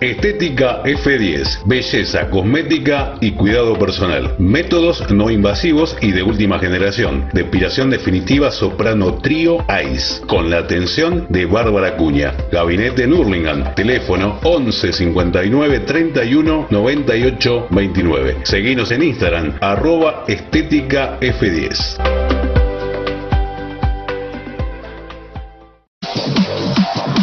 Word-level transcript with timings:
Estética 0.00 0.82
F10, 0.82 1.66
belleza, 1.66 2.30
cosmética 2.30 3.16
y 3.20 3.32
cuidado 3.32 3.78
personal. 3.78 4.34
Métodos 4.38 5.10
no 5.10 5.30
invasivos 5.30 5.94
y 6.00 6.12
de 6.12 6.22
última 6.22 6.58
generación. 6.58 7.28
Depilación 7.34 7.90
definitiva 7.90 8.50
soprano 8.50 9.16
trío 9.16 9.58
ICE, 9.68 10.22
con 10.26 10.48
la 10.48 10.58
atención 10.58 11.26
de 11.28 11.44
Bárbara 11.44 11.98
Cuña. 11.98 12.32
Gabinete 12.50 13.04
en 13.04 13.12
Hurlingham, 13.12 13.74
teléfono 13.74 14.38
11 14.42 14.92
59 14.94 15.80
31 15.80 16.68
98 16.70 17.66
29. 17.70 18.36
Seguinos 18.44 18.90
en 18.92 19.02
Instagram, 19.02 19.58
arroba 19.60 20.24
estética 20.26 21.20
F10. 21.20 22.19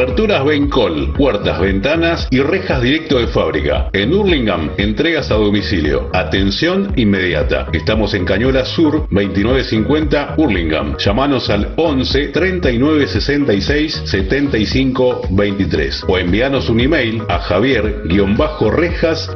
Aberturas 0.00 0.42
Bencol, 0.46 1.12
puertas, 1.12 1.60
ventanas 1.60 2.26
y 2.30 2.40
rejas 2.40 2.80
directo 2.80 3.18
de 3.18 3.26
fábrica. 3.26 3.90
En 3.92 4.14
Hurlingham, 4.14 4.70
entregas 4.78 5.30
a 5.30 5.34
domicilio. 5.34 6.08
Atención 6.14 6.94
inmediata. 6.96 7.66
Estamos 7.74 8.14
en 8.14 8.24
Cañola 8.24 8.64
Sur, 8.64 9.06
2950 9.10 10.36
Hurlingham. 10.38 10.96
Llámanos 10.96 11.50
al 11.50 11.74
11 11.76 12.28
39 12.28 13.08
66 13.08 14.02
75 14.06 15.20
23 15.28 16.04
o 16.08 16.16
envíanos 16.16 16.70
un 16.70 16.80
email 16.80 17.22
a 17.28 17.38
javier-rejas 17.38 19.30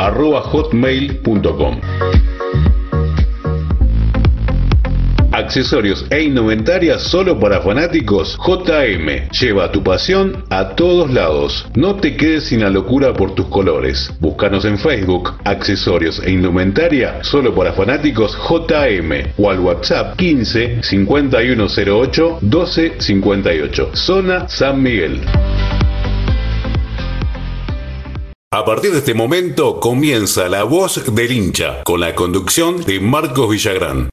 Accesorios 5.34 6.06
e 6.10 6.22
indumentaria 6.22 6.96
solo 7.00 7.40
para 7.40 7.60
fanáticos 7.60 8.38
JM. 8.38 9.30
Lleva 9.32 9.72
tu 9.72 9.82
pasión 9.82 10.44
a 10.48 10.76
todos 10.76 11.10
lados. 11.12 11.66
No 11.74 11.96
te 11.96 12.16
quedes 12.16 12.44
sin 12.44 12.60
la 12.60 12.70
locura 12.70 13.12
por 13.12 13.34
tus 13.34 13.46
colores. 13.46 14.12
Búscanos 14.20 14.64
en 14.64 14.78
Facebook, 14.78 15.32
Accesorios 15.44 16.22
e 16.24 16.30
indumentaria 16.30 17.24
solo 17.24 17.52
para 17.52 17.72
fanáticos 17.72 18.38
JM 18.48 19.32
o 19.36 19.50
al 19.50 19.58
WhatsApp 19.58 20.16
15 20.16 20.84
5108 20.84 22.38
1258. 22.40 23.90
Zona 23.92 24.48
San 24.48 24.80
Miguel. 24.80 25.20
A 28.52 28.64
partir 28.64 28.92
de 28.92 28.98
este 28.98 29.14
momento 29.14 29.80
comienza 29.80 30.48
la 30.48 30.62
voz 30.62 31.12
del 31.12 31.32
hincha 31.32 31.82
con 31.82 31.98
la 31.98 32.14
conducción 32.14 32.84
de 32.84 33.00
Marcos 33.00 33.50
Villagrán. 33.50 34.10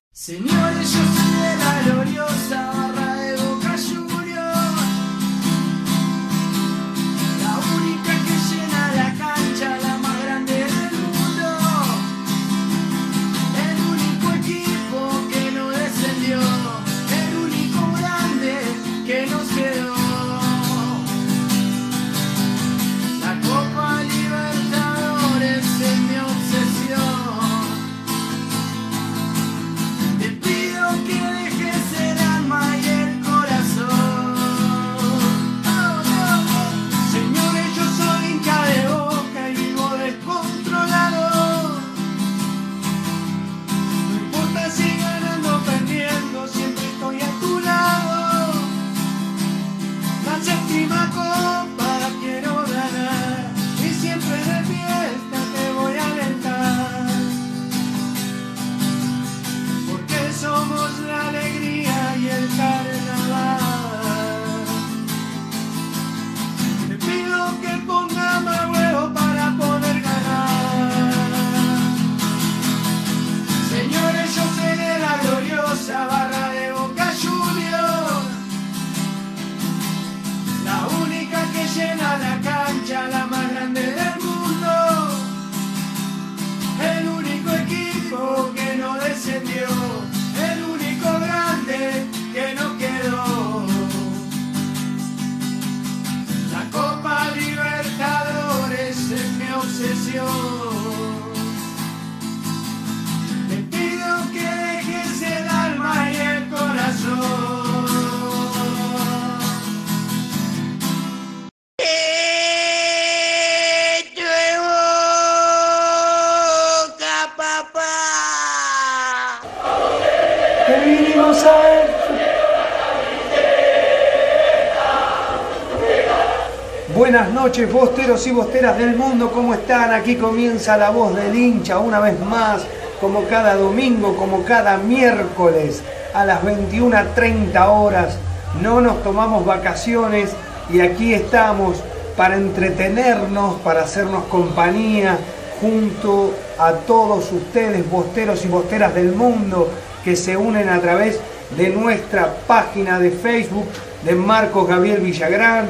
Noches, 127.43 127.73
bosteros 127.73 128.27
y 128.27 128.31
bosteras 128.31 128.77
del 128.77 128.95
mundo, 128.95 129.31
¿cómo 129.31 129.55
están? 129.55 129.91
Aquí 129.91 130.15
comienza 130.15 130.77
la 130.77 130.91
voz 130.91 131.15
del 131.15 131.35
hincha 131.35 131.79
una 131.79 131.99
vez 131.99 132.19
más, 132.19 132.61
como 132.99 133.23
cada 133.23 133.55
domingo, 133.55 134.15
como 134.15 134.43
cada 134.43 134.77
miércoles, 134.77 135.81
a 136.13 136.23
las 136.23 136.43
21.30 136.43 137.67
horas. 137.67 138.15
No 138.61 138.79
nos 138.79 139.01
tomamos 139.01 139.43
vacaciones 139.43 140.29
y 140.71 140.81
aquí 140.81 141.15
estamos 141.15 141.77
para 142.15 142.35
entretenernos, 142.35 143.55
para 143.61 143.81
hacernos 143.81 144.25
compañía 144.25 145.17
junto 145.59 146.35
a 146.59 146.73
todos 146.73 147.31
ustedes, 147.31 147.89
bosteros 147.89 148.45
y 148.45 148.49
bosteras 148.49 148.93
del 148.93 149.15
mundo, 149.15 149.67
que 150.03 150.15
se 150.15 150.37
unen 150.37 150.69
a 150.69 150.79
través 150.79 151.19
de 151.57 151.69
nuestra 151.69 152.35
página 152.45 152.99
de 152.99 153.09
Facebook 153.09 153.65
de 154.03 154.13
Marcos 154.13 154.67
Gabriel 154.67 155.01
Villagrán, 155.01 155.69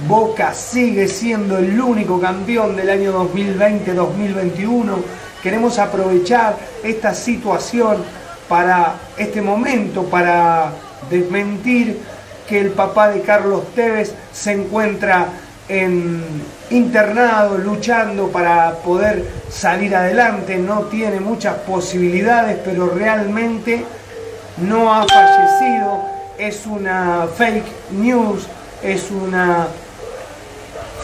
Boca 0.06 0.52
sigue 0.52 1.08
siendo 1.08 1.56
el 1.56 1.81
único 1.81 2.20
campeón 2.20 2.76
del 2.76 2.90
año 2.90 3.14
2020-2021. 3.35 4.96
Queremos 5.43 5.78
aprovechar 5.78 6.58
esta 6.85 7.14
situación 7.14 8.22
para 8.49 8.94
este 9.17 9.41
momento, 9.41 10.05
para 10.05 10.73
desmentir 11.11 12.00
que 12.49 12.61
el 12.61 12.71
papá 12.71 13.09
de 13.09 13.23
Carlos 13.23 13.62
Tevez 13.75 14.15
se 14.33 14.53
encuentra 14.53 15.29
en, 15.69 16.23
internado, 16.71 17.59
luchando 17.59 18.29
para 18.29 18.75
poder 18.77 19.27
salir 19.50 19.94
adelante, 19.94 20.56
no 20.59 20.83
tiene 20.83 21.21
muchas 21.21 21.56
posibilidades, 21.59 22.59
pero 22.65 22.91
realmente 22.91 23.85
no 24.59 24.93
ha 24.93 25.06
fallecido, 25.06 26.05
es 26.38 26.67
una 26.67 27.27
fake 27.37 27.93
news, 27.93 28.47
es 28.83 29.11
una 29.11 29.69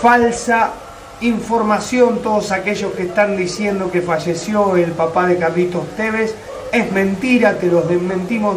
falsa 0.00 0.72
información, 1.20 2.20
todos 2.22 2.52
aquellos 2.52 2.92
que 2.92 3.04
están 3.04 3.36
diciendo 3.36 3.90
que 3.90 4.02
falleció 4.02 4.76
el 4.76 4.92
papá 4.92 5.26
de 5.26 5.36
Carlitos 5.36 5.86
Tevez, 5.96 6.34
es 6.72 6.92
mentira, 6.92 7.54
te 7.54 7.66
los 7.66 7.88
desmentimos 7.88 8.56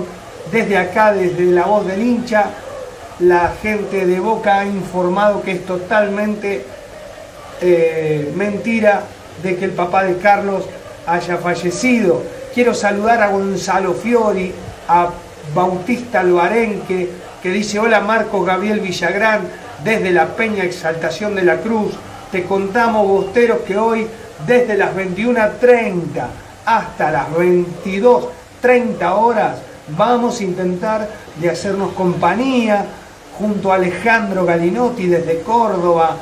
desde 0.51 0.77
acá, 0.77 1.13
desde 1.13 1.45
la 1.45 1.65
voz 1.65 1.85
del 1.87 2.01
hincha, 2.01 2.45
la 3.19 3.53
gente 3.61 4.05
de 4.05 4.19
Boca 4.19 4.59
ha 4.59 4.65
informado 4.65 5.41
que 5.41 5.51
es 5.51 5.65
totalmente 5.65 6.65
eh, 7.61 8.31
mentira 8.35 9.03
de 9.43 9.55
que 9.55 9.65
el 9.65 9.71
papá 9.71 10.03
de 10.03 10.17
Carlos 10.17 10.65
haya 11.05 11.37
fallecido. 11.37 12.21
Quiero 12.53 12.73
saludar 12.73 13.21
a 13.21 13.29
Gonzalo 13.29 13.93
Fiori, 13.93 14.53
a 14.87 15.09
Bautista 15.53 16.23
Loarenque, 16.23 17.09
que 17.41 17.49
dice, 17.49 17.79
hola 17.79 18.01
Marcos 18.01 18.45
Gabriel 18.45 18.79
Villagrán, 18.81 19.41
desde 19.83 20.11
la 20.11 20.35
Peña 20.35 20.63
Exaltación 20.63 21.35
de 21.35 21.43
la 21.43 21.57
Cruz. 21.57 21.93
Te 22.31 22.43
contamos, 22.43 23.07
Bosteros, 23.07 23.59
que 23.59 23.77
hoy, 23.77 24.07
desde 24.45 24.77
las 24.77 24.95
21.30 24.95 26.50
hasta 26.65 27.11
las 27.11 27.29
22.30 27.29 29.11
horas, 29.11 29.57
vamos 29.97 30.39
a 30.39 30.43
intentar 30.43 31.07
de 31.39 31.49
hacernos 31.49 31.93
compañía 31.93 32.85
junto 33.37 33.71
a 33.71 33.75
Alejandro 33.75 34.45
Galinotti 34.45 35.07
desde 35.07 35.41
Córdoba, 35.41 36.17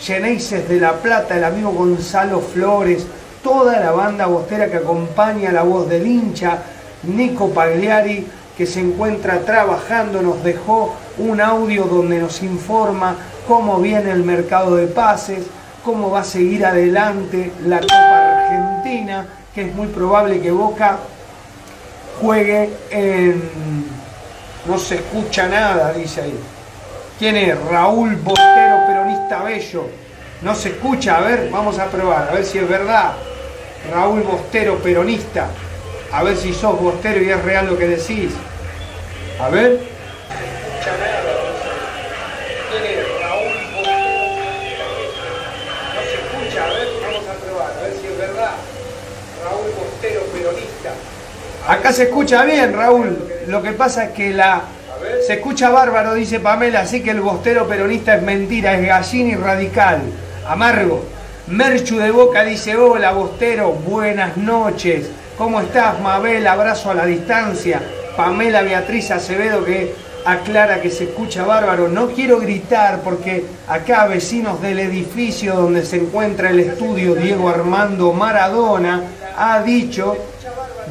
Geneises 0.00 0.68
de 0.68 0.80
La 0.80 0.94
Plata, 0.94 1.36
el 1.36 1.44
amigo 1.44 1.72
Gonzalo 1.72 2.40
Flores, 2.40 3.06
toda 3.42 3.80
la 3.80 3.90
banda 3.90 4.26
bostera 4.26 4.70
que 4.70 4.76
acompaña 4.76 5.52
la 5.52 5.62
voz 5.62 5.88
del 5.88 6.06
hincha, 6.06 6.58
Nico 7.02 7.50
Pagliari, 7.50 8.26
que 8.56 8.66
se 8.66 8.80
encuentra 8.80 9.40
trabajando, 9.40 10.20
nos 10.20 10.44
dejó 10.44 10.94
un 11.18 11.40
audio 11.40 11.84
donde 11.84 12.18
nos 12.18 12.42
informa 12.42 13.16
cómo 13.48 13.80
viene 13.80 14.10
el 14.10 14.22
mercado 14.22 14.76
de 14.76 14.86
pases, 14.86 15.46
cómo 15.84 16.10
va 16.10 16.20
a 16.20 16.24
seguir 16.24 16.64
adelante 16.64 17.52
la 17.64 17.80
Copa 17.80 18.44
Argentina, 18.44 19.26
que 19.54 19.62
es 19.62 19.74
muy 19.74 19.88
probable 19.88 20.40
que 20.40 20.50
Boca 20.50 20.98
juegue 22.20 22.70
en... 22.90 23.42
No 24.66 24.78
se 24.78 24.96
escucha 24.96 25.48
nada, 25.48 25.92
dice 25.92 26.22
ahí. 26.22 26.38
¿Quién 27.18 27.36
es? 27.36 27.58
Raúl 27.64 28.16
Bostero, 28.16 28.86
peronista 28.86 29.42
bello. 29.42 29.86
No 30.42 30.54
se 30.54 30.70
escucha, 30.70 31.16
a 31.16 31.20
ver, 31.20 31.50
vamos 31.50 31.78
a 31.78 31.86
probar, 31.86 32.28
a 32.28 32.32
ver 32.32 32.44
si 32.44 32.58
es 32.58 32.68
verdad. 32.68 33.12
Raúl 33.92 34.22
Bostero, 34.22 34.76
peronista. 34.78 35.48
A 36.12 36.22
ver 36.22 36.36
si 36.36 36.52
sos 36.52 36.80
Bostero 36.80 37.22
y 37.22 37.30
es 37.30 37.42
real 37.42 37.66
lo 37.66 37.78
que 37.78 37.88
decís. 37.88 38.32
A 39.40 39.48
ver. 39.48 39.89
Acá 51.70 51.92
se 51.92 52.02
escucha 52.02 52.42
bien, 52.42 52.72
Raúl. 52.72 53.16
Lo 53.46 53.62
que 53.62 53.70
pasa 53.70 54.06
es 54.06 54.10
que 54.10 54.32
la 54.32 54.62
se 55.24 55.34
escucha 55.34 55.70
bárbaro, 55.70 56.14
dice 56.14 56.40
Pamela, 56.40 56.80
así 56.80 57.00
que 57.00 57.12
el 57.12 57.20
bostero 57.20 57.68
peronista 57.68 58.16
es 58.16 58.22
mentira, 58.22 58.74
es 58.74 58.84
gallina 58.84 59.30
y 59.30 59.36
radical. 59.36 60.00
Amargo. 60.48 61.04
Merchu 61.46 61.98
de 61.98 62.10
Boca 62.10 62.42
dice, 62.42 62.76
hola 62.76 63.12
bostero, 63.12 63.70
buenas 63.70 64.36
noches. 64.36 65.10
¿Cómo 65.38 65.60
estás, 65.60 66.00
Mabel? 66.00 66.44
Abrazo 66.48 66.90
a 66.90 66.94
la 66.94 67.06
distancia. 67.06 67.80
Pamela 68.16 68.62
Beatriz 68.62 69.12
Acevedo 69.12 69.64
que 69.64 69.94
aclara 70.24 70.80
que 70.80 70.90
se 70.90 71.04
escucha 71.04 71.44
bárbaro. 71.44 71.86
No 71.86 72.08
quiero 72.08 72.40
gritar 72.40 73.02
porque 73.04 73.44
acá 73.68 74.08
vecinos 74.08 74.60
del 74.60 74.80
edificio 74.80 75.54
donde 75.54 75.86
se 75.86 75.98
encuentra 75.98 76.50
el 76.50 76.58
estudio 76.58 77.14
Diego 77.14 77.48
Armando 77.48 78.12
Maradona 78.12 79.04
ha 79.36 79.62
dicho 79.62 80.16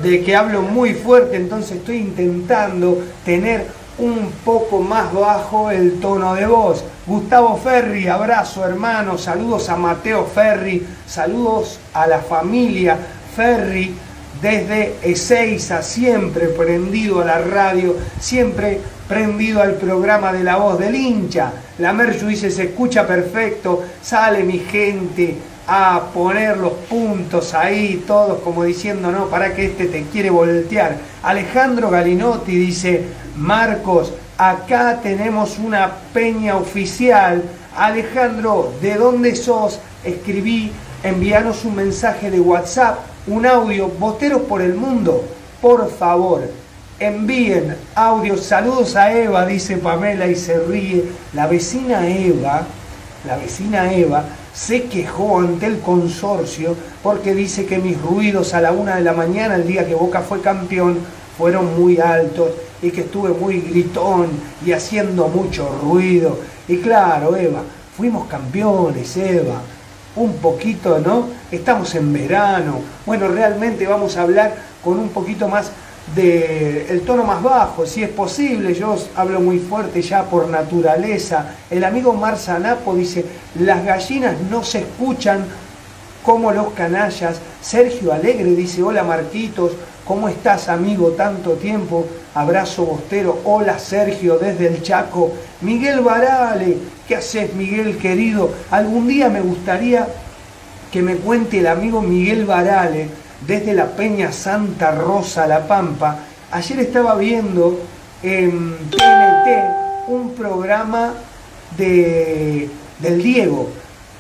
de 0.02 0.24
que 0.24 0.36
hablo 0.36 0.62
muy 0.62 0.94
fuerte, 0.94 1.36
entonces 1.36 1.78
estoy 1.78 1.98
intentando 1.98 3.02
tener 3.26 3.68
un 3.98 4.32
poco 4.46 4.80
más 4.80 5.14
bajo 5.14 5.72
el 5.72 6.00
tono 6.00 6.36
de 6.36 6.48
voz. 6.48 6.84
Gustavo 7.06 7.58
Ferri, 7.58 8.08
abrazo 8.08 8.66
hermano, 8.66 9.18
saludos 9.18 9.70
a 9.70 9.76
Mateo 9.76 10.26
Ferri, 10.26 10.86
saludos 11.06 11.80
a 11.94 12.08
la 12.08 12.20
familia 12.20 12.98
Ferri 13.36 13.94
desde 14.42 14.96
Ezeiza, 15.04 15.82
siempre 15.82 16.48
prendido 16.48 17.22
a 17.22 17.26
la 17.26 17.40
radio, 17.40 17.96
siempre 18.20 18.80
prendido 19.08 19.62
al 19.62 19.74
programa 19.74 20.32
de 20.32 20.44
la 20.44 20.56
voz 20.58 20.80
del 20.80 20.96
hincha. 20.96 21.52
La 21.80 21.92
Merchu 21.92 22.28
dice, 22.28 22.50
se 22.52 22.66
escucha 22.66 23.06
perfecto, 23.06 23.84
sale 24.02 24.44
mi 24.44 24.60
gente 24.60 25.36
a 25.72 26.02
poner 26.16 26.58
los 26.58 26.74
puntos 26.90 27.54
ahí, 27.54 28.04
todos 28.08 28.40
como 28.40 28.64
diciendo, 28.64 29.12
no, 29.12 29.28
para 29.28 29.54
que 29.54 29.66
este 29.66 29.86
te 29.86 30.02
quiere 30.06 30.32
voltear. 30.32 30.98
Alejandro 31.22 31.92
Galinotti 31.92 32.56
dice, 32.56 33.06
Marcos, 33.38 34.12
acá 34.36 35.00
tenemos 35.04 35.60
una 35.60 35.92
peña 36.12 36.56
oficial. 36.56 37.44
Alejandro, 37.78 38.74
¿de 38.82 38.96
dónde 38.96 39.36
sos? 39.36 39.80
Escribí, 40.04 40.72
envíanos 41.04 41.64
un 41.66 41.76
mensaje 41.76 42.32
de 42.32 42.40
WhatsApp, 42.40 42.98
un 43.28 43.46
audio, 43.46 43.90
Bosteros 43.90 44.42
por 44.42 44.64
el 44.64 44.74
Mundo, 44.74 45.24
por 45.62 45.92
favor. 45.92 46.50
Envíen 47.00 47.76
audios, 47.94 48.44
saludos 48.44 48.96
a 48.96 49.14
Eva, 49.14 49.46
dice 49.46 49.78
Pamela 49.78 50.26
y 50.26 50.36
se 50.36 50.58
ríe. 50.58 51.06
La 51.34 51.46
vecina 51.46 52.08
Eva, 52.08 52.66
la 53.26 53.38
vecina 53.38 53.94
Eva, 53.94 54.24
se 54.54 54.84
quejó 54.84 55.40
ante 55.40 55.66
el 55.66 55.80
consorcio 55.80 56.76
porque 57.04 57.34
dice 57.34 57.66
que 57.66 57.78
mis 57.78 58.02
ruidos 58.02 58.54
a 58.54 58.62
la 58.62 58.72
una 58.72 58.96
de 58.96 59.04
la 59.04 59.14
mañana, 59.14 59.56
el 59.56 59.68
día 59.68 59.86
que 59.86 59.96
Boca 59.96 60.22
fue 60.22 60.42
campeón, 60.42 61.00
fueron 61.38 61.80
muy 61.80 62.00
altos 62.00 62.52
y 62.82 62.92
que 62.92 63.02
estuve 63.02 63.30
muy 63.30 63.62
gritón 63.62 64.28
y 64.66 64.72
haciendo 64.72 65.28
mucho 65.28 65.70
ruido. 65.82 66.38
Y 66.68 66.78
claro, 66.78 67.36
Eva, 67.36 67.62
fuimos 67.96 68.28
campeones, 68.28 69.16
Eva. 69.18 69.62
Un 70.16 70.34
poquito, 70.38 71.00
¿no? 71.00 71.28
Estamos 71.52 71.94
en 71.96 72.12
verano. 72.12 72.82
Bueno, 73.06 73.28
realmente 73.28 73.88
vamos 73.88 74.18
a 74.18 74.24
hablar 74.24 74.56
con 74.84 75.00
un 75.00 75.10
poquito 75.10 75.48
más 75.48 75.72
de 76.16 76.88
el 76.90 77.02
tono 77.02 77.24
más 77.24 77.42
bajo, 77.44 77.86
si 77.86 78.04
es 78.04 78.10
posible, 78.10 78.74
yo 78.74 78.96
hablo 79.16 79.40
muy 79.40 79.60
fuerte 79.60 80.02
ya 80.02 80.24
por 80.24 80.48
naturaleza. 80.48 81.56
El 81.70 81.84
amigo 81.84 82.14
Marzanapo 82.14 82.96
dice, 82.96 83.26
las 83.60 83.86
gallinas 83.86 84.36
no 84.50 84.64
se 84.64 84.80
escuchan 84.80 85.46
como 86.24 86.52
los 86.52 86.72
canallas. 86.74 87.38
Sergio 87.62 88.14
Alegre 88.14 88.52
dice, 88.52 88.82
hola 88.82 89.04
Marquitos, 89.04 89.72
¿Cómo 90.10 90.28
estás, 90.28 90.70
amigo? 90.70 91.10
Tanto 91.10 91.52
tiempo. 91.52 92.04
Abrazo 92.34 92.84
bostero. 92.84 93.42
Hola, 93.46 93.78
Sergio, 93.78 94.40
desde 94.40 94.66
el 94.66 94.82
Chaco. 94.82 95.32
Miguel 95.62 96.00
Barale. 96.00 96.78
¿Qué 97.08 97.16
haces, 97.16 97.54
Miguel 97.54 97.96
querido? 98.00 98.50
Algún 98.72 99.08
día 99.08 99.30
me 99.30 99.42
gustaría 99.42 100.08
que 100.92 101.04
me 101.04 101.18
cuente 101.18 101.60
el 101.60 101.68
amigo 101.68 102.02
Miguel 102.02 102.46
Barale 102.48 103.08
desde 103.46 103.74
la 103.74 103.88
Peña 103.88 104.32
Santa 104.32 104.92
Rosa, 104.92 105.48
La 105.48 105.68
Pampa. 105.68 106.20
Ayer 106.52 106.80
estaba 106.80 107.16
viendo 107.16 107.80
en 108.24 108.76
TNT 108.90 110.08
un 110.08 110.34
programa 110.36 111.14
de, 111.78 112.70
del 113.00 113.22
Diego. 113.22 113.70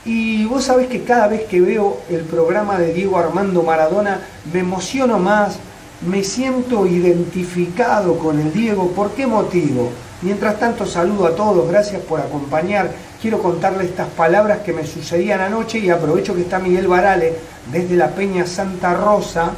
Y 0.05 0.45
vos 0.45 0.63
sabés 0.63 0.87
que 0.87 1.03
cada 1.03 1.27
vez 1.27 1.43
que 1.43 1.59
veo 1.61 2.01
el 2.09 2.21
programa 2.21 2.79
de 2.79 2.93
Diego 2.93 3.17
Armando 3.17 3.63
Maradona 3.63 4.21
me 4.51 4.61
emociono 4.61 5.19
más, 5.19 5.59
me 6.01 6.23
siento 6.23 6.87
identificado 6.87 8.17
con 8.17 8.39
el 8.39 8.53
Diego. 8.53 8.91
¿Por 8.91 9.11
qué 9.11 9.27
motivo? 9.27 9.91
Mientras 10.21 10.59
tanto 10.59 10.85
saludo 10.85 11.27
a 11.27 11.35
todos, 11.35 11.69
gracias 11.69 12.01
por 12.01 12.19
acompañar. 12.21 12.91
Quiero 13.21 13.41
contarle 13.41 13.83
estas 13.83 14.07
palabras 14.07 14.59
que 14.59 14.71
me 14.71 14.87
sucedían 14.87 15.41
anoche 15.41 15.77
y 15.77 15.89
aprovecho 15.89 16.33
que 16.33 16.41
está 16.41 16.57
Miguel 16.57 16.87
Varale 16.87 17.33
desde 17.69 17.97
la 17.97 18.11
Peña 18.11 18.45
Santa 18.45 18.93
Rosa, 18.93 19.51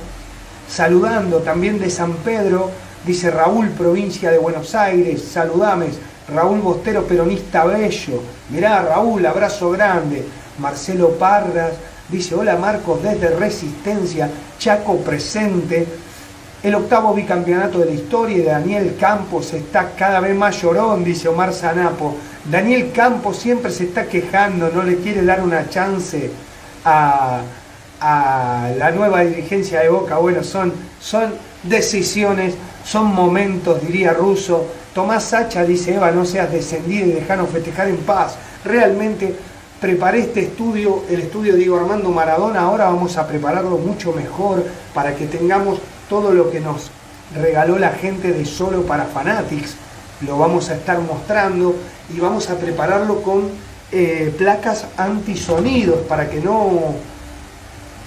saludando 0.68 1.42
también 1.42 1.80
de 1.80 1.92
San 1.92 2.14
Pedro, 2.14 2.72
dice 3.06 3.30
Raúl, 3.30 3.70
provincia 3.70 4.32
de 4.32 4.40
Buenos 4.40 4.74
Aires, 4.74 5.22
saludames, 5.32 6.00
Raúl 6.28 6.60
Bostero, 6.60 7.04
peronista 7.04 7.64
bello, 7.66 8.24
mirá 8.50 8.82
Raúl, 8.82 9.24
abrazo 9.28 9.70
grande, 9.70 10.26
Marcelo 10.58 11.12
Parras, 11.12 11.74
dice 12.10 12.34
hola 12.34 12.58
Marcos 12.58 13.04
desde 13.04 13.30
Resistencia, 13.30 14.28
Chaco 14.58 14.98
presente, 14.98 15.86
el 16.64 16.76
octavo 16.76 17.14
bicampeonato 17.14 17.80
de 17.80 17.86
la 17.86 17.92
historia 17.92 18.38
de 18.38 18.44
Daniel 18.44 18.96
Campos 19.00 19.52
está 19.54 19.94
cada 19.98 20.20
vez 20.20 20.36
más 20.36 20.62
llorón, 20.62 21.04
dice 21.04 21.28
Omar 21.28 21.54
Zanapo. 21.54 22.16
Daniel 22.52 22.92
Campos 22.92 23.38
siempre 23.38 23.72
se 23.72 23.86
está 23.86 24.06
quejando, 24.06 24.70
no 24.70 24.84
le 24.84 24.98
quiere 24.98 25.24
dar 25.26 25.42
una 25.42 25.68
chance 25.70 26.30
a, 26.86 27.42
la 28.00 28.92
nueva 28.92 29.22
dirigencia 29.22 29.82
de 29.82 29.90
Boca. 29.90 30.18
Bueno, 30.18 30.44
son, 30.44 30.74
son 31.00 31.34
decisiones, 31.64 32.56
son 32.84 33.14
momentos, 33.14 33.82
diría 33.82 34.14
Russo. 34.14 34.66
Tomás 34.94 35.24
Sacha 35.24 35.64
dice, 35.64 35.96
Eva, 35.96 36.12
no 36.12 36.26
seas 36.26 36.52
descendido 36.52 37.08
y 37.08 37.12
dejanos 37.12 37.50
festejar 37.50 37.88
en 37.88 37.98
paz. 37.98 38.36
Realmente 38.66 39.36
preparé 39.80 40.20
este 40.20 40.42
estudio, 40.42 41.04
el 41.10 41.22
estudio 41.22 41.54
de 41.54 41.60
Diego 41.60 41.78
Armando 41.78 42.10
Maradona, 42.12 42.62
ahora 42.62 42.86
vamos 42.86 43.18
a 43.18 43.28
prepararlo 43.28 43.78
mucho 43.78 44.14
mejor 44.14 44.64
para 44.94 45.16
que 45.16 45.26
tengamos 45.26 45.80
todo 46.12 46.34
lo 46.34 46.52
que 46.52 46.60
nos 46.60 46.92
regaló 47.34 47.80
la 47.80 47.92
gente 47.92 48.34
de 48.34 48.44
Solo 48.44 48.82
para 48.82 49.06
Fanatics, 49.06 49.76
lo 50.28 50.38
vamos 50.38 50.70
a 50.70 50.76
estar 50.76 51.00
mostrando 51.00 51.74
y 52.14 52.20
vamos 52.20 52.50
a 52.50 52.58
prepararlo 52.58 53.22
con 53.22 53.50
eh, 53.94 54.36
placas 54.38 54.88
antisonidos 54.98 56.00
para 56.10 56.30
que 56.30 56.42
no 56.42 56.96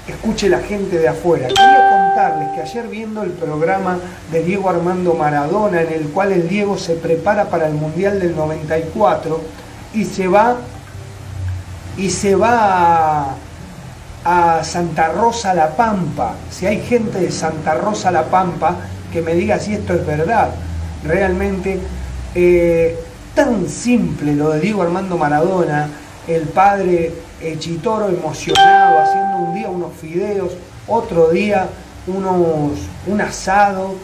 escuche 0.07 0.51
la 0.51 0.59
gente 0.59 0.99
de 0.99 1.09
afuera. 1.09 1.49
Quería 1.49 2.11
contarles 2.11 2.51
que 2.55 2.61
ayer 2.61 2.89
viendo 2.89 3.23
el 3.23 3.31
programa 3.31 3.97
de 4.31 4.43
Diego 4.43 4.69
Armando 4.69 5.15
Maradona, 5.15 5.81
en 5.81 5.95
el 5.95 6.09
cual 6.11 6.33
el 6.33 6.47
Diego 6.47 6.77
se 6.77 6.97
prepara 6.97 7.47
para 7.47 7.69
el 7.69 7.73
Mundial 7.73 8.21
del 8.21 8.37
94 8.37 9.41
y 9.95 10.05
se 10.05 10.29
va 10.29 10.59
y 11.97 12.11
se 12.11 12.35
va 12.35 13.35
a 14.25 14.65
Santa 14.65 15.09
Rosa 15.09 15.55
La 15.55 15.77
Pampa, 15.77 16.35
si 16.51 16.67
hay 16.67 16.81
gente 16.81 17.21
de 17.21 17.31
Santa 17.31 17.75
Rosa 17.75 18.11
La 18.11 18.25
Pampa 18.25 18.77
que 19.13 19.23
me 19.23 19.35
diga 19.35 19.59
si 19.59 19.75
esto 19.75 19.95
es 19.95 20.05
verdad, 20.07 20.51
realmente 21.05 21.79
eh, 22.35 22.99
tan 23.35 23.69
simple 23.69 24.35
lo 24.35 24.51
de 24.51 24.61
Diego 24.61 24.83
Armando 24.83 25.17
Maradona, 25.19 25.89
el 26.27 26.43
padre 26.45 27.13
Chitoro 27.59 28.09
emocionado, 28.09 29.01
haciendo 29.01 29.37
un 29.39 29.55
día 29.55 29.69
unos 29.69 29.93
fideos, 30.01 30.53
otro 30.89 31.29
día 31.29 31.69
unos, 32.07 32.79
un 33.07 33.21
asado, 33.21 33.95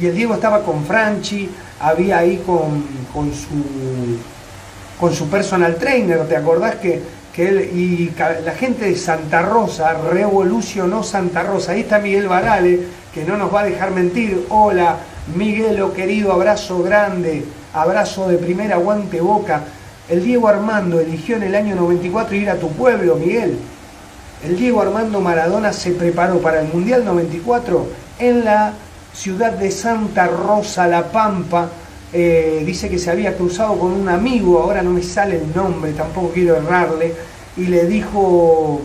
y 0.00 0.06
el 0.06 0.14
Diego 0.14 0.34
estaba 0.34 0.62
con 0.62 0.84
Franchi, 0.84 1.50
había 1.80 2.18
ahí 2.18 2.42
con, 2.46 2.84
con, 3.12 3.32
su, 3.32 4.18
con 5.00 5.12
su 5.12 5.28
personal 5.28 5.76
trainer, 5.76 6.26
¿te 6.28 6.36
acordás 6.36 6.76
que 6.76 7.02
y 7.38 8.12
la 8.44 8.52
gente 8.52 8.86
de 8.86 8.96
Santa 8.96 9.42
Rosa 9.42 9.94
revolucionó 10.10 11.02
Santa 11.02 11.42
Rosa. 11.42 11.72
Ahí 11.72 11.80
está 11.80 11.98
Miguel 11.98 12.28
Varale, 12.28 12.80
que 13.12 13.24
no 13.24 13.36
nos 13.36 13.54
va 13.54 13.60
a 13.60 13.64
dejar 13.64 13.90
mentir. 13.90 14.46
Hola, 14.48 14.96
Miguelo 15.34 15.92
querido, 15.92 16.32
abrazo 16.32 16.82
grande, 16.82 17.44
abrazo 17.74 18.28
de 18.28 18.38
primera, 18.38 18.76
aguante 18.76 19.20
boca. 19.20 19.64
El 20.08 20.24
Diego 20.24 20.48
Armando 20.48 20.98
eligió 20.98 21.36
en 21.36 21.42
el 21.42 21.54
año 21.54 21.74
94 21.74 22.36
ir 22.36 22.48
a 22.48 22.56
tu 22.56 22.70
pueblo, 22.70 23.16
Miguel. 23.16 23.58
El 24.42 24.56
Diego 24.56 24.80
Armando 24.80 25.20
Maradona 25.20 25.72
se 25.72 25.90
preparó 25.90 26.40
para 26.40 26.60
el 26.60 26.68
Mundial 26.68 27.04
94 27.04 27.86
en 28.18 28.44
la 28.44 28.72
ciudad 29.12 29.52
de 29.52 29.70
Santa 29.70 30.26
Rosa, 30.26 30.86
La 30.86 31.04
Pampa, 31.10 31.68
eh, 32.12 32.62
dice 32.64 32.88
que 32.88 32.98
se 32.98 33.10
había 33.10 33.36
cruzado 33.36 33.78
con 33.78 33.92
un 33.92 34.08
amigo, 34.08 34.60
ahora 34.60 34.82
no 34.82 34.90
me 34.90 35.02
sale 35.02 35.36
el 35.36 35.54
nombre, 35.54 35.92
tampoco 35.92 36.30
quiero 36.30 36.56
errarle, 36.56 37.12
y 37.56 37.66
le 37.66 37.86
dijo 37.86 38.80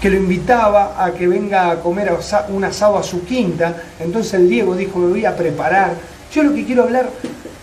que 0.00 0.10
lo 0.10 0.16
invitaba 0.16 1.04
a 1.04 1.12
que 1.12 1.26
venga 1.26 1.70
a 1.70 1.80
comer 1.80 2.12
un 2.50 2.64
asado 2.64 2.98
a 2.98 3.02
su 3.02 3.24
quinta. 3.24 3.82
Entonces 3.98 4.34
el 4.34 4.48
Diego 4.48 4.76
dijo, 4.76 4.98
me 4.98 5.08
voy 5.08 5.24
a 5.24 5.36
preparar. 5.36 5.94
Yo 6.32 6.44
lo 6.44 6.54
que 6.54 6.64
quiero 6.64 6.84
hablar, 6.84 7.10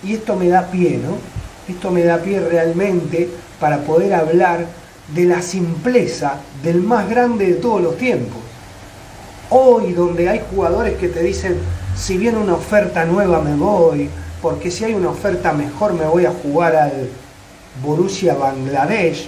y 0.04 0.14
esto 0.16 0.36
me 0.36 0.50
da 0.50 0.70
pie, 0.70 1.00
¿no? 1.02 1.18
Esto 1.74 1.92
me 1.92 2.04
da 2.04 2.18
pie 2.18 2.42
realmente 2.42 3.30
para 3.60 3.80
poder 3.80 4.14
hablar 4.14 4.66
de 5.14 5.26
la 5.26 5.42
simpleza 5.42 6.40
del 6.64 6.82
más 6.82 7.10
grande 7.10 7.48
de 7.48 7.54
todos 7.54 7.82
los 7.82 7.98
tiempos. 7.98 8.42
Hoy 9.50 9.94
donde 9.94 10.28
hay 10.28 10.42
jugadores 10.54 10.98
que 10.98 11.08
te 11.08 11.22
dicen, 11.22 11.58
si 11.96 12.18
viene 12.18 12.38
una 12.38 12.56
oferta 12.56 13.06
nueva 13.06 13.42
me 13.42 13.56
voy, 13.56 14.10
porque 14.42 14.70
si 14.70 14.84
hay 14.84 14.94
una 14.94 15.10
oferta 15.10 15.54
mejor 15.54 15.94
me 15.94 16.06
voy 16.06 16.26
a 16.26 16.32
jugar 16.32 16.76
al 16.76 17.10
Borussia 17.84 18.36
Bangladesh 18.36 19.28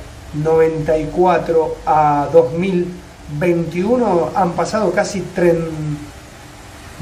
94 0.43 1.75
a 1.85 2.27
2021, 2.31 4.31
han 4.35 4.51
pasado 4.51 4.91
casi 4.91 5.23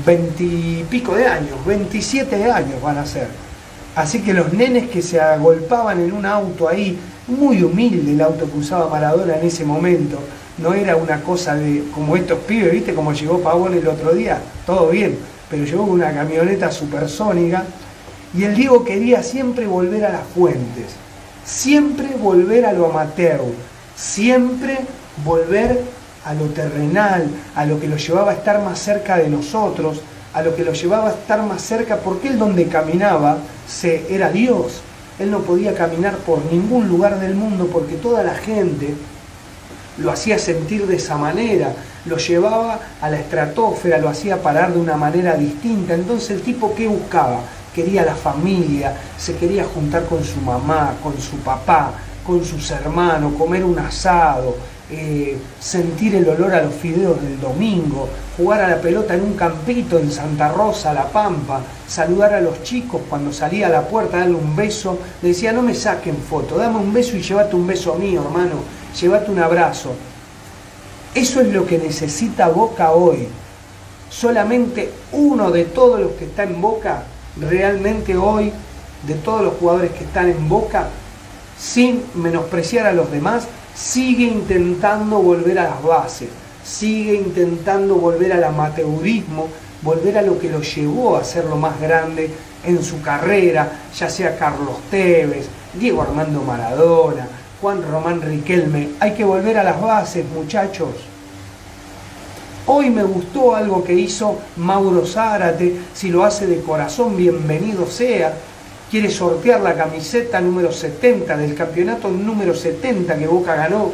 20 0.06 0.44
y 0.44 0.86
pico 0.90 1.16
de 1.16 1.28
años, 1.28 1.66
27 1.66 2.52
años 2.52 2.82
van 2.82 2.98
a 2.98 3.06
ser. 3.06 3.28
Así 3.96 4.22
que 4.22 4.34
los 4.34 4.52
nenes 4.54 4.90
que 4.90 5.02
se 5.02 5.22
agolpaban 5.22 6.02
en 6.02 6.14
un 6.14 6.26
auto 6.26 6.68
ahí, 6.68 6.98
muy 7.28 7.64
humilde 7.64 8.12
el 8.12 8.22
auto 8.22 8.52
que 8.52 8.58
usaba 8.58 8.90
Maradona 8.90 9.38
en 9.38 9.46
ese 9.46 9.66
momento, 9.66 10.20
no 10.58 10.74
era 10.74 10.96
una 10.96 11.22
cosa 11.22 11.56
de 11.56 11.84
como 11.94 12.16
estos 12.16 12.40
pibes, 12.40 12.72
¿viste? 12.72 12.94
Como 12.94 13.14
llegó 13.14 13.40
Pavón 13.40 13.74
el 13.74 13.88
otro 13.88 14.14
día, 14.14 14.40
todo 14.66 14.90
bien, 14.90 15.18
pero 15.50 15.64
llegó 15.64 15.84
con 15.84 15.96
una 15.96 16.14
camioneta 16.14 16.72
supersónica 16.72 17.64
y 18.36 18.44
el 18.44 18.56
Diego 18.56 18.84
quería 18.84 19.22
siempre 19.22 19.68
volver 19.68 20.06
a 20.06 20.12
las 20.12 20.24
fuentes 20.34 20.96
Siempre 21.46 22.16
volver 22.16 22.66
a 22.66 22.74
lo 22.74 22.86
amateur, 22.86 23.42
siempre 23.96 24.80
volver 25.24 25.82
a 26.26 26.34
lo 26.34 26.46
terrenal, 26.46 27.28
a 27.56 27.66
lo 27.66 27.80
que 27.80 27.88
lo 27.88 27.98
llevaba 27.98 28.32
a 28.32 28.36
estar 28.36 28.62
más 28.62 28.80
cerca 28.80 29.18
de 29.18 29.30
nosotros, 29.30 30.02
a 30.34 30.42
lo 30.42 30.56
que 30.56 30.64
lo 30.64 30.74
llevaba 30.74 31.10
a 31.10 31.14
estar 31.14 31.42
más 31.44 31.62
cerca, 31.62 31.98
porque 31.98 32.30
él 32.30 32.40
donde 32.40 32.68
caminaba 32.68 33.38
se, 33.68 34.14
era 34.14 34.30
Dios. 34.30 34.82
Él 35.20 35.30
no 35.30 35.40
podía 35.40 35.76
caminar 35.76 36.16
por 36.18 36.44
ningún 36.52 36.88
lugar 36.88 37.20
del 37.20 37.36
mundo 37.36 37.70
porque 37.72 37.96
toda 37.96 38.24
la 38.24 38.34
gente 38.34 38.96
lo 39.98 40.12
hacía 40.12 40.40
sentir 40.40 40.88
de 40.88 40.96
esa 40.96 41.18
manera, 41.18 41.74
lo 42.06 42.18
llevaba 42.18 42.80
a 43.00 43.10
la 43.10 43.18
estratosfera, 43.18 44.00
lo 44.00 44.10
hacía 44.10 44.42
parar 44.42 44.74
de 44.74 44.80
una 44.80 44.98
manera 44.98 45.36
distinta. 45.36 45.94
Entonces 45.94 46.32
el 46.32 46.42
tipo 46.42 46.74
que 46.74 46.88
buscaba, 46.88 47.42
quería 47.74 48.06
la 48.06 48.16
familia, 48.16 48.96
se 49.18 49.36
quería 49.36 49.66
juntar 49.66 50.06
con 50.06 50.24
su 50.24 50.40
mamá, 50.42 50.94
con 51.02 51.20
su 51.20 51.38
papá, 51.38 51.94
con 52.26 52.44
sus 52.44 52.72
hermanos, 52.72 53.34
comer 53.38 53.64
un 53.64 53.78
asado, 53.80 54.56
eh, 54.92 55.38
sentir 55.60 56.16
el 56.16 56.28
olor 56.28 56.54
a 56.54 56.62
los 56.62 56.74
fideos 56.74 57.22
del 57.22 57.40
domingo, 57.40 58.08
jugar 58.38 58.62
a 58.62 58.68
la 58.68 58.82
pelota 58.82 59.16
en 59.16 59.24
un 59.24 59.34
campito 59.34 59.98
en 59.98 60.12
Santa 60.12 60.52
Rosa, 60.52 60.94
La 60.94 61.06
Pampa, 61.06 61.62
saludar 61.88 62.34
a 62.34 62.42
los 62.42 62.64
chicos 62.64 63.02
cuando 63.10 63.34
salía 63.34 63.68
a 63.68 63.70
la 63.70 63.88
puerta, 63.88 64.18
darle 64.18 64.36
un 64.36 64.56
beso, 64.56 65.00
le 65.22 65.30
decía, 65.30 65.52
no 65.52 65.62
me 65.62 65.74
saquen 65.74 66.18
foto, 66.18 66.58
dame 66.58 66.78
un 66.78 66.94
beso 66.94 67.18
y 67.18 67.22
llévate 67.22 67.56
un 67.56 67.66
beso 67.66 67.96
mío, 67.96 68.24
hermano, 68.24 68.56
llévate 69.00 69.32
un 69.32 69.40
abrazo. 69.40 69.94
Eso 71.16 71.42
es 71.42 71.54
lo 71.54 71.66
que 71.66 71.78
necesita 71.78 72.50
Boca 72.50 72.92
hoy. 72.92 73.28
Solamente 74.10 74.92
uno 75.12 75.50
de 75.50 75.66
todos 75.66 76.00
los 76.00 76.12
que 76.14 76.26
está 76.26 76.44
en 76.44 76.60
Boca, 76.62 77.04
realmente 77.40 78.16
hoy, 78.18 78.52
de 79.08 79.16
todos 79.16 79.42
los 79.42 79.56
jugadores 79.56 79.92
que 79.92 80.04
están 80.04 80.30
en 80.30 80.48
Boca, 80.48 80.88
sin 81.58 82.04
menospreciar 82.16 82.88
a 82.88 82.94
los 82.94 83.12
demás, 83.12 83.48
sigue 83.76 84.26
intentando 84.26 85.20
volver 85.20 85.60
a 85.60 85.64
las 85.64 85.84
bases, 85.84 86.30
sigue 86.64 87.16
intentando 87.16 87.96
volver 87.96 88.34
al 88.34 88.44
amateurismo, 88.44 89.48
volver 89.82 90.18
a 90.18 90.22
lo 90.22 90.40
que 90.40 90.50
lo 90.50 90.62
llevó 90.62 91.18
a 91.18 91.24
ser 91.24 91.46
lo 91.46 91.58
más 91.58 91.80
grande 91.80 92.30
en 92.64 92.84
su 92.84 93.02
carrera, 93.02 93.72
ya 93.96 94.10
sea 94.10 94.38
Carlos 94.38 94.78
Tevez, 94.90 95.48
Diego 95.74 96.02
Armando 96.02 96.42
Maradona, 96.42 97.28
Juan 97.62 97.84
Román 97.90 98.22
Riquelme. 98.22 98.90
Hay 99.00 99.14
que 99.14 99.26
volver 99.26 99.58
a 99.58 99.64
las 99.64 99.82
bases, 99.82 100.26
muchachos. 100.34 100.90
Hoy 102.66 102.90
me 102.90 103.04
gustó 103.04 103.56
algo 103.56 103.84
que 103.84 103.94
hizo 103.94 104.38
Mauro 104.56 105.06
Zárate, 105.06 105.76
si 105.94 106.10
lo 106.10 106.24
hace 106.24 106.48
de 106.48 106.62
corazón, 106.62 107.18
bienvenido 107.18 107.86
sea 107.86 108.34
quiere 108.90 109.10
sortear 109.10 109.60
la 109.60 109.74
camiseta 109.74 110.40
número 110.40 110.72
70 110.72 111.36
del 111.36 111.56
campeonato 111.56 112.10
número 112.10 112.54
70 112.54 113.18
que 113.18 113.28
Boca 113.28 113.56
ganó. 113.56 113.92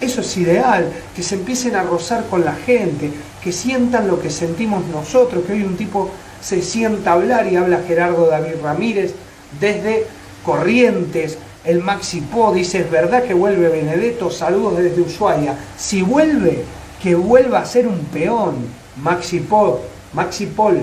Eso 0.00 0.20
es 0.20 0.36
ideal, 0.36 0.92
que 1.14 1.22
se 1.22 1.36
empiecen 1.36 1.76
a 1.76 1.84
rozar 1.84 2.24
con 2.28 2.44
la 2.44 2.52
gente, 2.52 3.10
que 3.42 3.52
sientan 3.52 4.08
lo 4.08 4.20
que 4.20 4.30
sentimos 4.30 4.84
nosotros, 4.88 5.44
que 5.46 5.52
hoy 5.52 5.62
un 5.62 5.76
tipo 5.76 6.10
se 6.42 6.60
sienta 6.60 7.12
a 7.12 7.14
hablar 7.14 7.46
y 7.46 7.56
habla 7.56 7.84
Gerardo 7.86 8.26
David 8.26 8.60
Ramírez 8.62 9.14
desde 9.58 10.06
Corrientes, 10.44 11.38
el 11.64 11.80
Maxi 11.80 12.20
Po 12.20 12.52
dice, 12.52 12.80
es 12.80 12.90
verdad 12.90 13.22
que 13.22 13.34
vuelve 13.34 13.68
Benedetto, 13.68 14.28
saludos 14.28 14.78
desde 14.78 15.00
Ushuaia. 15.00 15.56
Si 15.78 16.02
vuelve, 16.02 16.64
que 17.02 17.14
vuelva 17.16 17.58
a 17.58 17.64
ser 17.64 17.86
un 17.88 17.98
peón, 18.12 18.54
Maxi 18.96 19.40
Po, 19.40 19.80
Maxi 20.12 20.46
Pol, 20.46 20.78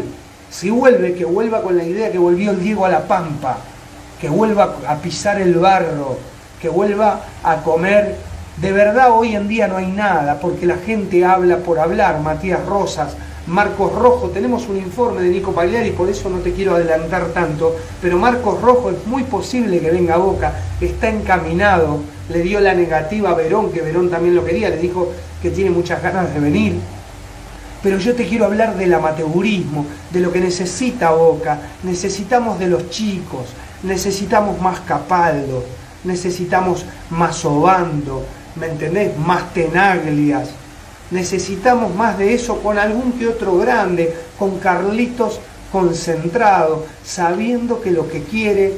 si 0.49 0.69
vuelve, 0.69 1.13
que 1.13 1.23
vuelva 1.23 1.61
con 1.61 1.77
la 1.77 1.83
idea 1.83 2.11
que 2.11 2.17
volvió 2.17 2.51
el 2.51 2.61
Diego 2.61 2.85
a 2.85 2.89
la 2.89 3.07
Pampa, 3.07 3.57
que 4.19 4.27
vuelva 4.27 4.75
a 4.87 4.95
pisar 4.97 5.39
el 5.39 5.55
barro, 5.55 6.17
que 6.61 6.67
vuelva 6.67 7.21
a 7.43 7.57
comer. 7.57 8.17
De 8.57 8.71
verdad 8.73 9.11
hoy 9.11 9.35
en 9.35 9.47
día 9.47 9.67
no 9.69 9.77
hay 9.77 9.87
nada, 9.87 10.39
porque 10.41 10.65
la 10.65 10.77
gente 10.77 11.23
habla 11.23 11.57
por 11.57 11.79
hablar. 11.79 12.19
Matías 12.19 12.65
Rosas, 12.65 13.15
Marcos 13.47 13.93
Rojo, 13.95 14.29
tenemos 14.29 14.67
un 14.67 14.77
informe 14.77 15.21
de 15.21 15.29
Nico 15.29 15.53
Pagliari, 15.53 15.91
por 15.91 16.09
eso 16.09 16.29
no 16.29 16.39
te 16.39 16.51
quiero 16.51 16.75
adelantar 16.75 17.27
tanto, 17.27 17.75
pero 18.01 18.17
Marcos 18.17 18.61
Rojo 18.61 18.89
es 18.89 19.07
muy 19.07 19.23
posible 19.23 19.79
que 19.79 19.89
venga 19.89 20.15
a 20.15 20.17
Boca, 20.17 20.51
está 20.81 21.09
encaminado, 21.09 21.99
le 22.29 22.41
dio 22.41 22.59
la 22.59 22.73
negativa 22.73 23.31
a 23.31 23.35
Verón, 23.35 23.71
que 23.71 23.81
Verón 23.81 24.09
también 24.09 24.35
lo 24.35 24.45
quería, 24.45 24.69
le 24.69 24.77
dijo 24.77 25.11
que 25.41 25.49
tiene 25.49 25.71
muchas 25.71 26.01
ganas 26.01 26.33
de 26.33 26.39
venir 26.39 26.75
pero 27.81 27.97
yo 27.97 28.13
te 28.13 28.27
quiero 28.27 28.45
hablar 28.45 28.75
del 28.75 28.93
amateurismo, 28.93 29.85
de 30.11 30.19
lo 30.19 30.31
que 30.31 30.41
necesita 30.41 31.11
Boca. 31.11 31.59
Necesitamos 31.83 32.59
de 32.59 32.67
los 32.67 32.89
chicos, 32.89 33.47
necesitamos 33.83 34.61
más 34.61 34.81
Capaldo, 34.81 35.63
necesitamos 36.03 36.85
más 37.09 37.43
Obando, 37.45 38.25
¿me 38.55 38.67
entendés? 38.67 39.17
Más 39.17 39.53
Tenaglias. 39.53 40.49
Necesitamos 41.11 41.95
más 41.95 42.17
de 42.17 42.33
eso 42.33 42.61
con 42.61 42.77
algún 42.77 43.13
que 43.13 43.27
otro 43.27 43.57
grande, 43.57 44.13
con 44.37 44.59
Carlitos 44.59 45.39
concentrado, 45.71 46.85
sabiendo 47.03 47.81
que 47.81 47.91
lo 47.91 48.09
que 48.09 48.23
quiere 48.23 48.73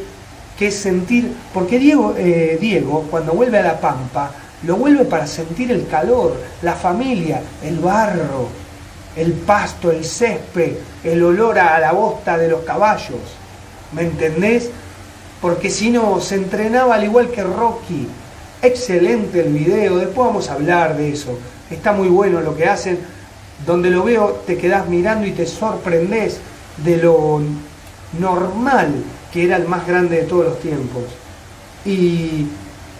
que 0.57 0.67
es 0.67 0.75
sentir, 0.75 1.33
porque 1.53 1.79
Diego, 1.79 2.13
eh, 2.17 2.57
Diego 2.59 3.07
cuando 3.09 3.33
vuelve 3.33 3.59
a 3.59 3.63
La 3.63 3.79
Pampa, 3.79 4.31
lo 4.63 4.75
vuelve 4.75 5.05
para 5.05 5.25
sentir 5.25 5.71
el 5.71 5.87
calor, 5.87 6.35
la 6.61 6.73
familia, 6.73 7.41
el 7.63 7.79
barro, 7.79 8.47
el 9.15 9.33
pasto, 9.33 9.91
el 9.91 10.05
césped, 10.05 10.73
el 11.03 11.23
olor 11.23 11.57
a 11.59 11.79
la 11.79 11.91
bosta 11.91 12.37
de 12.37 12.47
los 12.47 12.61
caballos. 12.61 13.19
¿Me 13.91 14.03
entendés? 14.03 14.69
Porque 15.41 15.69
si 15.69 15.89
no, 15.89 16.19
se 16.21 16.35
entrenaba 16.35 16.95
al 16.95 17.03
igual 17.03 17.31
que 17.31 17.43
Rocky. 17.43 18.07
Excelente 18.61 19.41
el 19.41 19.53
video, 19.53 19.97
después 19.97 20.27
vamos 20.27 20.49
a 20.49 20.53
hablar 20.53 20.95
de 20.95 21.11
eso. 21.11 21.37
Está 21.69 21.91
muy 21.91 22.09
bueno 22.09 22.41
lo 22.41 22.55
que 22.55 22.67
hacen. 22.67 22.99
Donde 23.65 23.89
lo 23.89 24.03
veo 24.03 24.41
te 24.45 24.57
quedás 24.57 24.87
mirando 24.87 25.25
y 25.25 25.31
te 25.31 25.45
sorprendés 25.45 26.39
de 26.77 26.97
lo 26.97 27.41
normal 28.19 28.93
que 29.31 29.45
era 29.45 29.57
el 29.57 29.67
más 29.67 29.87
grande 29.87 30.17
de 30.17 30.23
todos 30.23 30.45
los 30.45 30.59
tiempos. 30.59 31.03
Y 31.85 32.47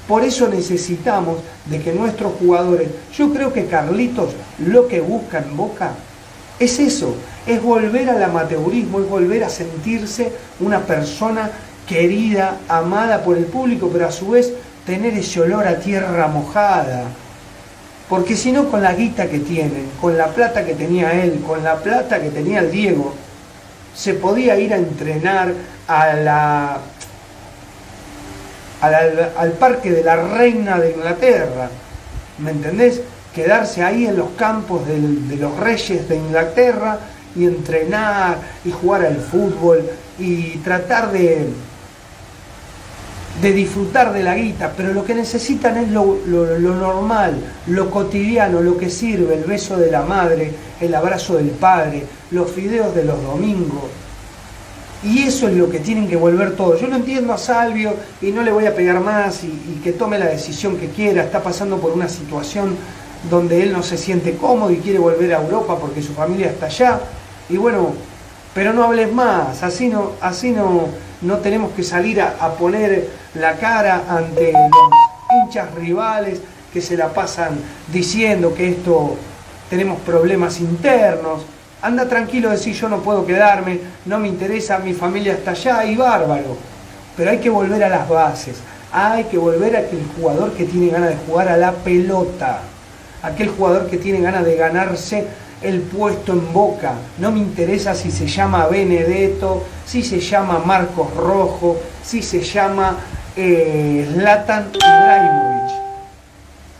por 0.07 0.23
eso 0.23 0.47
necesitamos 0.47 1.39
de 1.65 1.79
que 1.81 1.93
nuestros 1.93 2.33
jugadores, 2.39 2.89
yo 3.15 3.31
creo 3.33 3.53
que 3.53 3.65
Carlitos 3.65 4.33
lo 4.59 4.87
que 4.87 5.01
busca 5.01 5.39
en 5.39 5.55
Boca 5.55 5.93
es 6.59 6.79
eso, 6.79 7.15
es 7.45 7.61
volver 7.61 8.09
al 8.09 8.21
amateurismo, 8.21 8.99
es 8.99 9.09
volver 9.09 9.43
a 9.43 9.49
sentirse 9.49 10.31
una 10.59 10.79
persona 10.81 11.49
querida, 11.87 12.57
amada 12.67 13.23
por 13.23 13.37
el 13.37 13.45
público, 13.45 13.89
pero 13.91 14.07
a 14.07 14.11
su 14.11 14.29
vez 14.29 14.53
tener 14.85 15.13
ese 15.13 15.41
olor 15.41 15.67
a 15.67 15.79
tierra 15.79 16.27
mojada. 16.27 17.05
Porque 18.07 18.35
si 18.35 18.51
no, 18.51 18.69
con 18.69 18.81
la 18.81 18.93
guita 18.93 19.27
que 19.27 19.39
tienen, 19.39 19.89
con 19.99 20.17
la 20.17 20.27
plata 20.27 20.65
que 20.65 20.73
tenía 20.73 21.23
él, 21.23 21.41
con 21.47 21.63
la 21.63 21.77
plata 21.77 22.21
que 22.21 22.29
tenía 22.29 22.59
el 22.59 22.71
Diego, 22.71 23.13
se 23.95 24.13
podía 24.13 24.57
ir 24.57 24.73
a 24.73 24.77
entrenar 24.77 25.53
a 25.87 26.13
la 26.13 26.77
al, 28.81 29.51
parque 29.59 29.91
de 29.91 30.03
la 30.03 30.15
reina 30.15 30.79
de 30.79 30.91
Inglaterra, 30.91 31.69
¿me 32.39 32.51
entendés? 32.51 33.01
Quedarse 33.33 33.83
ahí 33.83 34.07
en 34.07 34.17
los 34.17 34.31
campos 34.31 34.81
de 34.87 35.37
los 35.37 35.57
reyes 35.57 36.09
de 36.09 36.15
Inglaterra 36.17 36.99
y 37.35 37.45
entrenar 37.45 38.37
y 38.65 38.71
jugar 38.71 39.05
al 39.05 39.17
fútbol 39.17 39.89
y 40.19 40.57
tratar 40.57 41.11
de, 41.11 41.47
de 43.39 43.53
disfrutar 43.53 44.11
de 44.11 44.23
la 44.23 44.35
guita, 44.35 44.73
pero 44.75 44.93
lo 44.93 45.05
que 45.05 45.15
necesitan 45.15 45.77
es 45.77 45.89
lo, 45.89 46.17
lo, 46.25 46.59
normal, 46.59 47.37
lo 47.67 47.89
cotidiano, 47.89 48.61
lo 48.61 48.77
que 48.77 48.89
sirve, 48.89 49.35
el 49.35 49.45
beso 49.45 49.77
de 49.77 49.89
la 49.89 50.01
madre, 50.01 50.51
el 50.81 50.93
abrazo 50.93 51.37
del 51.37 51.51
padre, 51.51 52.03
los 52.31 52.51
fideos 52.51 52.93
de 52.93 53.05
los 53.05 53.23
domingos, 53.23 53.89
y 55.03 55.23
eso 55.23 55.47
es 55.47 55.55
lo 55.55 55.69
que 55.69 55.79
tienen 55.79 56.07
que 56.07 56.15
volver 56.15 56.55
todos. 56.55 56.79
Yo 56.79 56.87
no 56.87 56.97
entiendo 56.97 57.33
a 57.33 57.37
Salvio 57.37 57.95
y 58.21 58.31
no 58.31 58.43
le 58.43 58.51
voy 58.51 58.67
a 58.67 58.75
pegar 58.75 58.99
más 58.99 59.43
y, 59.43 59.79
que 59.83 59.93
tome 59.93 60.19
la 60.19 60.27
decisión 60.27 60.77
que 60.77 60.89
quiera. 60.89 61.23
Está 61.23 61.41
pasando 61.41 61.77
por 61.77 61.91
una 61.91 62.07
situación 62.07 62.75
donde 63.27 63.63
él 63.63 63.71
no 63.71 63.81
se 63.81 63.97
siente 63.97 64.35
cómodo 64.35 64.71
y 64.71 64.77
quiere 64.77 64.99
volver 64.99 65.33
a 65.33 65.41
Europa 65.41 65.79
porque 65.79 66.03
su 66.03 66.13
familia 66.13 66.47
está 66.47 66.67
allá. 66.67 66.99
Y 67.49 67.57
bueno, 67.57 67.93
pero 68.53 68.73
no 68.73 68.83
hables 68.83 69.11
más, 69.11 69.63
así 69.63 69.87
no, 69.87 70.11
así 70.21 70.51
no, 70.51 70.89
no 71.21 71.37
tenemos 71.37 71.71
que 71.71 71.83
salir 71.83 72.21
a, 72.21 72.35
a 72.39 72.53
poner 72.53 73.09
la 73.35 73.55
cara 73.55 74.03
ante 74.09 74.51
los 74.51 75.43
hinchas 75.43 75.73
rivales 75.75 76.41
que 76.73 76.81
se 76.81 76.97
la 76.97 77.09
pasan 77.13 77.59
diciendo 77.91 78.53
que 78.53 78.69
esto 78.69 79.15
tenemos 79.69 79.99
problemas 80.01 80.59
internos. 80.59 81.43
Anda 81.81 82.07
tranquilo, 82.07 82.49
decir 82.49 82.75
yo 82.75 82.89
no 82.89 82.99
puedo 82.99 83.25
quedarme, 83.25 83.79
no 84.05 84.19
me 84.19 84.27
interesa, 84.27 84.79
mi 84.79 84.93
familia 84.93 85.33
está 85.33 85.51
allá 85.51 85.85
y 85.85 85.95
bárbaro. 85.95 86.57
Pero 87.17 87.31
hay 87.31 87.39
que 87.39 87.49
volver 87.49 87.83
a 87.83 87.89
las 87.89 88.07
bases, 88.07 88.57
hay 88.91 89.23
que 89.25 89.37
volver 89.37 89.75
a 89.75 89.79
aquel 89.79 90.05
jugador 90.15 90.53
que 90.53 90.65
tiene 90.65 90.89
ganas 90.89 91.09
de 91.09 91.17
jugar 91.25 91.49
a 91.49 91.57
la 91.57 91.71
pelota, 91.71 92.61
aquel 93.23 93.49
jugador 93.49 93.89
que 93.89 93.97
tiene 93.97 94.21
ganas 94.21 94.45
de 94.45 94.55
ganarse 94.55 95.27
el 95.61 95.81
puesto 95.81 96.33
en 96.33 96.53
boca. 96.53 96.93
No 97.17 97.31
me 97.31 97.39
interesa 97.39 97.93
si 97.93 98.11
se 98.11 98.27
llama 98.27 98.67
Benedetto, 98.67 99.63
si 99.85 100.03
se 100.03 100.19
llama 100.19 100.59
Marcos 100.65 101.13
Rojo, 101.15 101.79
si 102.03 102.21
se 102.21 102.41
llama 102.41 102.97
eh, 103.35 104.09
Zlatan 104.13 104.71
Ibrahimovic. 104.73 105.71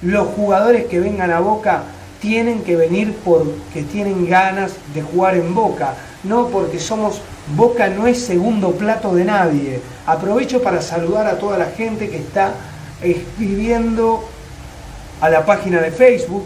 Los 0.02 0.28
jugadores 0.30 0.86
que 0.86 1.00
vengan 1.00 1.32
a 1.32 1.40
boca 1.40 1.84
tienen 2.22 2.64
que 2.64 2.76
venir 2.76 3.16
porque 3.26 3.82
tienen 3.92 4.30
ganas 4.30 4.74
de 4.94 5.02
jugar 5.02 5.36
en 5.36 5.54
Boca, 5.56 5.96
no, 6.24 6.48
porque 6.48 6.80
somos 6.80 7.20
Boca 7.56 7.90
no 7.90 8.06
es 8.06 8.24
segundo 8.24 8.74
plato 8.74 9.14
de 9.16 9.26
nadie. 9.26 9.82
Aprovecho 10.06 10.62
para 10.62 10.82
saludar 10.82 11.26
a 11.26 11.40
toda 11.40 11.58
la 11.58 11.66
gente 11.66 12.10
que 12.10 12.18
está 12.18 12.54
escribiendo 13.02 14.24
a 15.20 15.30
la 15.30 15.44
página 15.46 15.82
de 15.82 15.92
Facebook. 15.92 16.46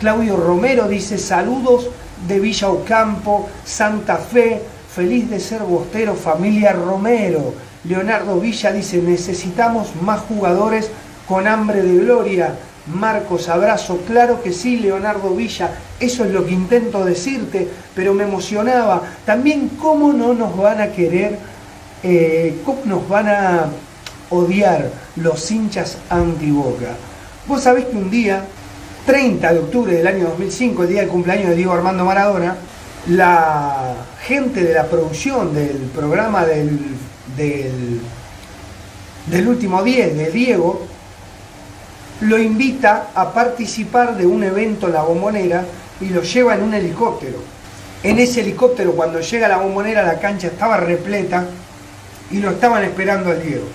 Claudio 0.00 0.36
Romero 0.36 0.88
dice 0.88 1.16
saludos 1.16 1.88
de 2.26 2.40
Villa 2.40 2.68
Ocampo, 2.68 3.48
Santa 3.64 4.16
Fe, 4.16 4.60
feliz 4.92 5.30
de 5.30 5.38
ser 5.38 5.62
bostero, 5.62 6.14
familia 6.14 6.72
Romero. 6.72 7.54
Leonardo 7.84 8.40
Villa 8.40 8.72
dice 8.72 8.98
necesitamos 8.98 9.94
más 10.02 10.20
jugadores 10.20 10.90
con 11.28 11.46
hambre 11.46 11.82
de 11.82 11.98
gloria. 11.98 12.54
Marcos, 12.86 13.50
abrazo, 13.50 13.98
claro 14.06 14.42
que 14.42 14.50
sí, 14.50 14.78
Leonardo 14.78 15.34
Villa, 15.34 15.70
eso 16.00 16.24
es 16.24 16.30
lo 16.30 16.46
que 16.46 16.52
intento 16.52 17.04
decirte, 17.04 17.68
pero 17.94 18.14
me 18.14 18.24
emocionaba. 18.24 19.02
También 19.26 19.68
cómo 19.78 20.12
no 20.14 20.32
nos 20.32 20.56
van 20.56 20.80
a 20.80 20.88
querer, 20.88 21.38
eh, 22.02 22.56
cómo 22.64 22.80
nos 22.86 23.06
van 23.06 23.28
a 23.28 23.66
odiar 24.30 24.90
los 25.16 25.50
hinchas 25.50 25.98
anti-boca. 26.08 26.96
Vos 27.46 27.62
sabés 27.62 27.84
que 27.84 27.96
un 27.96 28.10
día, 28.10 28.44
30 29.04 29.52
de 29.52 29.58
octubre 29.58 29.92
del 29.92 30.06
año 30.06 30.24
2005, 30.30 30.84
el 30.84 30.88
día 30.88 31.00
del 31.02 31.10
cumpleaños 31.10 31.50
de 31.50 31.56
Diego 31.56 31.72
Armando 31.72 32.06
Maradona, 32.06 32.56
la 33.08 33.94
gente 34.26 34.64
de 34.64 34.72
la 34.72 34.86
producción 34.86 35.54
del 35.54 35.76
programa 35.94 36.46
del, 36.46 36.78
del, 37.38 38.00
del 39.26 39.48
último 39.48 39.82
10 39.82 40.16
de 40.16 40.30
Diego, 40.30 40.86
lo 42.20 42.38
invita 42.38 43.10
a 43.14 43.32
participar 43.32 44.16
de 44.16 44.26
un 44.26 44.42
evento 44.42 44.88
en 44.88 44.94
la 44.94 45.02
bombonera 45.02 45.64
y 46.00 46.06
lo 46.06 46.22
lleva 46.22 46.54
en 46.54 46.62
un 46.62 46.74
helicóptero. 46.74 47.38
En 48.02 48.18
ese 48.18 48.40
helicóptero, 48.40 48.92
cuando 48.92 49.20
llega 49.20 49.48
la 49.48 49.58
bombonera, 49.58 50.02
la 50.02 50.18
cancha 50.18 50.48
estaba 50.48 50.76
repleta 50.76 51.46
y 52.30 52.38
lo 52.38 52.50
estaban 52.50 52.84
esperando 52.84 53.30
al 53.30 53.42
Diego. 53.42 53.66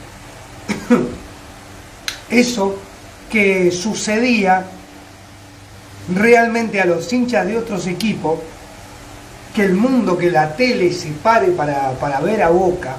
Eso 2.30 2.78
que 3.30 3.72
sucedía 3.72 4.66
realmente 6.14 6.82
a 6.82 6.86
los 6.86 7.12
hinchas 7.12 7.48
de 7.48 7.58
otros 7.58 7.88
equipos, 7.88 8.40
que 9.56 9.64
el 9.64 9.74
mundo, 9.74 10.18
que 10.18 10.32
la 10.32 10.56
tele 10.56 10.92
se 10.94 11.10
pare 11.10 11.48
para, 11.48 11.92
para 11.94 12.20
ver 12.20 12.44
a 12.44 12.50
Boca, 12.50 12.96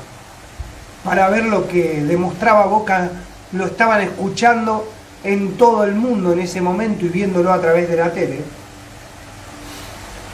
para 1.04 1.28
ver 1.28 1.44
lo 1.44 1.68
que 1.68 2.02
demostraba 2.02 2.66
Boca, 2.66 3.10
lo 3.52 3.66
estaban 3.66 4.00
escuchando 4.00 4.90
en 5.22 5.56
todo 5.56 5.84
el 5.84 5.94
mundo 5.94 6.32
en 6.32 6.40
ese 6.40 6.60
momento 6.60 7.04
y 7.04 7.08
viéndolo 7.08 7.52
a 7.52 7.60
través 7.60 7.88
de 7.88 7.96
la 7.96 8.10
tele. 8.10 8.40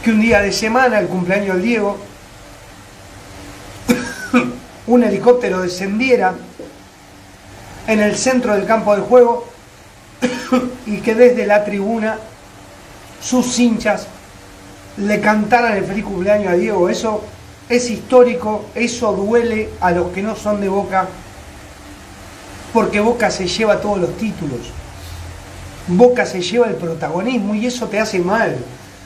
Que 0.03 0.13
un 0.13 0.21
día 0.21 0.41
de 0.41 0.53
semana, 0.53 0.99
el 0.99 1.09
cumpleaños 1.09 1.57
del 1.57 1.65
Diego, 1.65 1.99
un 4.87 5.05
helicóptero 5.05 5.61
descendiera 5.61 6.35
en 7.87 8.01
el 8.01 8.17
centro 8.17 8.55
del 8.55 8.65
campo 8.65 8.95
de 8.95 9.03
juego 9.03 9.49
y 10.87 10.99
que 10.99 11.15
desde 11.15 11.47
la 11.47 11.65
tribuna 11.65 12.19
sus 13.21 13.59
hinchas 13.59 14.07
le 14.97 15.21
cantaran 15.21 15.77
el 15.77 15.85
feliz 15.85 16.05
cumpleaños 16.05 16.53
a 16.53 16.57
Diego. 16.57 16.89
Eso 16.89 17.23
es 17.71 17.89
histórico, 17.89 18.65
eso 18.75 19.13
duele 19.13 19.71
a 19.81 19.93
los 19.93 20.11
que 20.11 20.23
no 20.23 20.35
son 20.35 20.61
de 20.61 20.69
Boca, 20.69 21.09
porque 22.73 22.99
Boca 22.99 23.31
se 23.31 23.47
lleva 23.47 23.81
todos 23.81 24.01
los 24.01 24.17
títulos. 24.17 24.59
Boca 25.87 26.27
se 26.27 26.43
lleva 26.43 26.67
el 26.67 26.75
protagonismo 26.75 27.55
y 27.55 27.67
eso 27.67 27.87
te 27.87 28.01
hace 28.01 28.19
mal. 28.19 28.57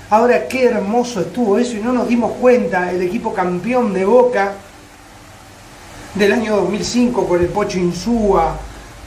Ahora 0.08 0.48
qué 0.48 0.64
hermoso 0.64 1.20
estuvo 1.20 1.58
eso 1.58 1.76
y 1.76 1.80
no 1.80 1.92
nos 1.92 2.08
dimos 2.08 2.32
cuenta, 2.40 2.90
el 2.90 3.02
equipo 3.02 3.34
campeón 3.34 3.92
de 3.92 4.06
Boca 4.06 4.54
del 6.14 6.32
año 6.32 6.56
2005 6.56 7.28
con 7.28 7.40
el 7.40 7.48
Pocho 7.48 7.78
Insúa, 7.78 8.56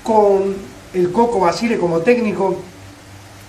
con 0.03 0.55
el 0.93 1.11
Coco 1.11 1.39
Basile 1.39 1.79
como 1.79 1.99
técnico, 1.99 2.57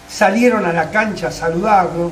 salieron 0.08 0.64
a 0.64 0.72
la 0.72 0.90
cancha 0.90 1.28
a 1.28 1.32
saludarlo. 1.32 2.10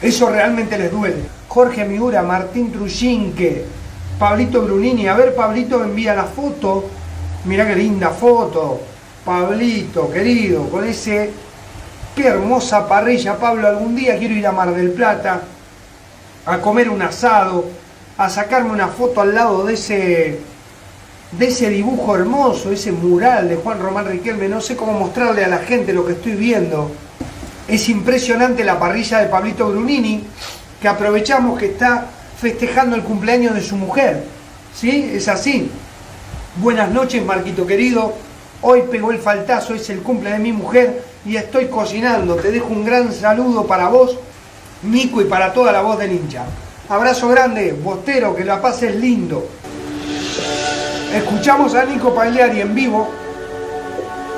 Eso 0.00 0.30
realmente 0.30 0.78
les 0.78 0.92
duele. 0.92 1.35
Jorge 1.56 1.86
Miura, 1.86 2.20
Martín 2.20 2.70
Trujinque, 2.70 3.64
Pablito 4.18 4.60
Brunini. 4.60 5.08
A 5.08 5.14
ver, 5.14 5.34
Pablito 5.34 5.82
envía 5.82 6.14
la 6.14 6.24
foto. 6.24 6.84
Mirá 7.46 7.66
qué 7.66 7.74
linda 7.74 8.10
foto. 8.10 8.82
Pablito, 9.24 10.10
querido, 10.10 10.68
con 10.68 10.84
ese... 10.84 11.30
Qué 12.14 12.26
hermosa 12.26 12.86
parrilla, 12.86 13.38
Pablo. 13.38 13.66
Algún 13.68 13.96
día 13.96 14.18
quiero 14.18 14.34
ir 14.34 14.46
a 14.46 14.52
Mar 14.52 14.74
del 14.74 14.90
Plata 14.90 15.44
a 16.44 16.58
comer 16.58 16.90
un 16.90 17.00
asado, 17.00 17.64
a 18.18 18.28
sacarme 18.28 18.72
una 18.72 18.88
foto 18.88 19.22
al 19.22 19.34
lado 19.34 19.64
de 19.64 19.72
ese 19.72 20.38
de 21.32 21.46
ese 21.46 21.70
dibujo 21.70 22.16
hermoso, 22.16 22.70
ese 22.70 22.92
mural 22.92 23.48
de 23.48 23.56
Juan 23.56 23.80
Román 23.80 24.04
Riquelme, 24.04 24.46
no 24.50 24.60
sé 24.60 24.76
cómo 24.76 24.92
mostrarle 24.92 25.42
a 25.42 25.48
la 25.48 25.58
gente 25.60 25.94
lo 25.94 26.04
que 26.04 26.12
estoy 26.12 26.32
viendo. 26.32 26.90
Es 27.66 27.88
impresionante 27.88 28.62
la 28.62 28.78
parrilla 28.78 29.20
de 29.20 29.26
Pablito 29.28 29.70
Brunini, 29.70 30.22
que 30.80 30.88
aprovechamos 30.88 31.58
que 31.58 31.66
está 31.66 32.06
festejando 32.38 32.96
el 32.96 33.02
cumpleaños 33.02 33.54
de 33.54 33.62
su 33.62 33.76
mujer. 33.76 34.24
¿Sí? 34.74 35.10
Es 35.14 35.28
así. 35.28 35.70
Buenas 36.56 36.90
noches, 36.90 37.24
Marquito 37.24 37.66
querido. 37.66 38.14
Hoy 38.62 38.82
pegó 38.90 39.10
el 39.10 39.18
faltazo, 39.18 39.74
es 39.74 39.88
el 39.90 40.00
cumple 40.00 40.30
de 40.30 40.38
mi 40.38 40.52
mujer 40.52 41.02
y 41.24 41.36
estoy 41.36 41.66
cocinando. 41.66 42.36
Te 42.36 42.50
dejo 42.50 42.68
un 42.68 42.84
gran 42.84 43.12
saludo 43.12 43.66
para 43.66 43.88
vos, 43.88 44.18
Nico, 44.82 45.20
y 45.20 45.24
para 45.24 45.52
toda 45.52 45.72
la 45.72 45.82
voz 45.82 45.98
del 45.98 46.12
hincha. 46.12 46.44
Abrazo 46.88 47.28
grande, 47.28 47.72
Bostero, 47.72 48.34
que 48.34 48.44
la 48.44 48.60
pases 48.60 48.94
lindo. 48.94 49.46
Escuchamos 51.14 51.74
a 51.74 51.84
Nico 51.84 52.14
Pagliari 52.14 52.60
en 52.60 52.74
vivo 52.74 53.08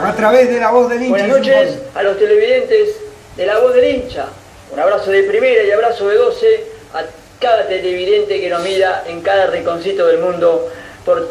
a 0.03 0.12
través 0.12 0.48
de 0.48 0.61
la 0.61 0.70
voz 0.70 0.88
del 0.88 1.03
hincha. 1.03 1.11
Buenas 1.11 1.38
noches 1.38 1.79
a 1.94 2.03
los 2.03 2.18
televidentes 2.18 2.96
de 3.37 3.46
la 3.46 3.59
voz 3.59 3.74
del 3.74 3.96
hincha. 3.96 4.27
Un 4.70 4.81
abrazo 4.81 5.11
de 5.11 5.24
primera 5.24 5.62
y 5.62 5.70
abrazo 5.70 6.09
de 6.09 6.16
12 6.16 6.64
a 6.94 7.04
cada 7.40 7.66
televidente 7.66 8.40
que 8.40 8.48
nos 8.50 8.62
mira 8.62 9.04
en 9.07 9.22
cada 9.22 9.46
rinconcito 9.46 10.07
del 10.07 10.18
mundo 10.18 10.68
por 11.04 11.28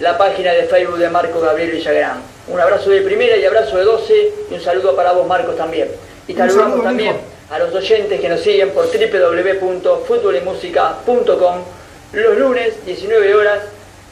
la 0.00 0.18
página 0.18 0.52
de 0.52 0.64
Facebook 0.64 0.98
de 0.98 1.08
Marco 1.08 1.40
Gabriel 1.40 1.70
Villagrán. 1.70 2.20
Un 2.48 2.60
abrazo 2.60 2.90
de 2.90 3.00
primera 3.00 3.36
y 3.36 3.44
abrazo 3.44 3.78
de 3.78 3.84
12 3.84 4.32
y 4.50 4.54
un 4.54 4.60
saludo 4.60 4.94
para 4.94 5.12
vos 5.12 5.26
Marcos 5.26 5.56
también. 5.56 5.88
Y 6.28 6.34
saludamos 6.34 6.72
saludo, 6.72 6.82
también 6.82 7.16
a 7.50 7.58
los 7.58 7.74
oyentes 7.74 8.20
que 8.20 8.28
nos 8.28 8.40
siguen 8.40 8.70
por 8.70 8.86
www.futbolymusica.com 8.86 11.64
los 12.12 12.38
lunes 12.38 12.84
19 12.84 13.34
horas, 13.34 13.62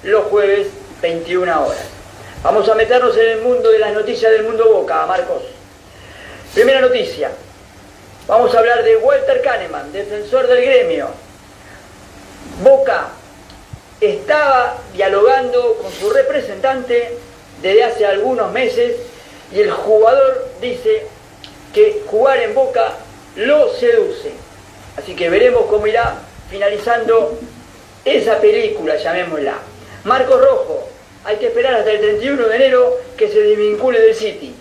los 0.03 0.25
jueves 0.25 0.67
21 1.01 1.65
horas. 1.65 1.85
Vamos 2.43 2.69
a 2.69 2.75
meternos 2.75 3.17
en 3.17 3.31
el 3.31 3.43
mundo 3.43 3.71
de 3.71 3.79
las 3.79 3.95
noticias 3.95 4.33
del 4.33 4.43
mundo 4.45 4.69
Boca, 4.73 5.07
Marcos. 5.07 5.45
Primera 6.55 6.81
noticia. 6.81 7.31
Vamos 8.27 8.55
a 8.55 8.59
hablar 8.59 8.83
de 8.83 8.97
Walter 8.97 9.43
Kahneman, 9.43 9.93
defensor 9.93 10.47
del 10.47 10.65
gremio. 10.65 11.09
Boca 12.63 13.09
estaba 14.01 14.79
dialogando 14.95 15.77
con 15.83 15.93
su 15.93 16.09
representante 16.09 17.19
desde 17.61 17.85
hace 17.85 18.07
algunos 18.07 18.51
meses 18.51 18.97
y 19.53 19.61
el 19.61 19.71
jugador 19.71 20.49
dice 20.59 21.07
que 21.75 22.03
jugar 22.07 22.41
en 22.41 22.55
Boca 22.55 22.95
lo 23.37 23.71
seduce. 23.75 24.33
Así 24.97 25.15
que 25.15 25.29
veremos 25.29 25.67
cómo 25.67 25.87
irá 25.87 26.15
finalizando 26.49 27.39
esa 28.07 28.41
película, 28.41 28.97
llamémosla. 28.97 29.59
Marcos 30.05 30.41
Rojo, 30.41 30.89
hay 31.25 31.37
que 31.37 31.49
esperar 31.49 31.75
hasta 31.75 31.91
el 31.91 32.01
31 32.01 32.49
de 32.49 32.57
enero 32.57 33.01
que 33.19 33.29
se 33.29 33.41
desvincule 33.41 34.01
del 34.01 34.15
City. 34.15 34.55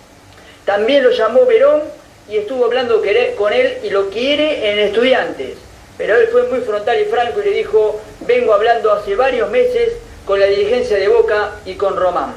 También 0.66 1.02
lo 1.02 1.10
llamó 1.12 1.46
Verón 1.46 2.03
y 2.28 2.36
estuvo 2.38 2.64
hablando 2.64 3.02
con 3.36 3.52
él 3.52 3.78
y 3.82 3.90
lo 3.90 4.10
quiere 4.10 4.70
en 4.70 4.78
estudiantes. 4.78 5.58
Pero 5.96 6.16
él 6.16 6.28
fue 6.28 6.44
muy 6.44 6.60
frontal 6.60 7.00
y 7.00 7.04
franco 7.04 7.40
y 7.40 7.44
le 7.44 7.50
dijo, 7.50 8.00
vengo 8.20 8.52
hablando 8.52 8.92
hace 8.92 9.14
varios 9.14 9.50
meses 9.50 9.92
con 10.24 10.40
la 10.40 10.46
dirigencia 10.46 10.96
de 10.96 11.08
Boca 11.08 11.52
y 11.64 11.74
con 11.74 11.96
Román. 11.96 12.34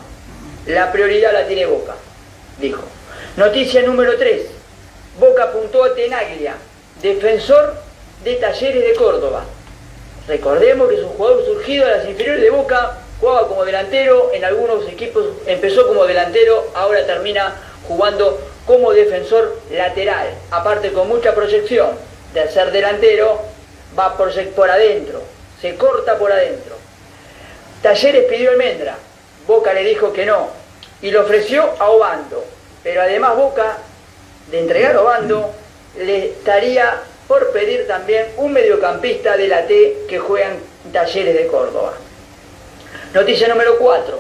La 0.68 0.92
prioridad 0.92 1.34
la 1.34 1.48
tiene 1.48 1.66
Boca, 1.66 1.96
dijo. 2.60 2.84
Noticia 3.38 3.82
número 3.84 4.18
3. 4.18 4.42
Boca 5.20 5.46
apuntó 5.46 5.84
a 5.84 5.96
Tenaglia, 5.96 6.56
defensor 7.02 7.76
de 8.24 8.36
Talleres 8.36 8.84
de 8.84 8.94
Córdoba. 8.94 9.46
Recordemos 10.28 10.90
que 10.90 10.96
es 10.96 11.02
un 11.02 11.10
jugador 11.10 11.46
surgido 11.46 11.86
de 11.86 11.98
las 11.98 12.08
inferiores 12.08 12.42
de 12.42 12.50
Boca, 12.50 12.98
jugaba 13.20 13.48
como 13.48 13.66
delantero, 13.66 14.32
en 14.34 14.44
algunos 14.44 14.88
equipos 14.88 15.26
empezó 15.48 15.88
como 15.88 16.06
delantero, 16.06 16.68
ahora 16.76 17.06
termina 17.06 17.56
jugando 17.88 18.38
como 18.68 18.92
defensor 18.92 19.60
lateral, 19.72 20.28
aparte 20.52 20.92
con 20.92 21.08
mucha 21.08 21.34
proyección. 21.34 21.88
De 22.34 22.48
ser 22.52 22.72
delantero, 22.72 23.42
va 23.98 24.16
por, 24.16 24.32
por 24.50 24.70
adentro, 24.70 25.22
se 25.60 25.76
corta 25.76 26.20
por 26.20 26.32
adentro. 26.32 26.76
Talleres 27.82 28.26
pidió 28.26 28.52
almendra, 28.52 28.96
Boca 29.48 29.74
le 29.74 29.84
dijo 29.84 30.12
que 30.12 30.26
no, 30.26 30.50
y 31.02 31.10
le 31.10 31.18
ofreció 31.18 31.74
a 31.80 31.90
Obando, 31.90 32.44
pero 32.84 33.02
además 33.02 33.38
Boca, 33.38 33.78
de 34.52 34.60
entregar 34.60 34.98
a 34.98 35.02
Obando, 35.02 35.52
le 35.98 36.28
estaría 36.28 37.02
por 37.28 37.52
pedir 37.52 37.88
también 37.88 38.28
un 38.38 38.54
mediocampista 38.54 39.38
de 39.38 39.48
la 39.48 39.66
T 39.66 40.06
que 40.08 40.20
juega 40.20 40.50
en 40.50 40.92
Talleres 40.92 41.34
de 41.34 41.48
Córdoba. 41.48 41.94
Noticia 43.14 43.48
número 43.48 43.78
4. 43.78 44.20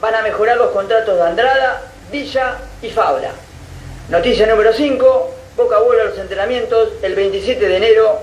Van 0.00 0.14
a 0.14 0.22
mejorar 0.22 0.56
los 0.56 0.70
contratos 0.70 1.16
de 1.16 1.22
Andrada, 1.22 1.82
Villa 2.10 2.58
y 2.80 2.90
Fabra. 2.90 3.30
Noticia 4.12 4.46
número 4.46 4.74
5. 4.74 5.34
Boca 5.56 5.78
vuelve 5.78 6.02
a 6.02 6.04
los 6.04 6.18
entrenamientos 6.18 6.90
el 7.00 7.14
27 7.14 7.66
de 7.66 7.76
enero 7.78 8.18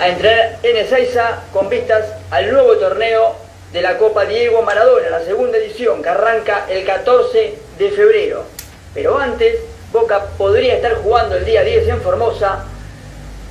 a 0.00 0.08
entrenar 0.08 0.58
en 0.64 0.76
Ezeiza 0.78 1.44
con 1.52 1.68
vistas 1.68 2.06
al 2.32 2.50
nuevo 2.50 2.76
torneo 2.76 3.36
de 3.72 3.82
la 3.82 3.98
Copa 3.98 4.24
Diego 4.24 4.62
Maradona, 4.62 5.10
la 5.10 5.20
segunda 5.20 5.58
edición 5.58 6.02
que 6.02 6.08
arranca 6.08 6.66
el 6.68 6.84
14 6.84 7.54
de 7.78 7.90
febrero. 7.92 8.46
Pero 8.94 9.16
antes, 9.16 9.60
Boca 9.92 10.26
podría 10.36 10.74
estar 10.74 10.96
jugando 10.96 11.36
el 11.36 11.44
día 11.44 11.62
10 11.62 11.86
en 11.90 12.00
Formosa 12.00 12.64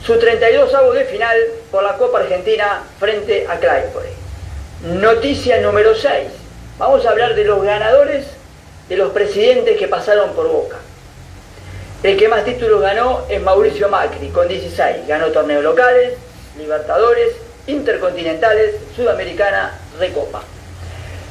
su 0.06 0.20
32 0.20 0.74
avos 0.74 0.94
de 0.94 1.06
final 1.06 1.38
por 1.72 1.84
la 1.84 1.96
Copa 1.96 2.20
Argentina 2.20 2.84
frente 3.00 3.48
a 3.48 3.58
Claypole. 3.58 4.10
Noticia 4.82 5.62
número 5.62 5.96
6. 5.96 6.28
Vamos 6.78 7.06
a 7.06 7.12
hablar 7.12 7.34
de 7.34 7.46
los 7.46 7.64
ganadores 7.64 8.26
de 8.90 8.98
los 8.98 9.14
presidentes 9.14 9.78
que 9.78 9.88
pasaron 9.88 10.34
por 10.34 10.50
Boca. 10.50 10.80
El 12.04 12.16
que 12.16 12.28
más 12.28 12.46
títulos 12.46 12.80
ganó 12.80 13.26
es 13.28 13.42
Mauricio 13.42 13.90
Macri, 13.90 14.30
con 14.30 14.48
16. 14.48 15.08
Ganó 15.08 15.32
torneos 15.32 15.64
locales, 15.64 16.14
Libertadores, 16.56 17.34
Intercontinentales, 17.66 18.76
Sudamericana, 18.96 19.80
Recopa. 19.98 20.44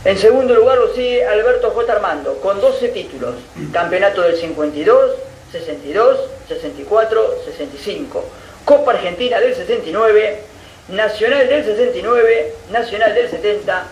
En 0.04 0.18
segundo 0.18 0.54
lugar 0.54 0.78
lo 0.78 0.92
sigue 0.92 1.24
Alberto 1.24 1.70
J. 1.70 1.92
Armando, 1.92 2.40
con 2.40 2.60
12 2.60 2.88
títulos. 2.88 3.34
Campeonato 3.72 4.22
del 4.22 4.36
52, 4.36 5.12
62, 5.52 6.20
64, 6.48 7.34
65. 7.44 8.24
Copa 8.64 8.90
Argentina 8.90 9.38
del 9.38 9.54
69, 9.54 10.40
Nacional 10.88 11.48
del 11.48 11.64
69, 11.64 12.54
Nacional 12.70 13.14
del 13.14 13.30
70, 13.30 13.86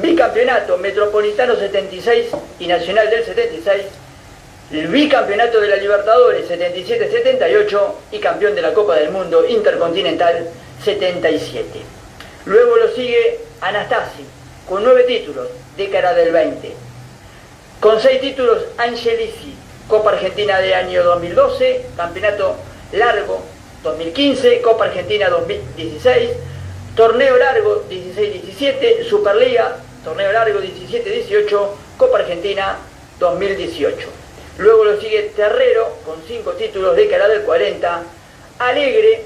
Bicampeonato 0.00 0.76
Metropolitano 0.78 1.56
76 1.56 2.26
y 2.60 2.66
Nacional 2.66 3.10
del 3.10 3.24
76, 3.24 3.82
el 4.70 4.88
bicampeonato 4.88 5.60
de 5.60 5.68
la 5.68 5.76
Libertadores 5.76 6.48
77-78 6.50 7.80
y 8.12 8.18
campeón 8.18 8.54
de 8.54 8.60
la 8.60 8.74
Copa 8.74 8.96
del 8.96 9.10
Mundo 9.10 9.46
Intercontinental 9.46 10.46
77. 10.84 11.64
Luego 12.44 12.76
lo 12.76 12.88
sigue 12.88 13.40
Anastasi, 13.62 14.24
con 14.68 14.84
nueve 14.84 15.04
títulos, 15.04 15.48
década 15.76 16.12
del 16.12 16.32
20. 16.32 16.74
Con 17.80 17.98
seis 17.98 18.20
títulos, 18.20 18.64
Angelici, 18.76 19.54
Copa 19.88 20.10
Argentina 20.10 20.58
de 20.60 20.74
año 20.74 21.02
2012, 21.02 21.86
Campeonato 21.96 22.56
Largo 22.92 23.42
2015, 23.82 24.60
Copa 24.60 24.84
Argentina 24.84 25.30
2016, 25.30 26.30
Torneo 26.94 27.38
Largo 27.38 27.84
16-17, 27.88 29.04
Superliga, 29.08 29.78
Torneo 30.04 30.30
Largo 30.30 30.60
17-18, 30.60 31.68
Copa 31.96 32.18
Argentina 32.18 32.76
2018. 33.18 34.27
Luego 34.58 34.84
lo 34.84 35.00
sigue 35.00 35.32
Terrero 35.36 35.88
con 36.04 36.16
cinco 36.26 36.52
títulos, 36.52 36.96
década 36.96 37.28
del 37.28 37.42
40, 37.42 38.02
Alegre 38.58 39.22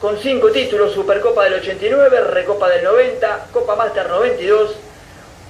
con 0.00 0.18
cinco 0.18 0.50
títulos, 0.50 0.92
Supercopa 0.92 1.44
del 1.44 1.54
89, 1.54 2.20
Recopa 2.22 2.68
del 2.70 2.84
90, 2.84 3.48
Copa 3.52 3.76
Master 3.76 4.08
92, 4.08 4.76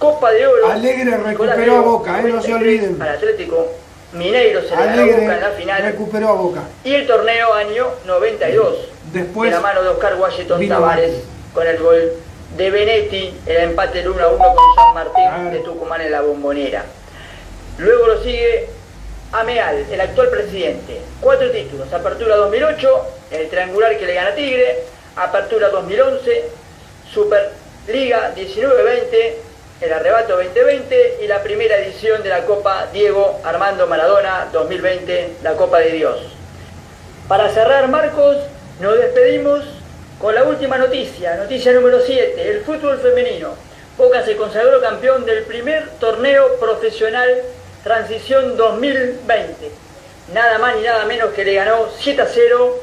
Copa 0.01 0.33
de 0.33 0.47
Oro. 0.49 0.67
Alegre 0.67 1.17
recuperó 1.17 1.77
a 1.77 1.81
Boca, 1.81 2.21
eh, 2.21 2.25
no 2.25 2.43
se 2.43 2.53
olviden. 2.53 2.99
Para 2.99 3.13
Atlético 3.13 3.69
Mineiro 4.13 4.63
se 4.63 4.71
le 4.71 5.13
Boca 5.13 5.35
en 5.37 5.41
la 5.41 5.51
final. 5.51 5.83
recuperó 5.83 6.29
a 6.31 6.33
Boca. 6.33 6.63
Y 6.83 6.95
el 6.95 7.07
torneo 7.07 7.55
año 7.55 7.87
92. 8.07 8.79
Después 9.13 9.51
de 9.51 9.57
la 9.57 9.63
mano 9.63 9.83
de 9.83 9.89
Oscar 9.91 10.17
Washington 10.19 10.69
Tavares 10.69 11.23
con 11.55 11.67
el 11.69 11.79
gol 11.79 12.13
de 12.57 12.71
Benetti, 12.71 13.33
el 13.47 13.57
empate 13.59 13.99
del 13.99 14.09
1 14.09 14.25
a 14.25 14.29
1 14.29 14.39
con 14.39 14.75
San 14.75 14.95
Martín 14.95 15.53
de 15.53 15.61
Tucumán 15.61 16.01
en 16.01 16.11
la 16.11 16.23
bombonera. 16.23 16.85
Luego 17.79 18.09
lo 18.09 18.23
sigue 18.25 18.80
Ameal, 19.33 19.87
el 19.91 20.01
actual 20.01 20.29
presidente. 20.29 21.01
Cuatro 21.21 21.51
títulos. 21.51 21.93
Apertura 21.93 22.37
2008, 22.37 23.07
el 23.31 23.49
triangular 23.49 23.97
que 23.97 24.07
le 24.07 24.15
gana 24.15 24.35
Tigre. 24.35 24.79
Apertura 25.15 25.69
2011, 25.69 26.45
Superliga 27.13 28.35
19-20, 28.35 29.35
el 29.83 29.93
arrebato 29.93 30.37
2020 30.37 31.19
y 31.23 31.27
la 31.27 31.43
primera 31.43 31.79
edición 31.79 32.23
de 32.23 32.29
la 32.29 32.45
Copa 32.45 32.89
Diego 32.93 33.41
Armando 33.45 33.87
Maradona 33.87 34.49
2020, 34.53 35.37
la 35.43 35.53
Copa 35.55 35.79
de 35.79 35.93
Dios. 35.93 36.21
Para 37.29 37.49
cerrar, 37.51 37.89
Marcos, 37.89 38.37
nos 38.81 38.99
despedimos 38.99 39.65
con 40.21 40.35
la 40.35 40.45
última 40.45 40.77
noticia, 40.77 41.37
noticia 41.37 41.73
número 41.73 42.01
7, 42.01 42.51
el 42.51 42.63
fútbol 42.63 42.99
femenino. 42.99 43.55
Boca 43.97 44.25
se 44.25 44.37
consagró 44.37 44.81
campeón 44.81 45.25
del 45.25 45.45
primer 45.45 45.89
torneo 46.01 46.57
profesional 46.59 47.43
Transición 47.83 48.57
2020. 48.57 49.71
Nada 50.35 50.59
más 50.59 50.77
ni 50.77 50.83
nada 50.83 51.07
menos 51.07 51.33
que 51.33 51.45
le 51.45 51.55
ganó 51.55 51.89
7 51.99 52.21
a 52.23 52.27
0 52.27 52.81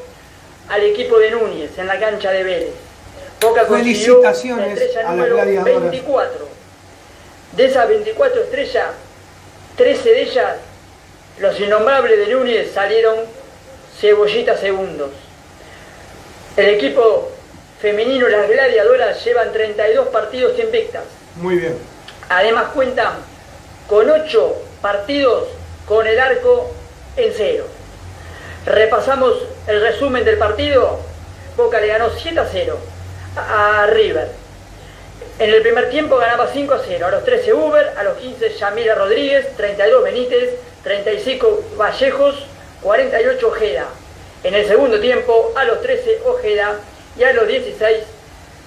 al 0.68 0.82
equipo 0.82 1.18
de 1.18 1.30
Núñez 1.30 1.78
en 1.78 1.86
la 1.86 1.98
cancha 1.98 2.30
de 2.30 2.42
Vélez. 2.42 2.74
Boca 3.40 3.66
consiguió 3.66 4.20
la 4.20 4.32
Felicitaciones 4.32 4.80
estrella 4.80 5.10
número 5.10 5.34
gladiadoras. 5.36 5.90
24. 5.90 6.48
De 7.52 7.64
esas 7.64 7.88
24 7.88 8.42
estrellas, 8.42 8.86
13 9.76 10.08
de 10.10 10.22
ellas, 10.22 10.56
los 11.38 11.58
innombrables 11.60 12.18
de 12.18 12.34
Núñez 12.34 12.72
salieron 12.72 13.16
cebollitas 13.98 14.60
segundos. 14.60 15.10
El 16.56 16.70
equipo 16.70 17.30
femenino, 17.80 18.28
las 18.28 18.48
gladiadoras, 18.48 19.24
llevan 19.24 19.52
32 19.52 20.08
partidos 20.08 20.58
invictas. 20.58 21.04
Muy 21.36 21.56
bien. 21.56 21.78
Además 22.28 22.70
cuentan 22.74 23.14
con 23.86 24.10
8 24.10 24.67
partidos 24.80 25.44
con 25.86 26.06
el 26.06 26.18
arco 26.18 26.70
en 27.16 27.32
cero. 27.36 27.64
Repasamos 28.66 29.34
el 29.66 29.80
resumen 29.80 30.24
del 30.24 30.38
partido. 30.38 30.98
Boca 31.56 31.80
le 31.80 31.88
ganó 31.88 32.10
7 32.10 32.38
a 32.38 32.46
0 32.50 32.78
a 33.36 33.86
River. 33.86 34.28
En 35.38 35.50
el 35.50 35.62
primer 35.62 35.88
tiempo 35.90 36.16
ganaba 36.16 36.48
5 36.52 36.74
a 36.74 36.80
0. 36.86 37.06
A 37.06 37.10
los 37.10 37.24
13 37.24 37.52
Uber, 37.54 37.94
a 37.96 38.02
los 38.02 38.16
15 38.18 38.50
Yamila 38.54 38.94
Rodríguez, 38.94 39.56
32 39.56 40.04
Benítez, 40.04 40.50
35 40.82 41.64
Vallejos, 41.76 42.46
48 42.82 43.48
Ojeda. 43.48 43.86
En 44.44 44.54
el 44.54 44.66
segundo 44.66 45.00
tiempo, 45.00 45.52
a 45.56 45.64
los 45.64 45.80
13 45.80 46.22
Ojeda 46.26 46.76
y 47.16 47.24
a 47.24 47.32
los 47.32 47.48
16 47.48 47.98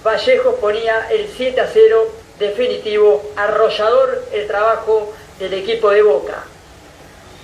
Vallejos 0.04 0.54
ponía 0.56 1.08
el 1.10 1.28
7 1.28 1.60
a 1.60 1.68
0 1.72 2.08
definitivo, 2.38 3.22
arrollador 3.36 4.24
el 4.32 4.46
trabajo 4.46 5.12
del 5.42 5.54
equipo 5.54 5.90
de 5.90 6.02
Boca. 6.02 6.44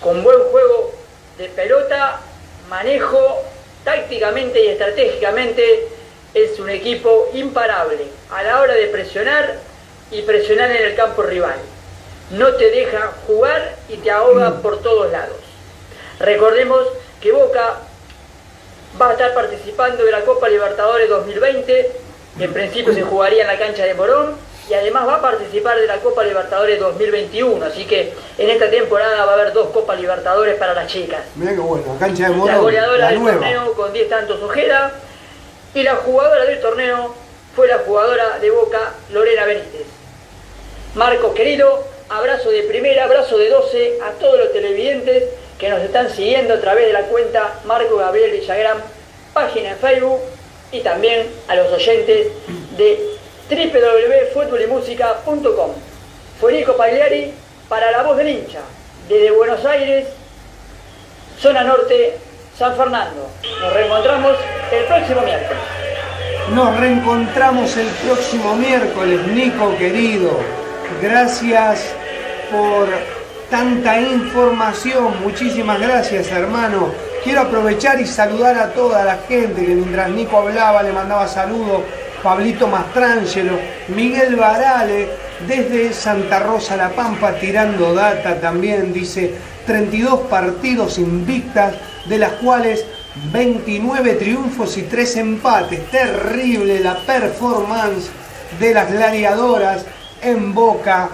Con 0.01 0.23
buen 0.23 0.39
juego 0.51 0.93
de 1.37 1.49
pelota, 1.49 2.21
manejo, 2.69 3.43
tácticamente 3.85 4.65
y 4.65 4.69
estratégicamente 4.69 5.89
es 6.33 6.61
un 6.61 6.71
equipo 6.71 7.29
imparable 7.35 8.05
a 8.31 8.43
la 8.45 8.61
hora 8.61 8.75
de 8.75 8.87
presionar 8.87 9.57
y 10.13 10.23
presionar 10.23 10.71
en 10.71 10.85
el 10.85 10.95
campo 10.95 11.23
rival. 11.23 11.57
No 12.31 12.55
te 12.55 12.71
deja 12.71 13.15
jugar 13.27 13.77
y 13.89 13.97
te 13.97 14.11
ahoga 14.11 14.61
por 14.63 14.81
todos 14.81 15.11
lados. 15.11 15.39
Recordemos 16.21 16.87
que 17.21 17.33
Boca 17.33 17.79
va 19.01 19.11
a 19.11 19.13
estar 19.13 19.35
participando 19.35 20.05
de 20.05 20.13
la 20.13 20.21
Copa 20.21 20.49
Libertadores 20.49 21.09
2020, 21.09 21.93
que 22.37 22.45
en 22.45 22.53
principio 22.53 22.95
se 22.95 23.03
jugaría 23.03 23.43
en 23.43 23.49
la 23.49 23.59
cancha 23.59 23.85
de 23.85 23.95
Morón, 23.95 24.37
y 24.68 24.74
además 24.74 25.07
va 25.07 25.16
a 25.16 25.22
participar 25.22 25.78
de 25.78 25.87
la 25.87 25.96
Copa 25.98 26.24
Libertadores 26.24 26.78
2021, 26.78 27.64
así 27.64 27.85
que 27.87 28.12
en 28.37 28.50
esta 28.50 28.70
temporada 28.70 29.24
va 29.24 29.33
a 29.33 29.35
haber 29.35 29.52
dos 29.52 29.68
Copas 29.68 29.98
Libertadores 30.00 30.57
para 30.57 30.74
las 30.74 30.87
chicas. 30.87 31.20
Mirá 31.37 31.52
qué 31.52 31.61
bueno, 31.61 31.96
cancha 31.98 32.28
de 32.28 32.37
La 32.37 32.59
goleadora 32.59 32.98
la 32.98 33.11
del 33.11 33.20
nueva. 33.20 33.38
torneo 33.38 33.72
con 33.74 33.92
10 33.92 34.09
tantos 34.09 34.42
Ojeda, 34.42 34.92
y 35.74 35.83
la 35.83 35.96
jugadora 35.96 36.44
del 36.44 36.61
torneo 36.61 37.14
fue 37.54 37.68
la 37.68 37.78
jugadora 37.78 38.38
de 38.38 38.50
Boca, 38.50 38.94
Lorena 39.11 39.44
Benítez. 39.46 39.87
Marcos 40.94 41.35
querido, 41.35 41.85
abrazo 42.09 42.50
de 42.50 42.62
primera, 42.62 43.04
abrazo 43.04 43.38
de 43.38 43.48
12 43.48 43.98
a 44.02 44.12
todos 44.12 44.38
los 44.38 44.52
televidentes 44.52 45.24
que 45.59 45.68
nos 45.68 45.81
están 45.81 46.11
siguiendo 46.11 46.54
a 46.54 46.61
través 46.61 46.87
de 46.87 46.92
la 46.92 47.02
cuenta 47.02 47.61
Marco 47.64 47.96
Gabriel 47.96 48.31
Villagrán, 48.33 48.78
página 49.33 49.70
en 49.70 49.76
Facebook 49.78 50.20
y 50.72 50.81
también 50.81 51.26
a 51.48 51.57
los 51.57 51.72
oyentes 51.72 52.28
de 52.76 53.17
www.futbolymusica.com. 53.49 55.71
Fue 56.41 56.53
Nico 56.53 56.77
Pagliari 56.77 57.33
para 57.69 57.91
La 57.91 58.03
Voz 58.03 58.17
del 58.17 58.29
Hincha, 58.29 58.61
desde 59.09 59.31
Buenos 59.31 59.65
Aires, 59.65 60.07
zona 61.41 61.65
norte, 61.65 62.19
San 62.57 62.77
Fernando. 62.77 63.29
Nos 63.61 63.73
reencontramos 63.73 64.37
el 64.73 64.85
próximo 64.85 65.23
miércoles. 65.23 65.59
Nos 66.55 66.77
reencontramos 66.79 67.77
el 67.77 67.89
próximo 67.89 68.55
miércoles, 68.57 69.27
Nico 69.29 69.77
querido. 69.77 70.39
Gracias 71.03 71.85
por 72.51 72.89
tanta 73.51 74.01
información. 74.01 75.21
Muchísimas 75.23 75.79
gracias, 75.81 76.33
hermano. 76.33 76.91
Quiero 77.23 77.43
aprovechar 77.43 78.01
y 78.01 78.07
saludar 78.07 78.59
a 78.59 78.73
toda 78.73 79.05
la 79.05 79.19
gente 79.29 79.67
que 79.67 79.75
mientras 79.75 80.09
Nico 80.11 80.39
hablaba 80.39 80.83
le 80.83 80.93
mandaba 80.93 81.29
saludos. 81.29 81.83
Pablito 82.29 82.69
Mastrangelo, 82.69 83.59
Miguel 83.88 84.37
Varale, 84.37 85.09
desde 85.47 85.95
Santa 85.95 86.38
Rosa 86.41 86.77
La 86.77 86.91
Pampa, 86.91 87.33
tirando 87.41 87.95
data 87.95 88.38
también, 88.38 88.93
dice 88.93 89.33
32 89.67 90.21
partidos 90.29 90.99
invictas, 90.99 91.73
de 92.05 92.19
las 92.19 92.33
cuales 92.33 92.85
29 93.33 94.12
triunfos 94.17 94.77
y 94.77 94.83
3 94.83 95.17
empates. 95.17 95.91
Terrible 95.91 96.81
la 96.81 96.99
performance 96.99 98.11
de 98.61 98.75
las 98.75 98.93
gladiadoras 98.93 99.87
en 100.21 100.53
Boca, 100.53 101.09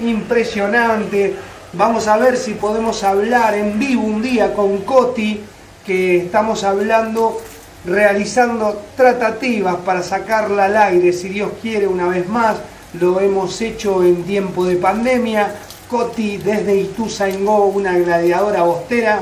impresionante. 0.00 1.34
Vamos 1.74 2.08
a 2.08 2.16
ver 2.16 2.38
si 2.38 2.54
podemos 2.54 3.04
hablar 3.04 3.52
en 3.52 3.78
vivo 3.78 4.04
un 4.04 4.22
día 4.22 4.54
con 4.54 4.78
Coti, 4.78 5.44
que 5.84 6.16
estamos 6.24 6.64
hablando, 6.64 7.38
realizando 7.84 8.82
tratativas 8.96 9.76
para 9.76 10.02
sacarla 10.02 10.66
al 10.66 10.76
aire, 10.76 11.12
si 11.12 11.28
Dios 11.28 11.52
quiere, 11.60 11.86
una 11.86 12.08
vez 12.08 12.28
más. 12.28 12.56
Lo 12.94 13.20
hemos 13.20 13.60
hecho 13.60 14.02
en 14.02 14.24
tiempo 14.24 14.64
de 14.64 14.76
pandemia. 14.76 15.54
Coti 15.88 16.38
desde 16.38 16.76
Ituzaingó, 16.76 17.66
una 17.66 17.96
gladiadora 17.98 18.62
bostera. 18.62 19.20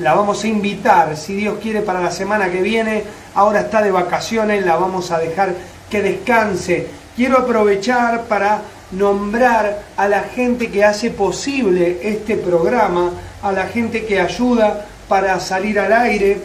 La 0.00 0.14
vamos 0.14 0.44
a 0.44 0.48
invitar, 0.48 1.16
si 1.16 1.34
Dios 1.34 1.58
quiere, 1.62 1.82
para 1.82 2.00
la 2.00 2.10
semana 2.10 2.50
que 2.50 2.62
viene. 2.62 3.04
Ahora 3.34 3.60
está 3.60 3.82
de 3.82 3.90
vacaciones, 3.90 4.64
la 4.64 4.76
vamos 4.76 5.10
a 5.10 5.18
dejar 5.18 5.54
que 5.88 6.02
descanse. 6.02 6.88
Quiero 7.16 7.38
aprovechar 7.38 8.24
para 8.24 8.62
nombrar 8.92 9.82
a 9.96 10.08
la 10.08 10.22
gente 10.22 10.70
que 10.70 10.84
hace 10.84 11.10
posible 11.10 12.00
este 12.02 12.36
programa, 12.36 13.12
a 13.42 13.52
la 13.52 13.66
gente 13.66 14.04
que 14.04 14.20
ayuda 14.20 14.86
para 15.08 15.38
salir 15.40 15.78
al 15.78 15.92
aire, 15.92 16.40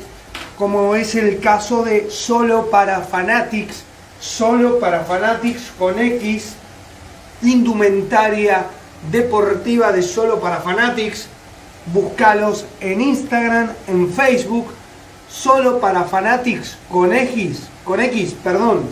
como 0.58 0.96
es 0.96 1.15
el 1.15 1.39
caso 1.39 1.84
de 1.84 2.10
Solo 2.10 2.70
para 2.70 3.02
Fanatics, 3.02 3.84
Solo 4.20 4.80
para 4.80 5.02
Fanatics 5.02 5.72
con 5.78 6.00
X, 6.00 6.54
indumentaria 7.41 8.65
deportiva 9.12 9.91
de 9.91 10.02
Solo 10.02 10.39
para 10.39 10.58
Fanatics, 10.58 11.28
búscalos 11.94 12.65
en 12.80 13.02
Instagram, 13.02 13.70
en 13.88 14.12
Facebook, 14.12 14.68
Solo 15.30 15.80
para 15.80 16.06
Fanatics 16.06 16.78
con 16.89 17.13
X, 17.13 17.68
con 17.84 18.00
X, 18.00 18.36
perdón, 18.44 18.84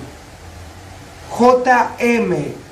JM 1.39 2.63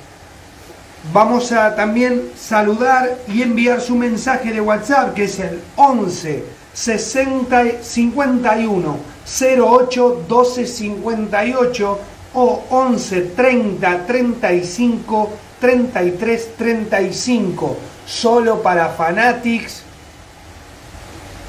Vamos 1.12 1.50
a 1.50 1.74
también 1.74 2.30
saludar 2.38 3.18
y 3.26 3.42
enviar 3.42 3.80
su 3.80 3.96
mensaje 3.96 4.52
de 4.52 4.60
WhatsApp 4.60 5.14
que 5.14 5.24
es 5.24 5.40
el 5.40 5.60
11 5.74 6.44
60 6.74 7.82
51 7.82 8.96
08 9.24 10.24
12 10.28 10.66
58 10.66 11.98
o 12.34 12.64
11 12.70 13.20
30 13.36 14.06
35 14.06 15.30
33 15.60 16.56
35 16.56 17.76
solo 18.06 18.62
para 18.62 18.88
Fanatics 18.88 19.82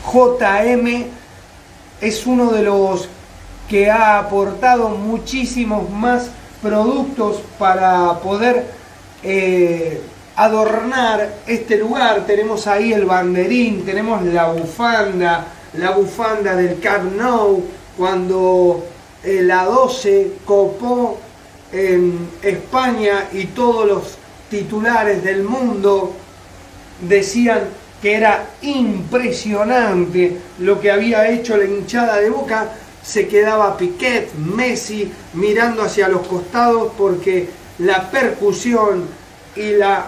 JM 0.05 1.05
es 2.01 2.25
uno 2.27 2.51
de 2.51 2.63
los 2.63 3.07
que 3.69 3.89
ha 3.89 4.19
aportado 4.19 4.89
muchísimos 4.89 5.89
más 5.89 6.29
productos 6.62 7.41
para 7.57 8.19
poder 8.19 8.67
eh, 9.23 10.01
adornar 10.36 11.36
este 11.48 11.78
lugar. 11.78 12.26
Tenemos 12.26 12.67
ahí 12.67 12.93
el 12.93 13.06
banderín, 13.06 13.86
tenemos 13.86 14.24
la 14.24 14.52
bufanda, 14.52 15.48
la 15.78 15.91
bufanda 15.91 16.56
del 16.56 16.80
Camp 16.80 17.13
cuando 17.98 18.86
eh, 19.24 19.41
la 19.43 19.65
12 19.65 20.34
copó 20.46 21.19
en 21.72 22.30
España 22.41 23.30
y 23.32 23.46
todos 23.46 23.88
los 23.88 24.17
titulares 24.50 25.24
del 25.24 25.43
mundo 25.43 26.13
decían 27.02 27.62
que 28.02 28.15
era 28.15 28.46
impresionante 28.62 30.38
lo 30.60 30.80
que 30.80 30.91
había 30.91 31.30
hecho 31.30 31.58
la 31.58 31.65
hinchada 31.65 32.17
de 32.17 32.30
Boca, 32.30 32.69
se 33.04 33.28
quedaba 33.28 33.78
Piquet, 33.78 34.34
Messi 34.36 35.12
mirando 35.34 35.84
hacia 35.84 36.08
los 36.08 36.28
costados 36.28 36.91
porque 36.98 37.50
la 37.80 38.10
percusión 38.12 39.08
y 39.56 39.72
la 39.72 40.06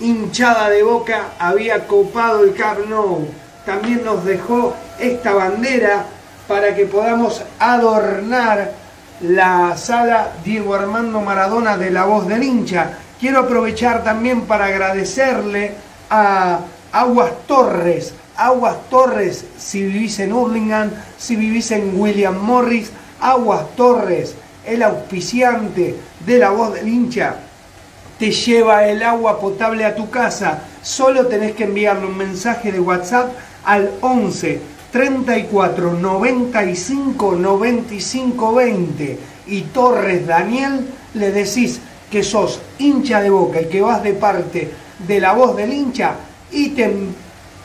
hinchada 0.00 0.70
de 0.70 0.82
boca 0.82 1.30
había 1.38 1.86
copado 1.86 2.44
el 2.44 2.54
Camp 2.54 2.86
Nou. 2.88 3.26
También 3.66 4.04
nos 4.04 4.24
dejó 4.24 4.74
esta 4.98 5.32
bandera 5.34 6.06
para 6.46 6.74
que 6.74 6.86
podamos 6.86 7.42
adornar 7.58 8.72
la 9.20 9.76
sala 9.76 10.32
Diego 10.44 10.74
Armando 10.74 11.20
Maradona 11.20 11.76
de 11.76 11.90
la 11.90 12.04
voz 12.04 12.26
del 12.26 12.42
hincha. 12.42 12.98
Quiero 13.20 13.40
aprovechar 13.40 14.04
también 14.04 14.42
para 14.42 14.66
agradecerle 14.66 15.72
a 16.08 16.60
Aguas 16.92 17.32
Torres. 17.46 18.14
Aguas 18.36 18.76
Torres, 18.88 19.44
si 19.58 19.82
vivís 19.82 20.20
en 20.20 20.32
Hurlingham, 20.32 20.90
si 21.18 21.34
vivís 21.34 21.72
en 21.72 22.00
William 22.00 22.38
Morris, 22.38 22.92
Aguas 23.20 23.74
Torres, 23.76 24.36
el 24.64 24.82
auspiciante 24.84 25.96
de 26.24 26.38
la 26.38 26.50
voz 26.50 26.74
del 26.74 26.88
hincha, 26.88 27.34
te 28.18 28.30
lleva 28.30 28.86
el 28.88 29.02
agua 29.02 29.40
potable 29.40 29.84
a 29.84 29.94
tu 29.94 30.10
casa. 30.10 30.62
Solo 30.82 31.26
tenés 31.26 31.54
que 31.54 31.64
enviarle 31.64 32.06
un 32.06 32.16
mensaje 32.16 32.72
de 32.72 32.80
WhatsApp 32.80 33.32
al 33.64 33.90
11 34.00 34.60
34 34.90 35.92
95 35.92 37.36
95 37.36 38.54
20 38.54 39.18
y 39.48 39.60
Torres 39.62 40.26
Daniel 40.26 40.86
le 41.14 41.30
decís 41.30 41.80
que 42.10 42.22
sos 42.22 42.60
hincha 42.78 43.20
de 43.20 43.30
boca 43.30 43.60
y 43.60 43.66
que 43.66 43.82
vas 43.82 44.02
de 44.02 44.14
parte 44.14 44.70
de 45.06 45.20
la 45.20 45.32
voz 45.32 45.56
del 45.56 45.72
hincha 45.72 46.14
y 46.50 46.70
te, 46.70 46.90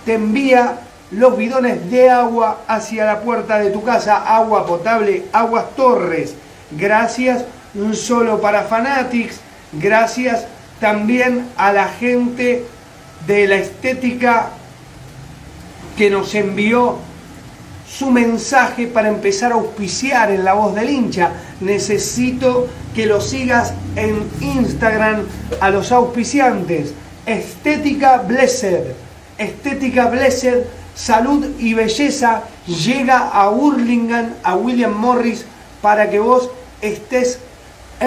te 0.05 0.15
envía 0.15 0.79
los 1.11 1.37
bidones 1.37 1.89
de 1.89 2.09
agua 2.09 2.63
hacia 2.67 3.05
la 3.05 3.21
puerta 3.21 3.59
de 3.59 3.69
tu 3.69 3.83
casa, 3.83 4.35
agua 4.35 4.65
potable, 4.65 5.25
aguas 5.31 5.75
Torres. 5.75 6.35
Gracias 6.71 7.45
solo 7.93 8.41
para 8.41 8.63
Fanatics, 8.63 9.39
gracias 9.79 10.45
también 10.79 11.47
a 11.57 11.71
la 11.71 11.88
gente 11.88 12.65
de 13.27 13.47
la 13.47 13.55
estética 13.55 14.49
que 15.97 16.09
nos 16.09 16.36
envió 16.36 16.97
su 17.88 18.09
mensaje 18.09 18.88
para 18.88 19.09
empezar 19.09 19.51
a 19.51 19.55
auspiciar 19.55 20.31
en 20.31 20.43
la 20.43 20.53
voz 20.53 20.73
del 20.73 20.89
hincha. 20.89 21.31
Necesito 21.59 22.67
que 22.95 23.05
lo 23.05 23.21
sigas 23.21 23.73
en 23.95 24.29
Instagram 24.41 25.27
a 25.59 25.69
los 25.69 25.91
auspiciantes. 25.91 26.93
Estética 27.25 28.17
Blessed. 28.17 28.93
Estética 29.38 30.07
Blessed, 30.07 30.63
salud 30.95 31.45
y 31.59 31.73
belleza 31.73 32.43
llega 32.67 33.29
a 33.29 33.49
Hurlingham, 33.49 34.33
a 34.43 34.55
William 34.55 34.93
Morris, 34.93 35.45
para 35.81 36.09
que 36.09 36.19
vos 36.19 36.49
estés 36.81 37.39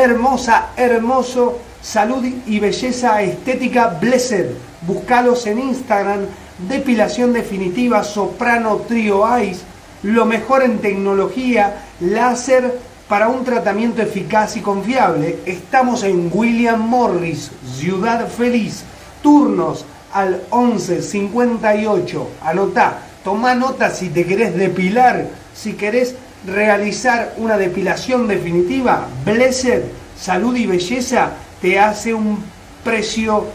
hermosa, 0.03 0.69
hermoso, 0.77 1.59
salud 1.81 2.25
y 2.47 2.61
belleza 2.61 3.23
estética 3.23 3.99
Blessed. 4.01 4.51
Buscalos 4.83 5.47
en 5.47 5.59
Instagram, 5.59 6.21
depilación 6.69 7.33
definitiva, 7.33 8.05
soprano 8.05 8.77
trio 8.89 9.25
ice, 9.39 9.63
lo 10.03 10.27
mejor 10.27 10.63
en 10.63 10.79
tecnología, 10.79 11.85
láser 12.01 12.79
para 13.09 13.29
un 13.29 13.45
tratamiento 13.45 14.03
eficaz 14.03 14.57
y 14.57 14.61
confiable. 14.61 15.39
Estamos 15.47 16.03
en 16.03 16.31
William 16.33 16.81
Morris, 16.81 17.51
Ciudad 17.77 18.29
Feliz. 18.29 18.85
Turnos 19.23 19.85
al 20.13 20.43
11 20.51 21.03
58. 21.03 22.31
Anotá, 22.43 22.99
toma 23.25 23.55
nota 23.55 23.91
si 23.91 24.11
te 24.11 24.25
querés 24.25 24.55
depilar, 24.57 25.27
si 25.55 25.73
querés 25.73 26.17
realizar 26.47 27.35
una 27.39 27.57
depilación 27.59 28.29
definitiva, 28.29 29.07
Blessed, 29.25 29.83
Salud 30.19 30.57
y 30.57 30.67
Belleza 30.67 31.33
te 31.61 31.79
hace 31.79 32.15
un 32.15 32.43
precio 32.85 33.47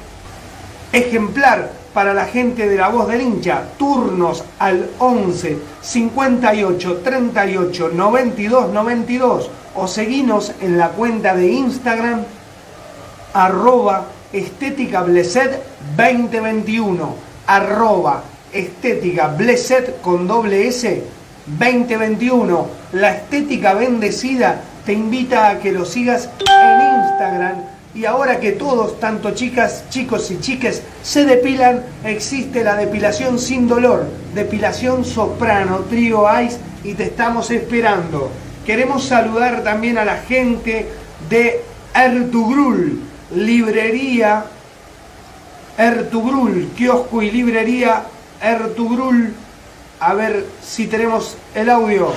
ejemplar 0.91 1.71
para 1.93 2.13
la 2.13 2.25
gente 2.25 2.67
de 2.67 2.75
la 2.77 2.89
voz 2.89 3.07
del 3.07 3.21
hincha. 3.21 3.63
Turnos 3.77 4.43
al 4.59 4.89
11 4.99 5.57
58 5.81 6.97
38 7.03 7.91
92 7.93 8.73
92 8.73 9.49
o 9.75 9.87
seguinos 9.87 10.51
en 10.61 10.77
la 10.77 10.89
cuenta 10.89 11.33
de 11.33 11.51
Instagram 11.51 12.23
arroba 13.33 14.07
estética 14.33 15.01
blessed 15.01 15.51
2021 15.95 17.15
arroba 17.47 18.23
estética 18.51 19.27
blessed 19.27 20.01
con 20.01 20.27
doble 20.27 20.67
S 20.67 21.03
2021 21.45 22.67
la 22.93 23.15
estética 23.15 23.73
bendecida 23.73 24.61
te 24.85 24.93
invita 24.93 25.49
a 25.49 25.59
que 25.59 25.71
lo 25.71 25.85
sigas 25.85 26.29
en 26.39 27.03
Instagram 27.03 27.71
Y 27.93 28.05
ahora 28.05 28.39
que 28.39 28.53
todos, 28.53 28.99
tanto 29.01 29.31
chicas, 29.31 29.83
chicos 29.89 30.31
y 30.31 30.39
chiques, 30.39 30.81
se 31.03 31.25
depilan, 31.25 31.83
existe 32.05 32.63
la 32.63 32.77
depilación 32.77 33.37
sin 33.37 33.67
dolor, 33.67 34.05
depilación 34.33 35.03
soprano, 35.03 35.79
trío 35.89 36.23
ice, 36.41 36.57
y 36.85 36.93
te 36.93 37.03
estamos 37.03 37.51
esperando. 37.51 38.31
Queremos 38.65 39.03
saludar 39.03 39.63
también 39.63 39.97
a 39.97 40.05
la 40.05 40.17
gente 40.17 40.87
de 41.29 41.63
Ertugrul, 41.93 43.01
librería 43.35 44.45
Ertugrul, 45.77 46.69
kiosco 46.77 47.21
y 47.21 47.29
librería 47.29 48.03
Ertugrul. 48.41 49.33
A 50.01 50.15
ver 50.15 50.43
si 50.63 50.87
tenemos 50.87 51.37
el 51.53 51.69
audio. 51.69 52.11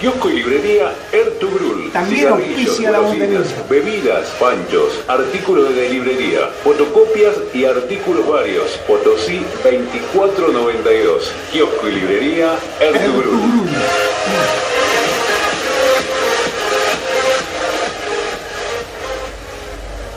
Kiosco 0.00 0.30
y 0.30 0.36
librería 0.36 0.90
Ertugrul. 1.12 1.92
También 1.92 2.28
auspicia 2.28 2.90
la 2.92 3.00
botella. 3.00 3.42
Bebidas, 3.68 4.28
panchos, 4.40 5.04
artículos 5.06 5.76
de 5.76 5.90
librería, 5.90 6.48
fotocopias 6.64 7.34
y 7.52 7.66
artículos 7.66 8.26
varios. 8.26 8.70
Potosí 8.88 9.44
2492. 9.62 11.30
Kiosco 11.52 11.88
y 11.88 11.92
librería 11.92 12.58
Ertugrul. 12.80 13.34
Ertugrul. 13.34 14.75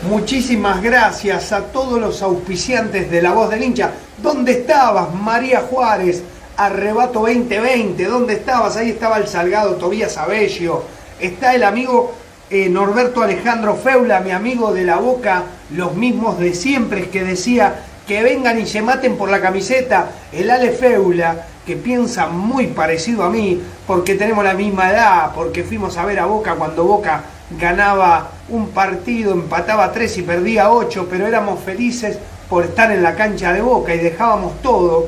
Muchísimas 0.09 0.81
gracias 0.81 1.51
a 1.51 1.65
todos 1.65 2.01
los 2.01 2.23
auspiciantes 2.23 3.11
de 3.11 3.21
La 3.21 3.31
Voz 3.31 3.51
del 3.51 3.63
Hincha. 3.63 3.91
¿Dónde 4.17 4.53
estabas, 4.53 5.13
María 5.13 5.61
Juárez? 5.61 6.23
Arrebato 6.57 7.19
2020, 7.19 8.03
¿dónde 8.05 8.33
estabas? 8.33 8.75
Ahí 8.75 8.89
estaba 8.89 9.17
el 9.17 9.27
Salgado 9.27 9.75
Tobías 9.75 10.17
Abello. 10.17 10.81
Está 11.19 11.53
el 11.53 11.63
amigo 11.63 12.11
eh, 12.49 12.69
Norberto 12.69 13.21
Alejandro 13.21 13.75
Feula, 13.75 14.19
mi 14.21 14.31
amigo 14.31 14.73
de 14.73 14.83
la 14.83 14.97
boca, 14.97 15.43
los 15.75 15.93
mismos 15.93 16.39
de 16.39 16.55
siempre, 16.55 17.09
que 17.09 17.23
decía 17.23 17.75
que 18.07 18.23
vengan 18.23 18.59
y 18.59 18.65
se 18.65 18.81
maten 18.81 19.15
por 19.15 19.29
la 19.29 19.39
camiseta. 19.39 20.09
El 20.31 20.49
Ale 20.49 20.71
Feula, 20.71 21.45
que 21.67 21.75
piensa 21.75 22.25
muy 22.25 22.65
parecido 22.65 23.25
a 23.25 23.29
mí, 23.29 23.61
porque 23.85 24.15
tenemos 24.15 24.43
la 24.43 24.55
misma 24.55 24.89
edad, 24.89 25.33
porque 25.35 25.63
fuimos 25.63 25.97
a 25.97 26.05
ver 26.05 26.19
a 26.19 26.25
Boca 26.25 26.55
cuando 26.55 26.83
Boca 26.83 27.21
ganaba 27.51 28.31
un 28.49 28.69
partido, 28.69 29.33
empataba 29.33 29.91
tres 29.91 30.17
y 30.17 30.21
perdía 30.21 30.71
ocho, 30.71 31.07
pero 31.09 31.27
éramos 31.27 31.59
felices 31.63 32.17
por 32.49 32.65
estar 32.65 32.91
en 32.91 33.03
la 33.03 33.15
cancha 33.15 33.53
de 33.53 33.61
Boca 33.61 33.93
y 33.93 33.99
dejábamos 33.99 34.61
todo. 34.61 35.07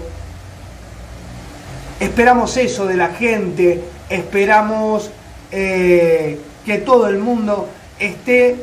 Esperamos 1.99 2.57
eso 2.57 2.85
de 2.87 2.95
la 2.95 3.09
gente, 3.09 3.83
esperamos 4.09 5.11
eh, 5.51 6.39
que 6.65 6.77
todo 6.79 7.07
el 7.07 7.19
mundo 7.19 7.67
esté 7.99 8.55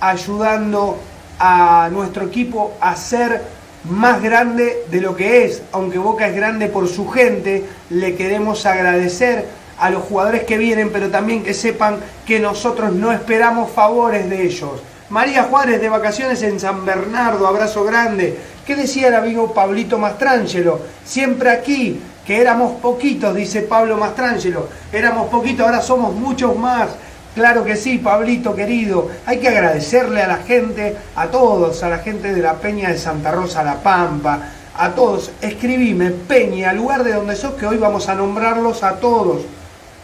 ayudando 0.00 0.98
a 1.38 1.90
nuestro 1.92 2.24
equipo 2.24 2.72
a 2.80 2.96
ser 2.96 3.42
más 3.84 4.22
grande 4.22 4.84
de 4.90 5.00
lo 5.00 5.14
que 5.14 5.44
es. 5.44 5.62
Aunque 5.72 5.98
Boca 5.98 6.26
es 6.26 6.34
grande 6.34 6.68
por 6.68 6.88
su 6.88 7.08
gente, 7.08 7.64
le 7.90 8.14
queremos 8.14 8.64
agradecer 8.66 9.46
a 9.78 9.90
los 9.90 10.02
jugadores 10.04 10.44
que 10.44 10.58
vienen, 10.58 10.90
pero 10.90 11.10
también 11.10 11.42
que 11.42 11.54
sepan 11.54 11.98
que 12.26 12.40
nosotros 12.40 12.92
no 12.92 13.12
esperamos 13.12 13.70
favores 13.70 14.28
de 14.28 14.42
ellos. 14.44 14.82
María 15.08 15.44
Juárez 15.44 15.80
de 15.80 15.88
vacaciones 15.88 16.42
en 16.42 16.58
San 16.58 16.84
Bernardo, 16.84 17.46
abrazo 17.46 17.84
grande. 17.84 18.36
¿Qué 18.66 18.74
decía 18.74 19.08
el 19.08 19.14
amigo 19.14 19.54
Pablito 19.54 19.98
Mastrangelo? 19.98 20.80
Siempre 21.04 21.50
aquí, 21.50 22.00
que 22.26 22.40
éramos 22.40 22.80
poquitos, 22.80 23.34
dice 23.34 23.62
Pablo 23.62 23.96
Mastrangelo. 23.96 24.68
Éramos 24.92 25.28
poquitos, 25.28 25.64
ahora 25.64 25.80
somos 25.80 26.12
muchos 26.12 26.56
más. 26.56 26.88
Claro 27.36 27.62
que 27.62 27.76
sí, 27.76 27.98
Pablito 27.98 28.56
querido. 28.56 29.08
Hay 29.26 29.38
que 29.38 29.48
agradecerle 29.48 30.22
a 30.22 30.26
la 30.26 30.38
gente, 30.38 30.96
a 31.14 31.26
todos, 31.26 31.82
a 31.84 31.88
la 31.88 31.98
gente 31.98 32.34
de 32.34 32.42
la 32.42 32.54
Peña 32.54 32.88
de 32.88 32.98
Santa 32.98 33.30
Rosa, 33.30 33.62
La 33.62 33.76
Pampa, 33.76 34.40
a 34.76 34.90
todos. 34.90 35.30
Escribime, 35.40 36.10
Peña, 36.10 36.72
lugar 36.72 37.04
de 37.04 37.12
donde 37.12 37.36
sos, 37.36 37.54
que 37.54 37.66
hoy 37.66 37.76
vamos 37.76 38.08
a 38.08 38.16
nombrarlos 38.16 38.82
a 38.82 38.96
todos. 38.96 39.42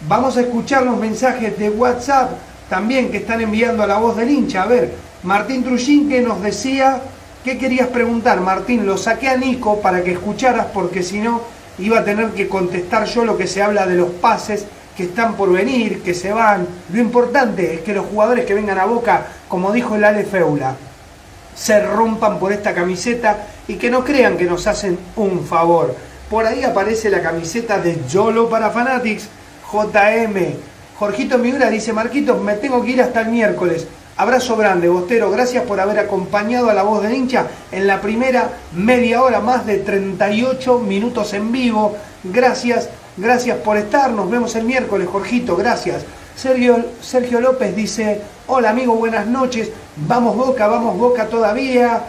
Vamos 0.08 0.36
a 0.36 0.40
escuchar 0.40 0.82
los 0.82 0.96
mensajes 0.96 1.56
de 1.56 1.70
WhatsApp 1.70 2.32
también 2.68 3.10
que 3.10 3.18
están 3.18 3.40
enviando 3.40 3.84
a 3.84 3.86
la 3.86 3.98
voz 3.98 4.16
del 4.16 4.30
hincha. 4.30 4.64
A 4.64 4.66
ver, 4.66 4.92
Martín 5.22 5.62
Trujín 5.62 6.08
que 6.08 6.20
nos 6.20 6.42
decía, 6.42 7.00
¿qué 7.44 7.56
querías 7.56 7.86
preguntar? 7.86 8.40
Martín, 8.40 8.84
lo 8.84 8.98
saqué 8.98 9.28
a 9.28 9.36
Nico 9.36 9.80
para 9.80 10.02
que 10.02 10.12
escucharas 10.12 10.66
porque 10.74 11.04
si 11.04 11.20
no 11.20 11.42
iba 11.78 12.00
a 12.00 12.04
tener 12.04 12.30
que 12.30 12.48
contestar 12.48 13.04
yo 13.04 13.24
lo 13.24 13.36
que 13.36 13.46
se 13.46 13.62
habla 13.62 13.86
de 13.86 13.94
los 13.94 14.10
pases 14.10 14.66
que 14.96 15.04
están 15.04 15.34
por 15.34 15.52
venir, 15.52 16.02
que 16.02 16.14
se 16.14 16.32
van. 16.32 16.66
Lo 16.92 17.00
importante 17.00 17.74
es 17.74 17.80
que 17.82 17.94
los 17.94 18.06
jugadores 18.06 18.44
que 18.44 18.54
vengan 18.54 18.80
a 18.80 18.86
Boca, 18.86 19.26
como 19.46 19.70
dijo 19.70 19.94
el 19.94 20.02
Ale 20.02 20.24
Feula, 20.24 20.74
se 21.54 21.80
rompan 21.80 22.40
por 22.40 22.52
esta 22.52 22.74
camiseta 22.74 23.46
y 23.68 23.76
que 23.76 23.88
no 23.90 24.04
crean 24.04 24.36
que 24.36 24.46
nos 24.46 24.66
hacen 24.66 24.98
un 25.14 25.44
favor. 25.46 25.94
Por 26.28 26.44
ahí 26.44 26.64
aparece 26.64 27.08
la 27.08 27.22
camiseta 27.22 27.78
de 27.78 28.00
Yolo 28.08 28.48
para 28.48 28.70
Fanatics, 28.70 29.28
JM. 29.72 30.56
Jorgito 30.98 31.38
Miura 31.38 31.70
dice, 31.70 31.92
Marquitos, 31.92 32.40
me 32.40 32.54
tengo 32.54 32.82
que 32.84 32.90
ir 32.90 33.02
hasta 33.02 33.22
el 33.22 33.28
miércoles. 33.28 33.86
Abrazo 34.16 34.56
grande, 34.56 34.88
Bostero. 34.88 35.30
Gracias 35.30 35.64
por 35.64 35.80
haber 35.80 35.98
acompañado 35.98 36.68
a 36.68 36.74
la 36.74 36.82
voz 36.82 37.02
del 37.02 37.14
hincha 37.14 37.46
en 37.72 37.86
la 37.86 38.00
primera 38.00 38.50
media 38.74 39.22
hora, 39.22 39.40
más 39.40 39.66
de 39.66 39.78
38 39.78 40.78
minutos 40.80 41.32
en 41.32 41.50
vivo. 41.50 41.96
Gracias, 42.22 42.90
gracias 43.16 43.56
por 43.58 43.78
estar. 43.78 44.10
Nos 44.10 44.30
vemos 44.30 44.54
el 44.54 44.64
miércoles, 44.64 45.08
Jorgito. 45.10 45.56
Gracias. 45.56 46.04
Sergio, 46.36 46.84
Sergio 47.00 47.40
López 47.40 47.74
dice, 47.74 48.20
hola 48.46 48.70
amigo, 48.70 48.94
buenas 48.94 49.26
noches. 49.26 49.70
Vamos 49.96 50.36
Boca, 50.36 50.66
vamos 50.66 50.98
Boca 50.98 51.26
todavía. 51.26 52.02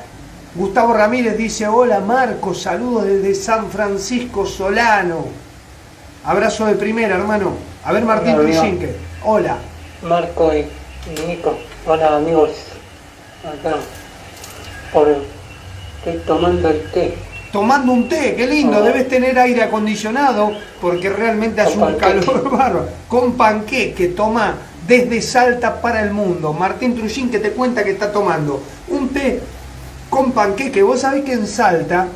Gustavo 0.55 0.93
Ramírez 0.93 1.38
dice, 1.38 1.68
hola 1.68 1.99
Marcos, 1.99 2.61
saludos 2.61 3.05
desde 3.05 3.34
San 3.34 3.70
Francisco 3.70 4.45
Solano. 4.45 5.43
Abrazo 6.26 6.65
de 6.65 6.76
primera, 6.76 7.15
hermano. 7.15 7.53
A 7.84 7.91
ver, 7.91 8.05
Martín. 8.05 8.36
Trujinque. 8.36 8.95
Hola. 9.24 9.57
Marco 10.03 10.53
y, 10.53 10.65
Nico. 11.28 11.57
Hola 11.86 12.15
amigos. 12.15 12.51
Acá. 13.43 13.76
Por, 14.93 15.17
estoy 15.97 16.21
tomando 16.26 16.69
el 16.69 16.91
té. 16.91 17.17
Tomando 17.51 17.91
un 17.91 18.07
té, 18.07 18.36
qué 18.36 18.47
lindo. 18.47 18.78
Oh. 18.80 18.84
Debes 18.84 19.09
tener 19.09 19.38
aire 19.38 19.63
acondicionado 19.63 20.53
porque 20.80 21.09
realmente 21.09 21.61
hace 21.61 21.74
un 21.74 21.82
panqueque. 21.82 22.26
calor 22.26 22.43
bárbaro. 22.51 22.89
Con 23.09 23.34
panqueque, 23.34 24.07
toma 24.09 24.55
desde 24.88 25.21
Salta 25.21 25.82
para 25.82 26.01
el 26.03 26.11
mundo. 26.11 26.53
Martín 26.53 26.95
Trujín 26.95 27.30
que 27.30 27.39
te 27.39 27.51
cuenta 27.51 27.84
que 27.84 27.91
está 27.91 28.11
tomando 28.13 28.63
un 28.88 29.09
té 29.09 29.41
con 30.09 30.32
panqueque. 30.32 30.84
Vos 30.84 31.01
sabés 31.01 31.26
que 31.26 31.34
en 31.34 31.47
Salta, 31.47 32.07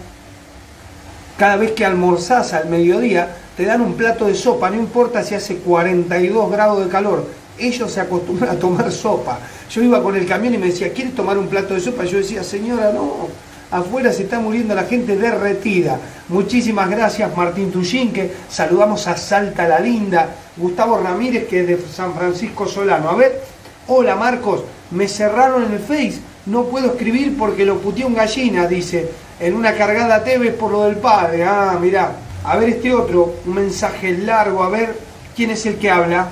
cada 1.38 1.58
vez 1.58 1.72
que 1.74 1.86
almorzás 1.86 2.54
al 2.54 2.68
mediodía, 2.68 3.36
te 3.58 3.66
dan 3.66 3.82
un 3.82 3.96
plato 3.96 4.28
de 4.28 4.36
sopa, 4.36 4.70
no 4.70 4.76
importa 4.76 5.24
si 5.24 5.34
hace 5.34 5.58
42 5.58 6.52
grados 6.52 6.86
de 6.86 6.92
calor. 6.92 7.26
Ellos 7.58 7.92
se 7.92 8.00
acostumbran 8.00 8.56
a 8.56 8.60
tomar 8.60 8.92
sopa. 8.92 9.40
Yo 9.72 9.82
iba 9.82 10.04
con 10.04 10.16
el 10.16 10.28
camión 10.28 10.54
y 10.54 10.60
me 10.60 10.68
decía, 10.68 10.94
¿quieres 10.94 11.16
tomar 11.16 11.40
un 11.40 11.48
plato 11.48 11.74
de 11.74 11.80
sopa? 11.80 12.06
Yo 12.06 12.20
decía, 12.20 12.44
señora, 12.44 12.92
no. 12.94 13.28
Afuera 13.72 14.14
se 14.14 14.24
está 14.24 14.40
muriendo 14.40 14.76
la 14.76 14.84
gente 14.84 15.18
derretida. 15.18 16.00
Muchísimas 16.30 16.88
gracias, 16.88 17.36
Martín 17.36 17.72
Tullinque. 17.72 18.32
Saludamos 18.48 19.08
a 19.08 19.18
Salta 19.18 19.68
la 19.68 19.80
Linda. 19.80 20.30
Gustavo 20.56 21.00
Ramírez, 21.00 21.48
que 21.48 21.62
es 21.62 21.68
de 21.68 21.82
San 21.92 22.14
Francisco 22.14 22.68
Solano. 22.68 23.10
A 23.10 23.16
ver, 23.16 23.42
hola 23.88 24.16
Marcos, 24.16 24.64
me 24.92 25.08
cerraron 25.08 25.66
en 25.66 25.74
el 25.74 25.80
Face. 25.80 26.20
No 26.46 26.66
puedo 26.66 26.92
escribir 26.92 27.36
porque 27.36 27.66
lo 27.66 27.80
puteó 27.80 28.06
un 28.06 28.14
gallina, 28.14 28.68
dice. 28.68 29.10
En 29.40 29.56
una 29.56 29.74
cargada 29.74 30.24
TV 30.24 30.52
por 30.52 30.72
lo 30.72 30.84
del 30.84 30.98
padre. 30.98 31.44
Ah, 31.44 31.78
mirá. 31.82 32.27
A 32.48 32.56
ver 32.56 32.70
este 32.70 32.94
otro, 32.94 33.34
un 33.46 33.54
mensaje 33.56 34.14
largo. 34.20 34.64
A 34.64 34.70
ver, 34.70 34.96
¿quién 35.36 35.52
es 35.52 35.66
el 35.66 35.78
que 35.80 35.92
habla? 35.92 36.28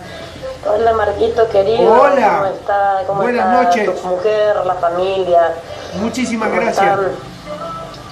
Hola 0.65 0.93
Marquito 0.93 1.47
querido, 1.49 1.91
Hola. 1.93 2.37
¿cómo 2.39 2.45
está? 2.45 3.03
¿Cómo 3.05 3.21
Buenas 3.21 3.45
está 3.45 3.63
noches. 3.63 4.01
tu 4.01 4.07
mujer, 4.07 4.55
la 4.65 4.73
familia? 4.75 5.53
Muchísimas 5.99 6.49
¿Cómo 6.49 6.61
gracias. 6.61 6.85
están? 6.87 7.11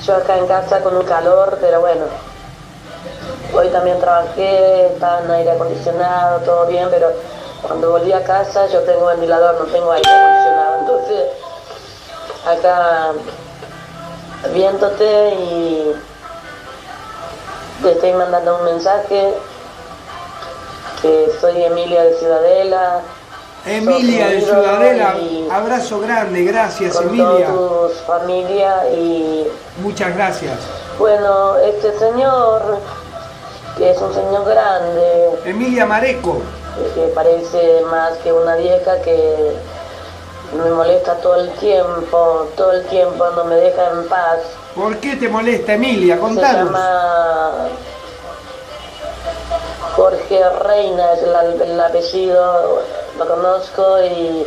Yo 0.05 0.15
acá 0.17 0.37
en 0.37 0.47
casa 0.47 0.81
con 0.81 0.97
un 0.97 1.05
calor, 1.05 1.57
pero 1.61 1.79
bueno. 1.79 2.03
Hoy 3.55 3.69
también 3.69 3.99
trabajé, 3.99 4.87
estaba 4.87 5.21
en 5.21 5.31
aire 5.31 5.51
acondicionado, 5.51 6.39
todo 6.41 6.65
bien, 6.67 6.89
pero 6.91 7.07
cuando 7.61 7.89
volví 7.91 8.11
a 8.11 8.23
casa 8.23 8.67
yo 8.67 8.81
tengo 8.81 9.05
ventilador, 9.05 9.55
no 9.59 9.65
tengo 9.71 9.91
aire 9.91 10.09
acondicionado. 10.09 10.79
Entonces, 10.81 11.27
acá 12.45 13.11
viéndote 14.53 15.29
y 15.39 15.95
te 17.81 17.91
estoy 17.91 18.13
mandando 18.13 18.57
un 18.59 18.65
mensaje 18.65 19.33
que 21.01 21.31
soy 21.39 21.63
Emilia 21.63 22.03
de 22.03 22.13
Ciudadela. 22.17 23.01
Emilia 23.65 24.27
de 24.27 24.41
Ciudadela, 24.41 25.15
abrazo 25.51 25.99
grande, 25.99 26.43
gracias 26.43 26.95
con 26.95 27.07
Emilia. 27.09 27.47
toda 27.47 27.87
tu 27.87 27.93
familia 28.05 28.89
y 28.93 29.47
Muchas 29.81 30.13
gracias. 30.15 30.53
bueno, 30.99 31.57
este 31.57 31.97
señor, 31.97 32.77
que 33.77 33.91
es 33.91 33.97
un 34.01 34.13
señor 34.13 34.45
grande, 34.45 35.29
Emilia 35.45 35.85
Mareco, 35.85 36.41
que 36.93 37.07
parece 37.15 37.81
más 37.89 38.17
que 38.17 38.33
una 38.33 38.55
vieja 38.57 39.01
que 39.01 39.53
me 40.57 40.69
molesta 40.71 41.15
todo 41.21 41.35
el 41.35 41.49
tiempo, 41.53 42.47
todo 42.57 42.73
el 42.73 42.85
tiempo, 42.87 43.25
no 43.35 43.45
me 43.45 43.55
deja 43.55 43.89
en 43.91 44.07
paz. 44.09 44.39
¿Por 44.75 44.97
qué 44.97 45.15
te 45.15 45.29
molesta, 45.29 45.73
Emilia? 45.73 46.15
Se 46.15 46.21
Contanos. 46.21 46.65
llama 46.65 47.51
Jorge 49.95 50.49
Reina, 50.61 51.13
es 51.13 51.21
el, 51.23 51.61
el 51.61 51.79
apellido, 51.79 52.81
lo 53.17 53.27
conozco 53.27 54.01
y 54.03 54.45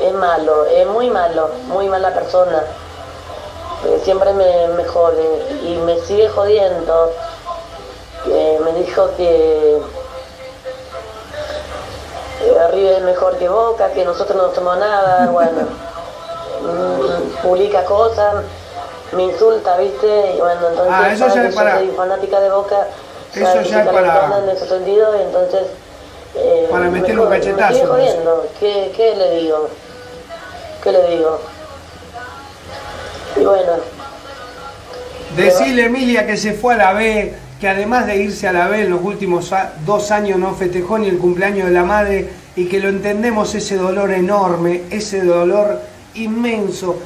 es 0.00 0.12
malo, 0.14 0.64
es 0.66 0.86
muy 0.86 1.10
malo, 1.10 1.50
muy 1.66 1.88
mala 1.88 2.14
persona. 2.14 2.62
Eh, 3.86 4.00
Siempre 4.04 4.32
me, 4.32 4.68
me 4.68 4.84
jode 4.84 5.58
y 5.64 5.76
me 5.78 5.98
sigue 6.02 6.28
jodiendo. 6.28 7.12
Eh, 8.26 8.60
me 8.64 8.72
dijo 8.74 9.10
que 9.16 9.78
River 12.70 12.92
es 12.98 13.02
mejor 13.02 13.36
que 13.38 13.48
Boca, 13.48 13.90
que 13.92 14.04
nosotros 14.04 14.36
no 14.36 14.54
somos 14.54 14.78
nada, 14.78 15.26
bueno, 15.30 15.62
mm, 16.62 17.42
publica 17.42 17.84
cosas, 17.84 18.36
me 19.12 19.22
insulta, 19.24 19.76
¿viste? 19.78 20.34
Y 20.36 20.38
bueno, 20.40 20.68
entonces 20.70 20.94
Ah, 20.94 21.12
eso 21.12 21.28
ya 21.34 21.44
es 21.44 21.50
yo 21.50 21.56
para- 21.56 21.78
soy 21.78 21.88
fanática 21.96 22.40
de 22.40 22.50
Boca, 22.50 22.86
Eso 23.34 23.62
ya 23.62 23.80
es 23.80 23.86
para- 23.88 24.12
calentona 24.12 24.38
en 24.44 24.48
ese 24.56 24.68
sentido, 24.68 25.18
y 25.18 25.22
entonces... 25.22 25.62
eh, 26.34 26.68
Para 26.70 26.84
me 26.84 27.00
meterle 27.00 27.22
un 27.22 27.28
cachetazo, 27.30 27.92
Me 27.94 28.10
¿Qué, 28.60 28.92
¿qué 28.96 29.14
le 29.16 29.30
digo? 29.40 29.68
¿Qué 30.82 30.92
le 30.92 31.08
digo? 31.16 31.40
Y 33.36 33.40
bueno, 33.44 33.72
Decirle, 35.36 35.84
Emilia, 35.84 36.26
que 36.26 36.36
se 36.36 36.52
fue 36.54 36.74
a 36.74 36.76
la 36.78 36.92
B, 36.94 37.34
que 37.60 37.68
además 37.68 38.06
de 38.06 38.16
irse 38.16 38.48
a 38.48 38.52
la 38.52 38.66
B 38.68 38.82
en 38.82 38.90
los 38.90 39.02
últimos 39.02 39.52
dos 39.84 40.10
años 40.10 40.38
no 40.38 40.54
festejó 40.54 40.98
ni 40.98 41.08
el 41.08 41.18
cumpleaños 41.18 41.66
de 41.68 41.72
la 41.74 41.84
madre 41.84 42.28
y 42.56 42.66
que 42.66 42.80
lo 42.80 42.88
entendemos 42.88 43.54
ese 43.54 43.76
dolor 43.76 44.10
enorme, 44.10 44.82
ese 44.90 45.22
dolor 45.22 45.80
inmenso 46.14 46.96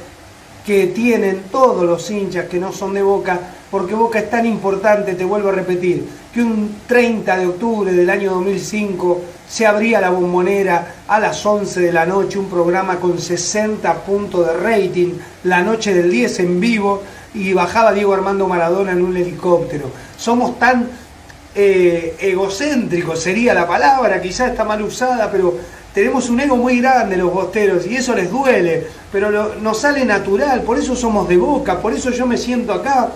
que 0.65 0.87
tienen 0.87 1.43
todos 1.51 1.83
los 1.83 2.09
hinchas 2.09 2.47
que 2.47 2.59
no 2.59 2.71
son 2.71 2.93
de 2.93 3.01
Boca, 3.01 3.39
porque 3.69 3.95
Boca 3.95 4.19
es 4.19 4.29
tan 4.29 4.45
importante, 4.45 5.15
te 5.15 5.25
vuelvo 5.25 5.49
a 5.49 5.53
repetir, 5.53 6.07
que 6.33 6.41
un 6.41 6.77
30 6.87 7.37
de 7.37 7.47
octubre 7.47 7.91
del 7.91 8.09
año 8.09 8.31
2005 8.31 9.21
se 9.47 9.67
abría 9.67 9.99
la 9.99 10.09
bombonera 10.09 10.95
a 11.07 11.19
las 11.19 11.45
11 11.45 11.81
de 11.81 11.91
la 11.91 12.05
noche, 12.05 12.39
un 12.39 12.49
programa 12.49 12.99
con 12.99 13.19
60 13.19 13.93
puntos 14.05 14.47
de 14.47 14.53
rating, 14.53 15.13
la 15.43 15.61
noche 15.61 15.93
del 15.93 16.09
10 16.09 16.39
en 16.39 16.59
vivo, 16.59 17.03
y 17.33 17.53
bajaba 17.53 17.93
Diego 17.93 18.13
Armando 18.13 18.47
Maradona 18.47 18.91
en 18.91 19.01
un 19.01 19.17
helicóptero. 19.17 19.89
Somos 20.17 20.57
tan 20.59 20.87
eh, 21.55 22.15
egocéntricos, 22.19 23.19
sería 23.19 23.53
la 23.53 23.67
palabra, 23.67 24.21
quizás 24.21 24.51
está 24.51 24.63
mal 24.63 24.81
usada, 24.81 25.29
pero 25.31 25.55
tenemos 25.93 26.29
un 26.29 26.39
ego 26.39 26.55
muy 26.55 26.79
grande 26.79 27.17
los 27.17 27.31
bosteros 27.33 27.85
y 27.87 27.95
eso 27.97 28.15
les 28.15 28.31
duele, 28.31 28.87
pero 29.11 29.29
lo- 29.29 29.55
nos 29.55 29.79
sale 29.79 30.03
natural, 30.05 30.61
por 30.63 30.77
eso 30.79 30.95
somos 30.95 31.27
de 31.29 31.37
boca, 31.37 31.79
por 31.79 31.93
eso 31.93 32.09
yo 32.11 32.25
me 32.25 32.37
siento 32.37 32.73
acá 32.73 33.09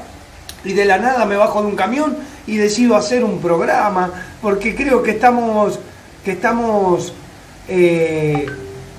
y 0.63 0.73
de 0.73 0.85
la 0.85 0.97
nada 0.97 1.25
me 1.25 1.35
bajo 1.37 1.61
de 1.61 1.67
un 1.67 1.75
camión 1.75 2.17
y 2.45 2.57
decido 2.57 2.95
hacer 2.95 3.23
un 3.23 3.39
programa, 3.39 4.11
porque 4.41 4.75
creo 4.75 5.01
que 5.03 5.11
estamos, 5.11 5.79
que 6.23 6.31
estamos 6.31 7.13
eh, 7.67 8.45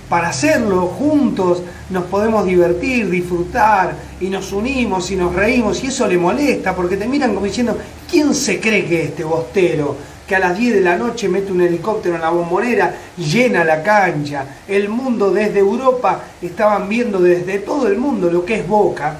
para 0.08 0.28
hacerlo 0.28 0.86
juntos, 0.86 1.62
nos 1.90 2.04
podemos 2.04 2.46
divertir, 2.46 3.08
disfrutar 3.10 3.94
y 4.20 4.28
nos 4.28 4.52
unimos 4.52 5.10
y 5.10 5.16
nos 5.16 5.34
reímos 5.34 5.82
y 5.84 5.88
eso 5.88 6.06
le 6.06 6.16
molesta 6.18 6.74
porque 6.74 6.96
te 6.96 7.06
miran 7.06 7.34
como 7.34 7.46
diciendo, 7.46 7.76
¿quién 8.10 8.34
se 8.34 8.58
cree 8.60 8.86
que 8.86 9.02
es 9.02 9.08
este 9.10 9.24
bostero? 9.24 9.96
Que 10.28 10.36
a 10.36 10.40
las 10.40 10.58
10 10.58 10.74
de 10.74 10.80
la 10.82 10.94
noche 10.94 11.26
mete 11.26 11.50
un 11.50 11.62
helicóptero 11.62 12.16
en 12.16 12.20
la 12.20 12.28
bombonera, 12.28 12.94
llena 13.16 13.64
la 13.64 13.82
cancha. 13.82 14.44
El 14.68 14.90
mundo 14.90 15.30
desde 15.30 15.60
Europa 15.60 16.20
estaban 16.42 16.86
viendo 16.86 17.18
desde 17.18 17.60
todo 17.60 17.88
el 17.88 17.96
mundo 17.96 18.30
lo 18.30 18.44
que 18.44 18.56
es 18.56 18.68
Boca 18.68 19.16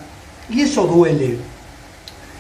y 0.51 0.61
eso 0.61 0.87
duele. 0.87 1.39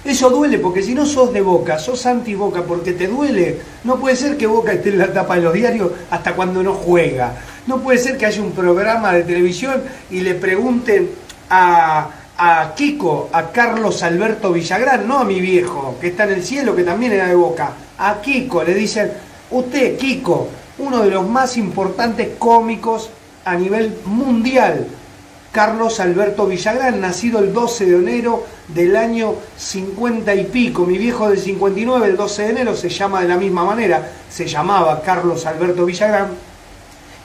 Eso 0.04 0.28
duele 0.28 0.58
porque 0.58 0.82
si 0.82 0.94
no 0.94 1.06
sos 1.06 1.32
de 1.32 1.40
Boca, 1.40 1.78
sos 1.78 2.04
anti-Boca 2.04 2.62
porque 2.64 2.92
te 2.92 3.06
duele. 3.06 3.58
No 3.84 3.96
puede 3.98 4.16
ser 4.16 4.36
que 4.36 4.46
Boca 4.46 4.72
esté 4.72 4.90
en 4.90 4.98
la 4.98 5.14
tapa 5.14 5.36
de 5.36 5.42
los 5.42 5.54
diarios 5.54 5.90
hasta 6.10 6.34
cuando 6.34 6.62
no 6.62 6.74
juega. 6.74 7.36
No 7.66 7.80
puede 7.80 7.98
ser 7.98 8.18
que 8.18 8.26
haya 8.26 8.42
un 8.42 8.52
programa 8.52 9.14
de 9.14 9.22
televisión 9.22 9.82
y 10.10 10.20
le 10.20 10.34
pregunten 10.34 11.08
a, 11.48 12.10
a 12.36 12.74
Kiko, 12.74 13.30
a 13.32 13.50
Carlos 13.50 14.02
Alberto 14.02 14.52
Villagrán, 14.52 15.08
no 15.08 15.20
a 15.20 15.24
mi 15.24 15.40
viejo, 15.40 15.96
que 15.98 16.08
está 16.08 16.24
en 16.24 16.34
el 16.34 16.44
cielo, 16.44 16.76
que 16.76 16.84
también 16.84 17.12
era 17.12 17.28
de 17.28 17.34
Boca. 17.34 17.72
A 17.99 18.20
Kiko 18.20 18.62
le 18.62 18.74
dicen, 18.74 19.12
usted, 19.51 19.99
Kiko, 19.99 20.49
uno 20.78 21.03
de 21.03 21.11
los 21.11 21.28
más 21.28 21.57
importantes 21.57 22.30
cómicos 22.38 23.11
a 23.44 23.55
nivel 23.55 23.99
mundial. 24.05 24.86
Carlos 25.51 25.99
Alberto 25.99 26.46
Villagrán, 26.46 27.01
nacido 27.01 27.40
el 27.40 27.53
12 27.53 27.86
de 27.86 27.96
enero 27.96 28.44
del 28.68 28.94
año 28.96 29.34
50 29.57 30.34
y 30.34 30.44
pico. 30.44 30.84
Mi 30.84 30.99
viejo 30.99 31.28
del 31.28 31.38
59, 31.38 32.07
el 32.07 32.16
12 32.16 32.42
de 32.42 32.51
enero, 32.51 32.76
se 32.76 32.88
llama 32.88 33.22
de 33.22 33.28
la 33.28 33.36
misma 33.36 33.64
manera, 33.64 34.12
se 34.30 34.46
llamaba 34.46 35.03
Carlos 35.03 35.46
Alberto 35.46 35.84
Villagrán. 35.84 36.28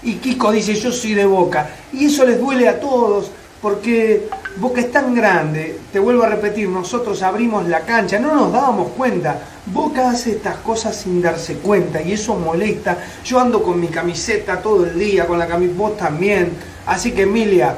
Y 0.02 0.16
Kiko 0.16 0.52
dice, 0.52 0.74
yo 0.74 0.92
soy 0.92 1.14
de 1.14 1.26
Boca. 1.26 1.70
Y 1.92 2.06
eso 2.06 2.26
les 2.26 2.40
duele 2.40 2.68
a 2.68 2.80
todos, 2.80 3.30
porque 3.62 4.28
Boca 4.58 4.82
es 4.82 4.92
tan 4.92 5.14
grande, 5.14 5.80
te 5.92 6.00
vuelvo 6.00 6.24
a 6.24 6.30
repetir, 6.30 6.68
nosotros 6.68 7.22
abrimos 7.22 7.68
la 7.68 7.82
cancha, 7.82 8.20
no 8.20 8.34
nos 8.34 8.52
dábamos 8.52 8.92
cuenta. 8.94 9.40
Boca 9.66 10.10
hace 10.10 10.32
estas 10.32 10.58
cosas 10.58 10.96
sin 10.96 11.22
darse 11.22 11.56
cuenta 11.56 12.02
y 12.02 12.12
eso 12.12 12.36
molesta. 12.36 12.98
Yo 13.24 13.40
ando 13.40 13.64
con 13.64 13.80
mi 13.80 13.88
camiseta 13.88 14.62
todo 14.62 14.86
el 14.86 15.00
día, 15.00 15.26
con 15.26 15.40
la 15.40 15.48
camiseta, 15.48 15.78
vos 15.78 15.98
también. 15.98 16.52
Así 16.86 17.12
que 17.12 17.22
Emilia, 17.22 17.78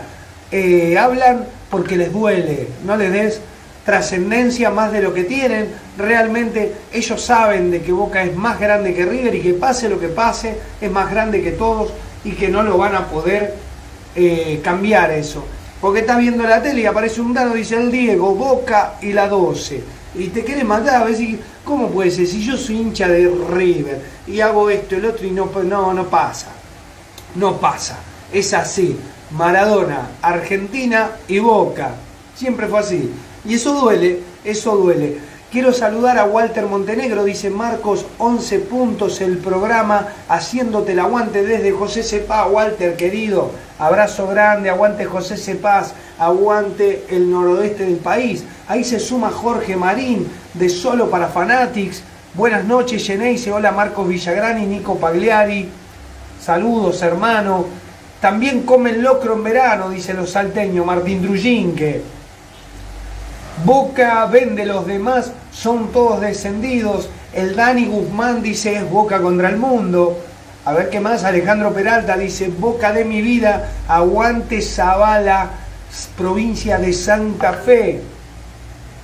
eh, 0.52 0.98
hablan 0.98 1.46
porque 1.70 1.96
les 1.96 2.12
duele, 2.12 2.70
no 2.86 2.98
les 2.98 3.12
des 3.12 3.42
trascendencia 3.86 4.72
más 4.72 4.92
de 4.92 5.02
lo 5.02 5.14
que 5.14 5.26
tienen. 5.26 5.70
Realmente 5.96 6.74
ellos 6.92 7.22
saben 7.22 7.70
de 7.70 7.84
que 7.84 7.92
Boca 7.92 8.24
es 8.24 8.36
más 8.36 8.60
grande 8.60 8.96
que 8.96 9.06
River 9.06 9.36
y 9.36 9.42
que 9.42 9.54
pase 9.54 9.88
lo 9.88 10.00
que 10.00 10.08
pase, 10.08 10.58
es 10.82 10.92
más 10.92 11.12
grande 11.12 11.44
que 11.44 11.52
todos 11.52 11.92
y 12.24 12.32
que 12.32 12.48
no 12.48 12.64
lo 12.64 12.80
van 12.80 12.96
a 12.96 13.08
poder 13.08 13.54
eh, 14.16 14.60
cambiar 14.64 15.12
eso. 15.12 15.46
Porque 15.80 16.00
está 16.00 16.18
viendo 16.18 16.44
la 16.48 16.64
tele 16.64 16.82
y 16.82 16.86
aparece 16.88 17.22
un 17.22 17.34
dado, 17.34 17.54
dice 17.54 17.76
el 17.76 17.92
Diego, 17.92 18.34
Boca 18.34 18.96
y 19.04 19.14
la 19.14 19.28
12. 19.28 19.95
Y 20.18 20.28
te 20.28 20.44
quieres 20.44 20.64
matar, 20.64 21.04
a 21.04 21.06
decir, 21.06 21.42
¿cómo 21.64 21.90
puede 21.90 22.12
ser? 22.12 22.28
Si 22.28 22.44
yo 22.44 22.58
soy 22.58 22.78
hincha 22.78 23.08
de 23.08 23.30
River 23.50 24.02
y 24.28 24.40
hago 24.40 24.70
esto, 24.70 24.96
el 24.96 25.06
otro 25.06 25.26
y 25.26 25.32
no, 25.32 25.50
no, 25.64 25.94
no 25.94 26.06
pasa. 26.06 26.48
No 27.36 27.58
pasa. 27.58 28.00
Es 28.32 28.54
así. 28.54 28.98
Maradona, 29.32 30.10
Argentina 30.22 31.12
y 31.28 31.40
Boca. 31.40 31.92
Siempre 32.36 32.68
fue 32.68 32.80
así. 32.80 33.12
Y 33.44 33.56
eso 33.56 33.74
duele, 33.74 34.20
eso 34.44 34.76
duele. 34.78 35.18
Quiero 35.52 35.72
saludar 35.72 36.18
a 36.18 36.26
Walter 36.26 36.66
Montenegro, 36.66 37.24
dice 37.24 37.50
Marcos, 37.50 38.06
11 38.18 38.60
puntos 38.60 39.22
el 39.22 39.38
programa, 39.38 40.08
haciéndote 40.28 40.92
el 40.92 41.00
aguante 41.00 41.46
desde 41.46 41.72
José 41.72 42.04
Cepaz, 42.04 42.52
Walter 42.52 42.98
querido, 42.98 43.52
abrazo 43.80 44.28
grande, 44.28 44.70
aguante 44.70 45.06
José 45.06 45.38
Cepaz, 45.38 45.94
aguante 46.20 47.06
el 47.10 47.32
noroeste 47.32 47.86
del 47.86 47.98
país. 47.98 48.44
Ahí 48.68 48.84
se 48.84 49.00
suma 49.00 49.30
Jorge 49.30 49.76
Marín, 49.76 50.28
de 50.56 50.70
Solo 50.70 51.12
para 51.12 51.28
Fanatics. 51.28 52.02
Buenas 52.34 52.66
noches, 52.66 53.06
Geneise, 53.06 53.52
hola 53.52 53.72
Marcos 53.72 54.08
Villagrán 54.08 54.62
y 54.62 54.66
Nico 54.66 54.98
Pagliari. 54.98 55.70
Saludos, 56.42 57.00
hermano. 57.04 57.68
También 58.20 58.64
comen 58.64 59.04
locro 59.04 59.36
en 59.36 59.44
verano, 59.44 59.90
dice 59.90 60.16
los 60.16 60.32
salteños, 60.32 60.84
Martín 60.84 61.22
Drujinque. 61.22 62.02
Boca 63.64 64.26
vende 64.26 64.66
los 64.66 64.88
demás, 64.88 65.32
son 65.52 65.92
todos 65.92 66.22
descendidos. 66.22 67.08
El 67.34 67.56
Dani 67.56 67.86
Guzmán 67.86 68.42
dice 68.42 68.78
es 68.78 68.90
Boca 68.90 69.22
contra 69.22 69.50
el 69.50 69.58
mundo. 69.58 70.18
A 70.66 70.74
ver 70.74 70.90
qué 70.90 71.00
más, 71.00 71.24
Alejandro 71.24 71.72
Peralta 71.72 72.18
dice 72.18 72.48
Boca 72.48 72.92
de 72.94 73.06
mi 73.06 73.22
vida, 73.22 73.70
aguante 73.88 74.64
Zavala, 74.64 75.52
provincia 76.18 76.80
de 76.80 76.94
Santa 76.94 77.54
Fe. 77.54 78.15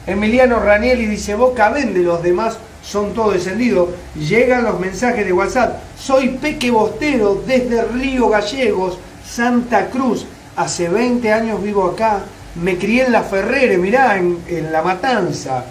Emiliano 0.08 0.60
Ranieri 0.60 1.06
dice 1.06 1.36
Boca 1.36 1.70
vende 1.70 2.00
los 2.00 2.24
demás, 2.24 2.58
son 2.84 3.14
todos 3.14 3.36
descendidos. 3.36 3.90
Llegan 4.16 4.64
los 4.64 4.80
mensajes 4.80 5.26
de 5.26 5.34
WhatsApp. 5.34 5.80
Soy 5.98 6.30
Peque 6.30 6.72
Bostero 6.72 7.44
desde 7.46 7.84
Río 7.84 8.30
Gallegos, 8.30 8.98
Santa 9.24 9.90
Cruz. 9.90 10.26
Hace 10.56 10.90
20 10.90 11.32
años 11.32 11.62
vivo 11.62 11.86
acá. 11.86 12.22
Me 12.56 12.78
crié 12.78 13.06
en 13.06 13.12
La 13.12 13.22
Ferrere, 13.22 13.78
mirá, 13.78 14.18
en, 14.18 14.40
en 14.48 14.72
La 14.72 14.82
Matanza. 14.82 15.66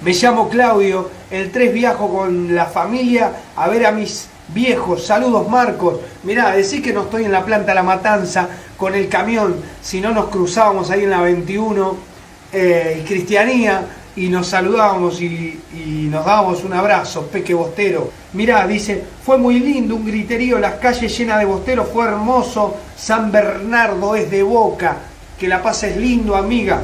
Me 0.00 0.12
llamo 0.12 0.48
Claudio, 0.48 1.10
el 1.30 1.50
3 1.52 1.72
viajo 1.72 2.12
con 2.12 2.54
la 2.54 2.66
familia 2.66 3.32
a 3.54 3.68
ver 3.68 3.84
a 3.86 3.92
mis 3.92 4.28
viejos. 4.48 5.06
Saludos 5.06 5.48
Marcos. 5.48 6.00
Mirá, 6.22 6.52
decí 6.52 6.80
que 6.80 6.94
no 6.94 7.02
estoy 7.02 7.24
en 7.24 7.32
la 7.32 7.44
planta 7.44 7.74
La 7.74 7.82
Matanza 7.82 8.48
con 8.78 8.94
el 8.94 9.08
camión, 9.08 9.56
si 9.82 10.00
no 10.00 10.12
nos 10.12 10.26
cruzábamos 10.26 10.90
ahí 10.90 11.04
en 11.04 11.10
la 11.10 11.20
21 11.20 12.15
eh, 12.52 13.00
y 13.02 13.04
Cristianía. 13.06 13.82
y 14.16 14.28
nos 14.28 14.46
saludábamos 14.46 15.20
y, 15.20 15.60
y 15.74 16.08
nos 16.10 16.24
dábamos 16.24 16.64
un 16.64 16.72
abrazo, 16.72 17.26
Peque 17.26 17.52
Bostero. 17.52 18.10
Mirá, 18.32 18.66
dice, 18.66 19.04
fue 19.22 19.36
muy 19.36 19.60
lindo, 19.60 19.94
un 19.94 20.06
griterío, 20.06 20.58
las 20.58 20.74
calles 20.76 21.16
llenas 21.18 21.38
de 21.38 21.44
bosteros, 21.44 21.86
fue 21.92 22.06
hermoso, 22.06 22.76
San 22.96 23.30
Bernardo 23.30 24.14
es 24.16 24.30
de 24.30 24.42
boca, 24.42 24.96
que 25.38 25.48
la 25.48 25.62
pases 25.62 25.96
lindo, 25.98 26.34
amiga. 26.34 26.80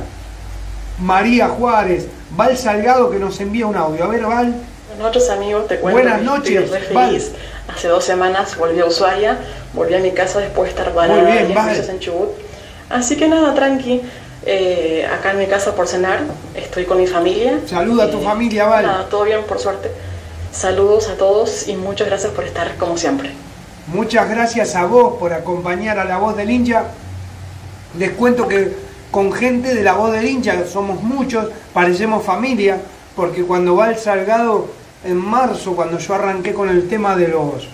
María 1.00 1.48
Juárez, 1.48 2.06
Val 2.36 2.56
Salgado 2.56 3.10
que 3.10 3.18
nos 3.18 3.40
envía 3.40 3.66
un 3.66 3.76
audio. 3.76 4.04
A 4.04 4.08
ver, 4.08 4.22
Val. 4.26 4.54
Buenas 4.88 4.98
noches 5.14 5.30
amigos, 5.30 5.66
te 5.68 5.78
cuento 5.78 6.00
Buenas 6.00 6.22
noches, 6.22 6.70
Val. 6.92 7.18
Hace 7.74 7.88
dos 7.88 8.04
semanas 8.04 8.56
volví 8.58 8.78
a 8.80 8.84
Ushuaia, 8.86 9.38
volví 9.72 9.94
a 9.94 10.00
mi 10.00 10.10
casa 10.10 10.40
después 10.40 10.64
de 10.64 10.78
estar 10.78 10.92
varada 10.94 11.22
Muy 11.22 11.32
bien, 11.32 11.46
10 11.46 11.54
Val. 11.56 11.66
meses 11.66 11.88
en 11.88 11.98
Chubut. 11.98 12.28
Así 12.90 13.16
que 13.16 13.26
nada, 13.26 13.54
tranqui, 13.54 14.02
eh, 14.44 15.06
acá 15.12 15.32
en 15.32 15.38
mi 15.38 15.46
casa 15.46 15.74
por 15.74 15.86
cenar, 15.88 16.20
estoy 16.54 16.84
con 16.84 16.98
mi 16.98 17.06
familia. 17.06 17.60
Saluda 17.66 18.04
a 18.04 18.10
tu 18.10 18.18
Eh, 18.20 18.24
familia, 18.24 18.66
Val. 18.66 18.84
Nada, 18.86 19.08
todo 19.08 19.24
bien 19.24 19.42
por 19.44 19.58
suerte. 19.58 19.90
Saludos 20.52 21.08
a 21.08 21.16
todos 21.16 21.68
y 21.68 21.76
muchas 21.76 22.08
gracias 22.08 22.32
por 22.32 22.44
estar 22.44 22.76
como 22.76 22.96
siempre. 22.98 23.30
Muchas 23.86 24.28
gracias 24.28 24.74
a 24.74 24.84
vos 24.84 25.14
por 25.18 25.32
acompañar 25.32 25.98
a 25.98 26.04
la 26.04 26.18
voz 26.18 26.36
del 26.36 26.50
hincha. 26.50 26.84
Les 27.98 28.10
cuento 28.12 28.48
que 28.48 28.72
con 29.10 29.32
gente 29.32 29.74
de 29.74 29.82
la 29.82 29.94
voz 29.94 30.12
del 30.12 30.26
hincha 30.26 30.66
somos 30.66 31.02
muchos, 31.02 31.46
parecemos 31.72 32.24
familia, 32.24 32.80
porque 33.16 33.44
cuando 33.44 33.76
Val 33.76 33.96
Salgado 33.98 34.66
en 35.04 35.16
marzo, 35.16 35.74
cuando 35.74 35.98
yo 35.98 36.14
arranqué 36.14 36.54
con 36.54 36.68
el 36.68 36.88
tema 36.88 37.16
de 37.16 37.28
los, 37.28 37.68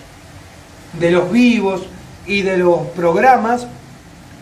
de 0.93 1.11
los 1.11 1.31
vivos 1.31 1.81
y 2.25 2.41
de 2.41 2.57
los 2.57 2.79
programas, 2.95 3.67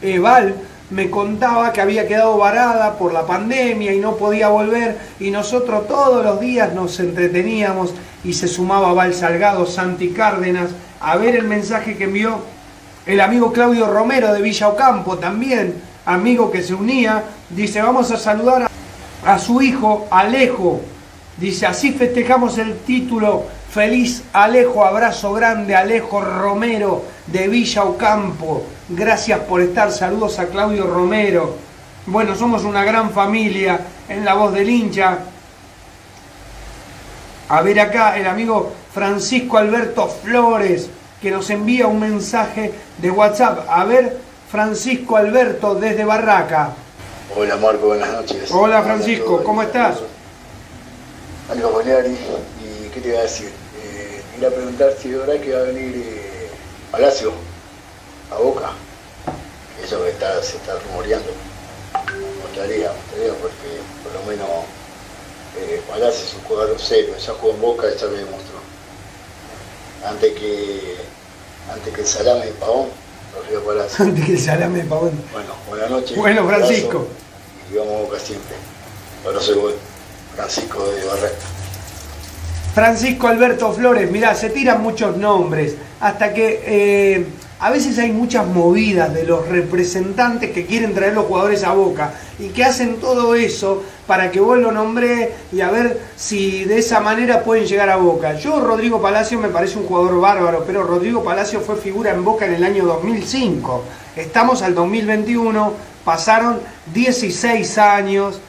eh, 0.02 0.20
Val 0.20 0.56
me 0.90 1.10
contaba 1.10 1.74
que 1.74 1.82
había 1.82 2.08
quedado 2.08 2.38
varada 2.38 2.98
por 2.98 3.12
la 3.12 3.26
pandemia 3.26 3.94
y 3.94 4.00
no 4.00 4.16
podía 4.16 4.48
volver 4.48 4.98
y 5.20 5.32
nosotros 5.32 5.88
todos 5.88 6.24
los 6.24 6.40
días 6.40 6.74
nos 6.74 7.00
entreteníamos 7.00 7.94
y 8.24 8.34
se 8.34 8.48
sumaba 8.48 8.94
Val 8.94 9.14
Salgado, 9.14 9.66
Santi 9.66 10.10
Cárdenas, 10.10 10.70
a 11.02 11.18
ver 11.18 11.36
el 11.36 11.44
mensaje 11.44 11.98
que 11.98 12.06
envió 12.06 12.40
el 13.06 13.20
amigo 13.20 13.52
Claudio 13.52 13.88
Romero 13.88 14.34
de 14.34 14.42
Villa 14.42 14.70
Ocampo, 14.70 15.18
también 15.18 15.76
amigo 16.06 16.52
que 16.52 16.64
se 16.64 16.74
unía, 16.74 17.24
dice 17.50 17.82
vamos 17.82 18.12
a 18.12 18.18
saludar 18.18 18.70
a, 19.26 19.34
a 19.34 19.40
su 19.40 19.62
hijo 19.62 20.08
Alejo, 20.10 20.82
dice 21.38 21.66
así 21.66 21.92
festejamos 21.92 22.58
el 22.58 22.78
título, 22.80 23.44
feliz 23.70 24.24
Alejo, 24.32 24.86
abrazo 24.86 25.34
grande 25.34 25.76
Alejo 25.76 26.22
Romero 26.22 27.17
de 27.28 27.48
Villa 27.48 27.84
Ocampo, 27.84 28.64
gracias 28.90 29.40
por 29.42 29.62
estar, 29.62 29.92
saludos 29.92 30.40
a 30.40 30.48
Claudio 30.48 30.88
Romero, 30.88 31.56
bueno, 32.06 32.36
somos 32.36 32.64
una 32.64 32.84
gran 32.86 33.12
familia 33.12 33.80
en 34.08 34.24
la 34.24 34.34
voz 34.34 34.54
del 34.54 34.70
hincha, 34.70 35.20
a 37.50 37.62
ver 37.62 37.80
acá 37.80 38.18
el 38.18 38.28
amigo 38.28 38.74
Francisco 38.94 39.58
Alberto 39.58 40.08
Flores, 40.08 40.90
que 41.22 41.32
nos 41.32 41.50
envía 41.50 41.88
un 41.88 42.00
mensaje 42.00 42.74
de 42.98 43.12
WhatsApp. 43.12 43.66
A 43.70 43.86
ver, 43.86 44.18
Francisco 44.52 45.16
Alberto 45.18 45.76
desde 45.76 46.06
Barraca. 46.06 46.72
Hola 47.36 47.58
Marco, 47.58 47.88
buenas 47.88 48.12
noches. 48.12 48.50
Hola 48.52 48.82
Francisco, 48.84 49.44
¿cómo 49.44 49.62
estás? 49.62 49.98
Algo 51.52 51.72
Boleari, 51.72 52.10
y 52.12 52.90
qué 52.90 53.00
te 53.00 53.10
iba 53.10 53.20
a 53.20 53.24
decir, 53.24 53.48
eh, 53.82 54.22
iba 54.38 54.50
a 54.50 54.52
preguntar 54.52 54.94
si 55.02 55.10
de 55.10 55.18
verdad 55.18 55.36
que 55.40 55.54
va 55.54 55.60
a 55.60 55.64
venir 55.64 55.96
eh, 55.96 56.17
Palacio 56.98 57.32
a 58.32 58.40
Boca, 58.40 58.72
eso 59.84 60.04
que 60.04 60.10
está, 60.10 60.42
se 60.42 60.58
está 60.58 60.80
rumoreando. 60.80 61.30
Me 61.94 62.42
gustaría, 62.42 62.92
me 62.92 62.96
gustaría 62.96 63.34
porque 63.34 63.70
por 64.02 64.14
lo 64.14 64.24
menos 64.24 64.50
eh, 65.60 65.80
Palacio 65.88 66.26
es 66.26 66.34
un 66.34 66.42
jugador 66.42 66.80
serio, 66.80 67.16
ya 67.16 67.34
jugó 67.34 67.54
en 67.54 67.62
Boca, 67.62 67.88
ya 67.96 68.08
me 68.08 68.18
demostró. 68.18 68.58
Antes 70.08 70.34
que, 70.34 70.98
antes 71.72 71.94
que 71.94 72.02
el 72.02 72.08
salame 72.08 72.48
de 72.48 72.54
Pavón, 72.54 72.90
lo 73.36 73.44
río 73.48 73.64
Palacio. 73.64 74.04
Antes 74.06 74.26
que 74.26 74.32
el 74.32 74.40
salame 74.40 74.80
de 74.80 74.90
pavón. 74.90 75.24
Bueno, 75.32 75.54
buenas 75.70 75.92
noches. 75.92 76.18
Bueno, 76.18 76.42
abrazo, 76.42 76.66
Francisco. 76.66 77.08
Y 77.72 77.78
vamos 77.78 77.94
a 77.94 78.04
Boca 78.06 78.20
siempre. 78.20 78.56
Ahora 79.24 79.40
soy 79.40 79.76
Francisco 80.36 80.84
de 80.84 81.06
Barret. 81.06 81.57
Francisco 82.78 83.28
Alberto 83.28 83.74
Flores, 83.74 84.12
mirá, 84.12 84.36
se 84.36 84.52
tiran 84.52 84.84
muchos 84.84 85.18
nombres, 85.18 85.76
hasta 86.00 86.32
que 86.32 86.62
eh, 86.64 87.26
a 87.60 87.72
veces 87.72 87.98
hay 87.98 88.12
muchas 88.12 88.46
movidas 88.46 89.12
de 89.16 89.24
los 89.24 89.48
representantes 89.50 90.52
que 90.52 90.68
quieren 90.68 90.94
traer 90.94 91.16
los 91.16 91.26
jugadores 91.26 91.64
a 91.64 91.72
Boca 91.72 92.14
y 92.38 92.50
que 92.50 92.64
hacen 92.64 92.98
todo 92.98 93.34
eso 93.34 93.82
para 94.06 94.30
que 94.30 94.40
vos 94.40 94.60
lo 94.60 94.72
nombré 94.72 95.32
y 95.52 95.62
a 95.62 95.72
ver 95.72 96.00
si 96.16 96.66
de 96.66 96.78
esa 96.78 97.00
manera 97.00 97.44
pueden 97.44 97.66
llegar 97.66 97.90
a 97.90 97.96
Boca. 97.96 98.36
Yo, 98.36 98.60
Rodrigo 98.60 99.02
Palacio, 99.02 99.40
me 99.40 99.50
parece 99.50 99.80
un 99.80 99.88
jugador 99.88 100.22
bárbaro, 100.22 100.64
pero 100.68 100.84
Rodrigo 100.84 101.24
Palacio 101.24 101.62
fue 101.62 101.78
figura 101.78 102.12
en 102.12 102.24
Boca 102.24 102.46
en 102.46 102.54
el 102.54 102.64
año 102.64 102.86
2005. 102.86 103.84
Estamos 104.16 104.62
al 104.62 104.76
2021, 104.76 105.74
pasaron 106.06 106.60
16 106.94 107.76
años. 107.80 108.40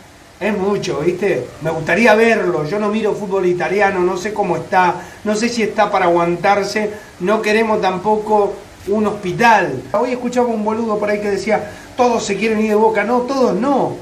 Es 0.41 0.57
mucho, 0.57 1.01
¿viste? 1.01 1.49
Me 1.63 1.71
gustaría 1.71 2.15
verlo. 2.15 2.65
Yo 2.65 2.79
no 2.79 2.91
miro 2.91 3.13
fútbol 3.13 3.47
italiano, 3.47 4.01
no 4.01 4.17
sé 4.17 4.33
cómo 4.33 4.57
está, 4.57 4.95
no 5.25 5.35
sé 5.35 5.49
si 5.49 5.65
está 5.65 5.91
para 5.91 6.05
aguantarse. 6.05 6.93
No 7.21 7.43
queremos 7.43 7.81
tampoco 7.81 8.55
un 8.87 9.07
hospital. 9.07 9.83
Hoy 9.93 10.13
escuchaba 10.13 10.47
un 10.47 10.65
boludo 10.65 10.97
por 10.97 11.11
ahí 11.11 11.21
que 11.21 11.31
decía, 11.31 11.73
todos 11.97 12.25
se 12.25 12.37
quieren 12.37 12.61
ir 12.61 12.69
de 12.69 12.75
boca. 12.77 13.03
No, 13.03 13.23
todos 13.23 13.55
no. 13.55 13.97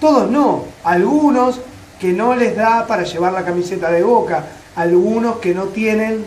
Todos 0.00 0.30
no. 0.30 0.64
Algunos 0.84 1.60
que 2.00 2.12
no 2.12 2.34
les 2.34 2.56
da 2.56 2.86
para 2.86 3.04
llevar 3.04 3.34
la 3.34 3.44
camiseta 3.44 3.90
de 3.90 4.02
boca. 4.02 4.46
Algunos 4.76 5.36
que 5.36 5.52
no 5.52 5.64
tienen 5.64 6.24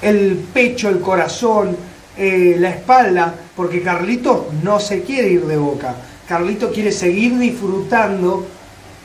el 0.00 0.36
pecho, 0.52 0.88
el 0.88 1.00
corazón, 1.00 1.76
eh, 2.16 2.56
la 2.58 2.70
espalda, 2.70 3.34
porque 3.54 3.82
Carlitos 3.82 4.52
no 4.62 4.80
se 4.80 5.02
quiere 5.02 5.28
ir 5.28 5.46
de 5.46 5.58
boca. 5.58 5.94
Carlito 6.28 6.70
quiere 6.70 6.92
seguir 6.92 7.38
disfrutando 7.38 8.46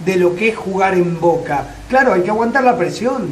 de 0.05 0.15
lo 0.15 0.36
que 0.36 0.49
es 0.49 0.55
jugar 0.55 0.93
en 0.93 1.20
Boca. 1.20 1.68
Claro, 1.89 2.13
hay 2.13 2.22
que 2.22 2.30
aguantar 2.30 2.63
la 2.63 2.78
presión. 2.78 3.32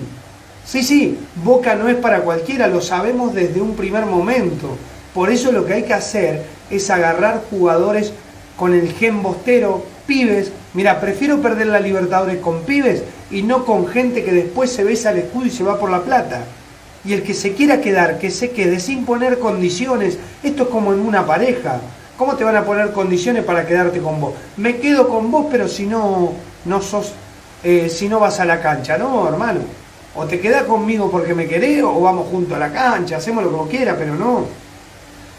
Sí, 0.65 0.81
sí, 0.81 1.19
Boca 1.43 1.75
no 1.75 1.87
es 1.87 1.95
para 1.95 2.21
cualquiera, 2.21 2.67
lo 2.67 2.81
sabemos 2.81 3.33
desde 3.35 3.61
un 3.61 3.75
primer 3.75 4.05
momento. 4.05 4.75
Por 5.13 5.29
eso 5.29 5.51
lo 5.51 5.65
que 5.65 5.73
hay 5.73 5.83
que 5.83 5.93
hacer 5.93 6.43
es 6.71 6.89
agarrar 6.89 7.43
jugadores 7.49 8.11
con 8.57 8.73
el 8.73 8.91
gen 8.93 9.21
bostero, 9.21 9.85
pibes. 10.07 10.51
Mira, 10.73 10.99
prefiero 10.99 11.41
perder 11.41 11.67
la 11.67 11.79
Libertadores 11.79 12.41
con 12.41 12.61
pibes 12.63 13.03
y 13.29 13.43
no 13.43 13.63
con 13.65 13.87
gente 13.87 14.23
que 14.23 14.31
después 14.31 14.71
se 14.71 14.83
besa 14.83 15.11
el 15.11 15.19
escudo 15.19 15.45
y 15.45 15.51
se 15.51 15.63
va 15.63 15.79
por 15.79 15.91
la 15.91 16.01
plata. 16.01 16.45
Y 17.03 17.13
el 17.13 17.21
que 17.21 17.35
se 17.35 17.53
quiera 17.53 17.81
quedar, 17.81 18.17
que 18.17 18.31
se 18.31 18.49
quede 18.49 18.79
sin 18.79 19.05
poner 19.05 19.37
condiciones. 19.37 20.17
Esto 20.41 20.63
es 20.63 20.69
como 20.69 20.91
en 20.91 21.01
una 21.01 21.25
pareja. 21.25 21.79
¿Cómo 22.17 22.35
te 22.35 22.43
van 22.43 22.55
a 22.55 22.63
poner 22.63 22.91
condiciones 22.91 23.43
para 23.43 23.65
quedarte 23.65 23.99
con 23.99 24.21
vos? 24.21 24.33
Me 24.57 24.77
quedo 24.77 25.09
con 25.09 25.29
vos, 25.31 25.47
pero 25.51 25.67
si 25.67 25.85
no, 25.85 26.31
no 26.65 26.81
sos, 26.81 27.13
eh, 27.63 27.89
si 27.89 28.07
no 28.07 28.19
vas 28.19 28.39
a 28.39 28.45
la 28.45 28.61
cancha, 28.61 28.97
no, 28.97 29.27
hermano. 29.27 29.61
O 30.15 30.25
te 30.25 30.39
quedás 30.39 30.63
conmigo 30.63 31.11
porque 31.11 31.35
me 31.35 31.45
querés, 31.45 31.83
o 31.83 31.99
vamos 31.99 32.27
juntos 32.29 32.55
a 32.55 32.59
la 32.59 32.71
cancha, 32.71 33.17
hacemos 33.17 33.43
lo 33.43 33.49
que 33.49 33.55
vos 33.55 33.69
quieras, 33.69 33.95
pero 33.99 34.15
no. 34.15 34.45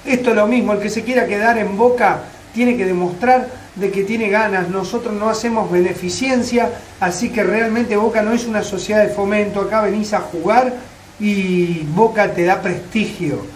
Esto 0.04 0.30
es 0.30 0.36
lo 0.36 0.46
mismo, 0.46 0.74
el 0.74 0.80
que 0.80 0.90
se 0.90 1.02
quiera 1.02 1.26
quedar 1.26 1.56
en 1.58 1.76
boca 1.78 2.20
tiene 2.52 2.76
que 2.76 2.84
demostrar 2.84 3.48
de 3.76 3.90
que 3.90 4.02
tiene 4.02 4.28
ganas. 4.28 4.68
Nosotros 4.68 5.14
no 5.14 5.28
hacemos 5.28 5.70
beneficencia, 5.70 6.72
así 6.98 7.30
que 7.30 7.44
realmente 7.44 7.96
Boca 7.96 8.22
no 8.22 8.32
es 8.32 8.46
una 8.46 8.62
sociedad 8.62 9.02
de 9.02 9.10
fomento. 9.10 9.60
Acá 9.60 9.82
venís 9.82 10.12
a 10.12 10.20
jugar 10.20 10.72
y 11.20 11.82
Boca 11.94 12.32
te 12.32 12.44
da 12.44 12.60
prestigio. 12.60 13.55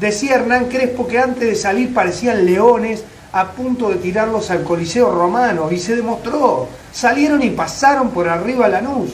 Decía 0.00 0.36
Hernán 0.36 0.66
Crespo 0.66 1.06
que 1.06 1.18
antes 1.18 1.48
de 1.48 1.54
salir 1.54 1.94
parecían 1.94 2.44
leones 2.44 3.04
a 3.32 3.52
punto 3.52 3.88
de 3.90 3.96
tirarlos 3.96 4.50
al 4.50 4.64
Coliseo 4.64 5.10
Romano 5.10 5.70
y 5.70 5.78
se 5.78 5.96
demostró. 5.96 6.68
Salieron 6.92 7.42
y 7.42 7.50
pasaron 7.50 8.10
por 8.10 8.28
arriba 8.28 8.68
Lanús. 8.68 9.10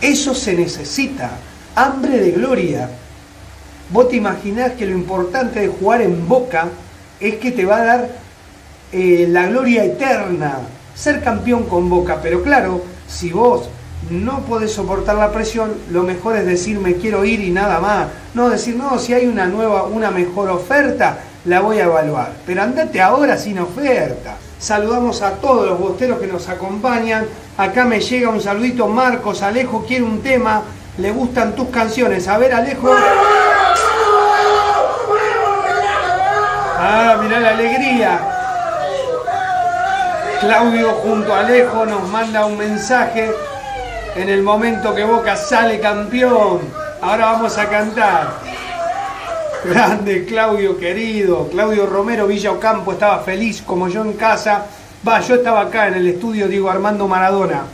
Eso 0.00 0.34
se 0.34 0.54
necesita. 0.54 1.30
Hambre 1.74 2.20
de 2.20 2.32
gloria. 2.32 2.88
Vos 3.90 4.08
te 4.08 4.16
imaginás 4.16 4.72
que 4.72 4.86
lo 4.86 4.92
importante 4.92 5.60
de 5.60 5.68
jugar 5.68 6.02
en 6.02 6.28
Boca 6.28 6.68
es 7.20 7.36
que 7.36 7.52
te 7.52 7.64
va 7.64 7.76
a 7.76 7.84
dar 7.84 8.08
eh, 8.92 9.26
la 9.28 9.46
gloria 9.46 9.84
eterna, 9.84 10.58
ser 10.94 11.22
campeón 11.22 11.64
con 11.64 11.88
Boca. 11.88 12.20
Pero 12.22 12.42
claro, 12.42 12.82
si 13.08 13.30
vos 13.30 13.68
no 14.10 14.40
podés 14.40 14.72
soportar 14.72 15.16
la 15.16 15.32
presión, 15.32 15.74
lo 15.90 16.02
mejor 16.02 16.36
es 16.36 16.46
decir 16.46 16.78
me 16.78 16.94
quiero 16.94 17.24
ir 17.24 17.40
y 17.40 17.50
nada 17.50 17.80
más. 17.80 18.06
No 18.34 18.48
decir, 18.48 18.76
no, 18.76 18.98
si 18.98 19.14
hay 19.14 19.26
una 19.26 19.46
nueva, 19.46 19.84
una 19.84 20.10
mejor 20.10 20.48
oferta, 20.50 21.18
la 21.44 21.60
voy 21.60 21.78
a 21.78 21.84
evaluar. 21.84 22.32
Pero 22.46 22.62
andate 22.62 23.00
ahora 23.00 23.36
sin 23.36 23.58
oferta. 23.58 24.36
Saludamos 24.58 25.22
a 25.22 25.32
todos 25.32 25.68
los 25.68 25.78
bosteros 25.78 26.18
que 26.18 26.26
nos 26.26 26.48
acompañan. 26.48 27.26
Acá 27.56 27.84
me 27.84 28.00
llega 28.00 28.28
un 28.28 28.40
saludito, 28.40 28.86
Marcos, 28.88 29.42
Alejo 29.42 29.84
quiere 29.86 30.04
un 30.04 30.22
tema. 30.22 30.62
Le 30.98 31.10
gustan 31.10 31.54
tus 31.54 31.68
canciones. 31.68 32.26
A 32.28 32.38
ver, 32.38 32.52
Alejo. 32.54 32.90
Ah, 36.78 37.18
mirá 37.22 37.40
la 37.40 37.50
alegría. 37.50 38.20
Claudio 40.40 40.92
junto 41.02 41.34
a 41.34 41.40
Alejo 41.40 41.86
nos 41.86 42.08
manda 42.08 42.46
un 42.46 42.58
mensaje 42.58 43.30
en 44.16 44.30
el 44.30 44.42
momento 44.42 44.94
que 44.94 45.04
Boca 45.04 45.36
sale 45.36 45.78
campeón. 45.78 46.60
Ahora 47.02 47.32
vamos 47.32 47.58
a 47.58 47.68
cantar. 47.68 48.40
Grande 49.64 50.24
Claudio 50.24 50.78
querido. 50.78 51.48
Claudio 51.48 51.86
Romero 51.86 52.26
Villa 52.26 52.52
Ocampo 52.52 52.92
estaba 52.92 53.18
feliz 53.18 53.62
como 53.62 53.88
yo 53.88 54.02
en 54.02 54.14
casa. 54.14 54.66
Va, 55.06 55.20
yo 55.20 55.36
estaba 55.36 55.60
acá 55.60 55.88
en 55.88 55.94
el 55.94 56.06
estudio 56.06 56.48
Diego 56.48 56.70
Armando 56.70 57.06
Maradona. 57.06 57.64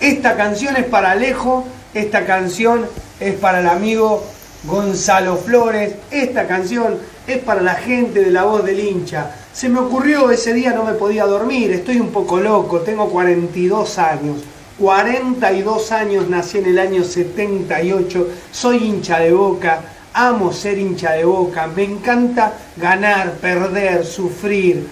Esta 0.00 0.36
canción 0.36 0.76
es 0.76 0.84
para 0.84 1.10
Alejo, 1.10 1.66
esta 1.92 2.24
canción 2.24 2.86
es 3.20 3.34
para 3.34 3.60
el 3.60 3.66
amigo 3.66 4.24
Gonzalo 4.64 5.36
Flores, 5.36 5.94
esta 6.10 6.46
canción 6.46 6.98
es 7.26 7.38
para 7.38 7.60
la 7.60 7.74
gente 7.74 8.20
de 8.20 8.30
la 8.30 8.44
voz 8.44 8.64
del 8.64 8.80
hincha. 8.80 9.32
Se 9.52 9.68
me 9.68 9.80
ocurrió 9.80 10.30
ese 10.30 10.54
día, 10.54 10.72
no 10.72 10.84
me 10.84 10.92
podía 10.92 11.26
dormir, 11.26 11.72
estoy 11.72 12.00
un 12.00 12.10
poco 12.10 12.38
loco, 12.38 12.80
tengo 12.80 13.08
42 13.08 13.98
años. 13.98 14.36
42 14.78 15.92
años, 15.92 16.28
nací 16.28 16.58
en 16.58 16.66
el 16.66 16.78
año 16.78 17.02
78, 17.02 18.28
soy 18.52 18.76
hincha 18.76 19.18
de 19.18 19.32
boca, 19.32 19.80
amo 20.14 20.52
ser 20.52 20.78
hincha 20.78 21.12
de 21.12 21.24
boca, 21.24 21.66
me 21.66 21.82
encanta 21.82 22.52
ganar, 22.76 23.34
perder, 23.34 24.04
sufrir, 24.04 24.86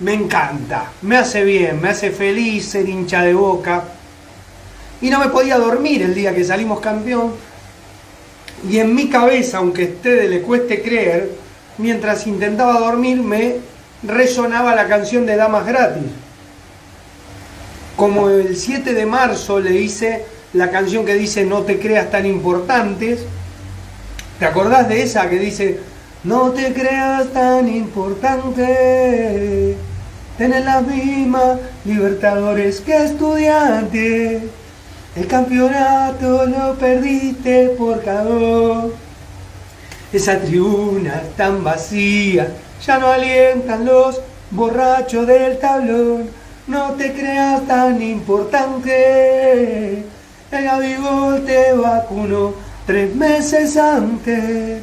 me 0.00 0.14
encanta, 0.14 0.90
me 1.02 1.18
hace 1.18 1.44
bien, 1.44 1.80
me 1.82 1.90
hace 1.90 2.10
feliz 2.10 2.66
ser 2.66 2.88
hincha 2.88 3.22
de 3.22 3.34
boca. 3.34 3.84
Y 5.02 5.10
no 5.10 5.20
me 5.20 5.28
podía 5.28 5.58
dormir 5.58 6.02
el 6.02 6.14
día 6.14 6.34
que 6.34 6.42
salimos 6.42 6.80
campeón. 6.80 7.32
Y 8.68 8.78
en 8.78 8.94
mi 8.94 9.10
cabeza, 9.10 9.58
aunque 9.58 9.82
a 9.82 9.88
ustedes 9.88 10.30
le 10.30 10.40
cueste 10.40 10.80
creer, 10.80 11.30
mientras 11.76 12.26
intentaba 12.26 12.80
dormir 12.80 13.22
me 13.22 13.56
resonaba 14.02 14.74
la 14.74 14.86
canción 14.86 15.26
de 15.26 15.36
Damas 15.36 15.66
Gratis. 15.66 16.04
Como 17.96 18.28
el 18.28 18.56
7 18.56 18.92
de 18.92 19.06
marzo 19.06 19.58
le 19.58 19.80
hice 19.80 20.24
la 20.52 20.70
canción 20.70 21.06
que 21.06 21.14
dice 21.14 21.44
No 21.44 21.62
te 21.62 21.78
creas 21.78 22.10
tan 22.10 22.26
importantes. 22.26 23.20
¿Te 24.38 24.44
acordás 24.44 24.88
de 24.88 25.02
esa 25.02 25.30
que 25.30 25.38
dice 25.38 25.80
No 26.22 26.50
te 26.50 26.74
creas 26.74 27.32
tan 27.32 27.68
importante? 27.68 29.76
Tener 30.36 30.64
las 30.64 30.86
mismas 30.86 31.58
libertadores 31.86 32.82
que 32.82 33.04
estudiantes. 33.04 34.42
El 35.16 35.26
campeonato 35.26 36.44
lo 36.44 36.74
perdiste 36.74 37.70
por 37.70 38.04
cagón. 38.04 38.92
Esa 40.12 40.38
tribuna 40.38 41.22
tan 41.38 41.64
vacía, 41.64 42.52
ya 42.86 42.98
no 42.98 43.06
alientan 43.06 43.86
los 43.86 44.20
borrachos 44.50 45.26
del 45.26 45.58
tablón. 45.58 46.28
No 46.66 46.94
te 46.94 47.12
creas 47.12 47.64
tan 47.66 48.02
importante. 48.02 50.04
El 50.50 50.64
Gabigol 50.64 51.44
te 51.44 51.72
vacunó 51.74 52.54
tres 52.86 53.14
meses 53.14 53.76
antes. 53.76 54.82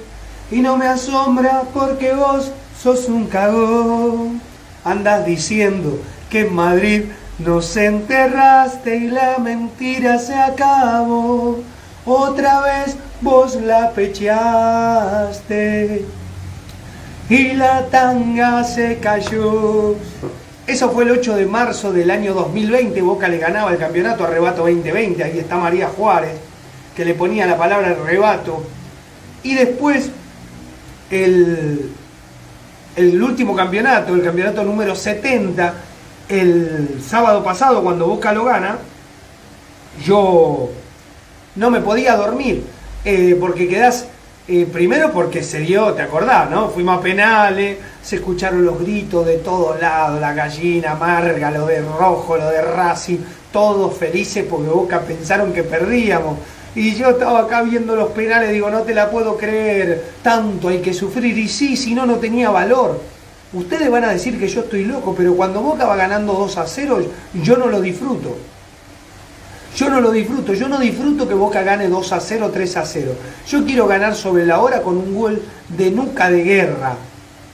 Y 0.49 0.61
no 0.61 0.77
me 0.77 0.87
asombra 0.87 1.63
porque 1.73 2.13
vos 2.13 2.53
sos 2.81 3.09
un 3.09 3.25
cagón. 3.25 4.39
Andas 4.85 5.25
diciendo 5.25 5.99
que 6.29 6.47
en 6.47 6.53
Madrid 6.53 7.03
nos 7.39 7.75
enterraste 7.75 8.95
y 8.95 9.09
la 9.09 9.39
mentira 9.39 10.19
se 10.19 10.35
acabó. 10.35 11.59
Otra 12.05 12.61
vez 12.61 12.95
vos 13.19 13.55
la 13.55 13.91
pecheaste 13.91 16.05
y 17.29 17.53
la 17.53 17.87
tanga 17.87 18.63
se 18.63 18.99
cayó. 18.99 19.95
Eso 20.65 20.91
fue 20.91 21.03
el 21.03 21.11
8 21.11 21.35
de 21.35 21.45
marzo 21.45 21.91
del 21.91 22.09
año 22.09 22.33
2020. 22.33 23.01
Boca 23.01 23.27
le 23.27 23.37
ganaba 23.37 23.71
el 23.71 23.77
campeonato 23.77 24.23
a 24.23 24.27
Rebato 24.27 24.61
2020. 24.61 25.21
Ahí 25.21 25.39
está 25.39 25.57
María 25.57 25.89
Juárez, 25.89 26.37
que 26.95 27.03
le 27.03 27.15
ponía 27.15 27.45
la 27.45 27.57
palabra 27.57 27.93
rebato. 27.93 28.63
Y 29.43 29.55
después, 29.55 30.09
el, 31.11 31.91
último 32.97 33.55
campeonato, 33.55 34.15
el 34.15 34.23
campeonato 34.23 34.63
número 34.63 34.95
70, 34.95 35.73
el 36.29 37.01
sábado 37.05 37.43
pasado, 37.43 37.83
cuando 37.83 38.07
Boca 38.07 38.31
lo 38.31 38.45
gana, 38.45 38.77
yo 40.05 40.69
no 41.57 41.69
me 41.69 41.81
podía 41.81 42.15
dormir, 42.15 42.65
eh, 43.03 43.35
porque 43.37 43.67
quedás, 43.67 44.07
primero 44.45 45.11
porque 45.11 45.41
se 45.41 45.59
dio, 45.59 45.93
te 45.93 46.01
acordás, 46.01 46.49
¿no? 46.49 46.69
Fuimos 46.69 46.99
a 46.99 47.01
penales, 47.01 47.77
se 48.01 48.17
escucharon 48.17 48.65
los 48.65 48.79
gritos 48.79 49.25
de 49.25 49.37
todos 49.37 49.79
lados, 49.79 50.19
la 50.19 50.33
gallina 50.33 50.91
amarga, 50.91 51.49
lo 51.51 51.65
de 51.65 51.81
rojo, 51.81 52.35
lo 52.37 52.49
de 52.49 52.61
Racing, 52.61 53.19
todos 53.51 53.95
felices 53.97 54.45
porque 54.49 54.69
Boca 54.69 54.99
pensaron 55.01 55.53
que 55.53 55.63
perdíamos. 55.63 56.37
Y 56.75 56.95
yo 56.95 57.11
estaba 57.11 57.41
acá 57.41 57.61
viendo 57.61 57.95
los 57.95 58.09
penales, 58.09 58.51
digo, 58.51 58.69
no 58.69 58.81
te 58.81 58.93
la 58.93 59.09
puedo 59.09 59.37
creer, 59.37 60.03
tanto 60.23 60.69
hay 60.69 60.79
que 60.79 60.93
sufrir. 60.93 61.37
Y 61.37 61.47
sí, 61.47 61.77
si 61.77 61.93
no, 61.93 62.05
no 62.05 62.15
tenía 62.15 62.49
valor. 62.49 62.99
Ustedes 63.53 63.89
van 63.91 64.03
a 64.03 64.11
decir 64.11 64.39
que 64.39 64.47
yo 64.47 64.61
estoy 64.61 64.83
loco, 64.83 65.13
pero 65.15 65.35
cuando 65.35 65.61
Boca 65.61 65.85
va 65.85 65.95
ganando 65.95 66.33
2 66.33 66.57
a 66.57 66.65
0, 66.65 66.99
yo 67.35 67.57
no 67.57 67.67
lo 67.67 67.79
disfruto. 67.79 68.35
Yo 69.75 69.89
no 69.89 69.99
lo 70.01 70.11
disfruto, 70.11 70.53
yo 70.53 70.67
no 70.67 70.77
disfruto 70.79 71.27
que 71.27 71.33
Boca 71.33 71.63
gane 71.63 71.87
2 71.87 72.13
a 72.13 72.19
0, 72.19 72.51
3 72.53 72.77
a 72.77 72.85
0. 72.85 73.11
Yo 73.47 73.65
quiero 73.65 73.87
ganar 73.87 74.15
sobre 74.15 74.45
la 74.45 74.59
hora 74.61 74.83
con 74.83 74.97
un 74.97 75.15
gol 75.15 75.41
de 75.69 75.89
nuca 75.89 76.29
de 76.29 76.43
guerra. 76.43 76.95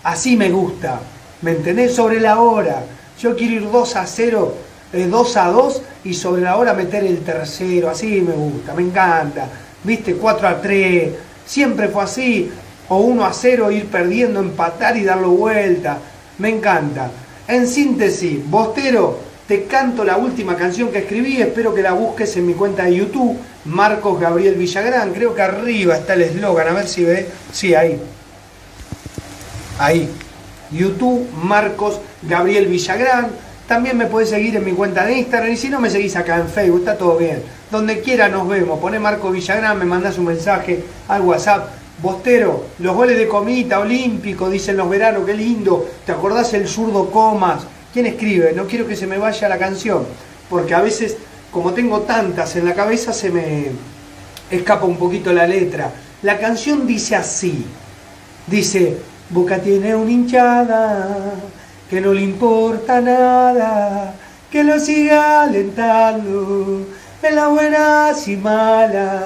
Así 0.04 0.36
me 0.36 0.50
gusta. 0.50 1.00
¿Me 1.42 1.52
entendés? 1.52 1.96
Sobre 1.96 2.20
la 2.20 2.42
hora. 2.42 2.84
Yo 3.22 3.36
quiero 3.38 3.54
ir 3.56 3.72
2 3.72 3.96
a 3.96 4.06
0, 4.06 4.54
2 4.92 5.38
a 5.38 5.48
2 5.48 5.82
y 6.04 6.14
sobre 6.14 6.42
la 6.42 6.58
hora 6.58 6.74
meter 6.74 7.06
el 7.06 7.20
tercero. 7.20 7.90
Así 7.90 8.20
me 8.20 8.34
gusta, 8.34 8.74
me 8.74 8.84
encanta. 8.84 9.48
¿Viste? 9.84 10.16
4 10.16 10.48
a 10.48 10.62
3. 10.62 11.14
Siempre 11.46 11.88
fue 11.88 12.04
así. 12.04 12.52
O 12.90 12.98
1 12.98 13.26
a 13.26 13.32
0, 13.32 13.72
ir 13.72 13.86
perdiendo, 13.86 14.42
empatar 14.42 14.98
y 14.98 15.04
darlo 15.04 15.30
vuelta. 15.30 16.00
Me 16.40 16.50
encanta. 16.50 17.12
En 17.48 17.66
síntesis, 17.68 18.48
Bostero, 18.50 19.29
te 19.50 19.64
canto 19.64 20.04
la 20.04 20.16
última 20.16 20.56
canción 20.56 20.92
que 20.92 21.00
escribí, 21.00 21.42
espero 21.42 21.74
que 21.74 21.82
la 21.82 21.94
busques 21.94 22.38
en 22.38 22.46
mi 22.46 22.54
cuenta 22.54 22.84
de 22.84 22.98
YouTube, 22.98 23.36
Marcos 23.66 24.20
Gabriel 24.20 24.54
Villagrán, 24.54 25.12
creo 25.12 25.34
que 25.34 25.42
arriba 25.42 25.98
está 25.98 26.14
el 26.14 26.22
eslogan, 26.22 26.68
a 26.68 26.74
ver 26.74 26.88
si 26.88 27.04
ve, 27.04 27.28
sí, 27.52 27.74
ahí, 27.74 28.00
ahí, 29.80 30.08
YouTube, 30.70 31.28
Marcos 31.42 32.00
Gabriel 32.22 32.68
Villagrán, 32.68 33.30
también 33.68 33.98
me 33.98 34.06
puedes 34.06 34.30
seguir 34.30 34.56
en 34.56 34.66
mi 34.66 34.74
cuenta 34.74 35.04
de 35.04 35.18
Instagram 35.18 35.52
y 35.52 35.58
si 35.58 35.70
no 35.70 35.80
me 35.80 35.90
seguís 35.90 36.16
acá 36.16 36.38
en 36.38 36.48
Facebook, 36.48 36.82
está 36.82 36.96
todo 36.96 37.18
bien, 37.18 37.42
donde 37.72 38.02
quiera 38.02 38.30
nos 38.30 38.48
vemos, 38.48 38.80
poné 38.80 39.00
Marcos 39.00 39.32
Villagrán, 39.34 39.80
me 39.80 39.86
mandás 39.86 40.20
un 40.20 40.26
mensaje 40.26 40.84
al 41.08 41.24
WhatsApp, 41.24 41.70
Bostero, 42.04 42.66
los 42.78 42.96
goles 42.96 43.18
de 43.18 43.28
comita, 43.28 43.80
olímpico, 43.80 44.48
dicen 44.48 44.78
los 44.78 44.88
veranos, 44.88 45.26
qué 45.26 45.34
lindo, 45.34 45.90
¿te 46.06 46.12
acordás 46.12 46.54
el 46.54 46.68
zurdo 46.68 47.10
Comas? 47.10 47.64
¿Quién 47.92 48.06
escribe? 48.06 48.54
No 48.54 48.68
quiero 48.68 48.88
que 48.88 48.96
se 48.96 49.08
me 49.08 49.18
vaya 49.18 49.50
la 49.50 49.58
canción, 49.58 50.06
porque 50.48 50.76
a 50.76 50.82
veces, 50.82 51.18
como 51.52 51.74
tengo 51.74 52.02
tantas 52.02 52.56
en 52.56 52.66
la 52.66 52.76
cabeza, 52.76 53.14
se 53.14 53.32
me 53.32 53.72
escapa 54.52 54.86
un 54.86 54.98
poquito 54.98 55.34
la 55.34 55.48
letra. 55.48 55.92
La 56.22 56.38
canción 56.38 56.86
dice 56.86 57.16
así, 57.16 57.66
dice, 58.46 58.98
Boca 59.32 59.58
tiene 59.58 59.96
una 59.96 60.12
hinchada, 60.12 61.34
que 61.90 62.00
no 62.00 62.14
le 62.14 62.22
importa 62.22 63.02
nada, 63.02 64.14
que 64.52 64.64
lo 64.64 64.80
siga 64.80 65.42
alentando, 65.44 66.86
en 67.24 67.36
las 67.36 67.50
buenas 67.50 68.28
y 68.28 68.38
malas, 68.38 69.24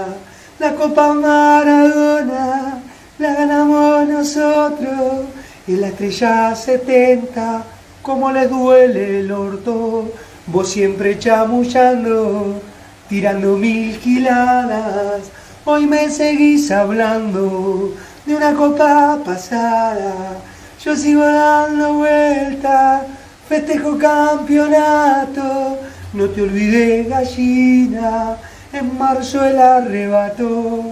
la 0.60 0.74
Copa 0.76 1.14
Maradona, 1.14 2.82
la 3.20 3.34
ganamos 3.34 4.08
nosotros, 4.08 5.26
y 5.68 5.74
la 5.74 5.88
estrella 5.88 6.56
70 6.56 7.73
como 8.04 8.32
le 8.32 8.48
duele 8.48 9.22
el 9.22 9.32
orto, 9.32 10.12
vos 10.48 10.70
siempre 10.70 11.18
chamullando, 11.18 12.62
tirando 13.08 13.56
mil 13.58 13.98
giladas, 13.98 15.22
hoy 15.64 15.88
me 15.88 16.10
seguís 16.10 16.70
hablando 16.70 17.94
de 18.26 18.36
una 18.36 18.54
copa 18.54 19.20
pasada, 19.26 20.38
yo 20.84 20.98
sigo 20.98 21.24
dando 21.24 21.94
vuelta, 21.94 23.06
festejo 23.48 23.98
campeonato, 23.98 25.80
no 26.12 26.30
te 26.30 26.42
olvides 26.42 27.08
gallina, 27.08 28.36
en 28.74 28.98
marzo 28.98 29.46
el 29.46 29.58
arrebato. 29.58 30.84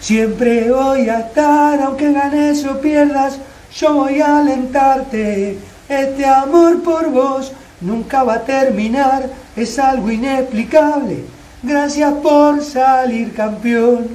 Siempre 0.00 0.70
voy 0.70 1.08
a 1.08 1.20
estar, 1.20 1.80
aunque 1.80 2.12
ganes 2.12 2.64
o 2.66 2.80
pierdas, 2.80 3.38
yo 3.72 3.94
voy 3.94 4.20
a 4.20 4.38
alentarte 4.38 5.58
este 5.88 6.24
amor 6.26 6.82
por 6.82 7.10
vos 7.10 7.52
nunca 7.80 8.24
va 8.24 8.34
a 8.34 8.44
terminar, 8.44 9.28
es 9.54 9.78
algo 9.78 10.10
inexplicable. 10.10 11.24
Gracias 11.62 12.12
por 12.14 12.62
salir 12.62 13.34
campeón, 13.34 14.08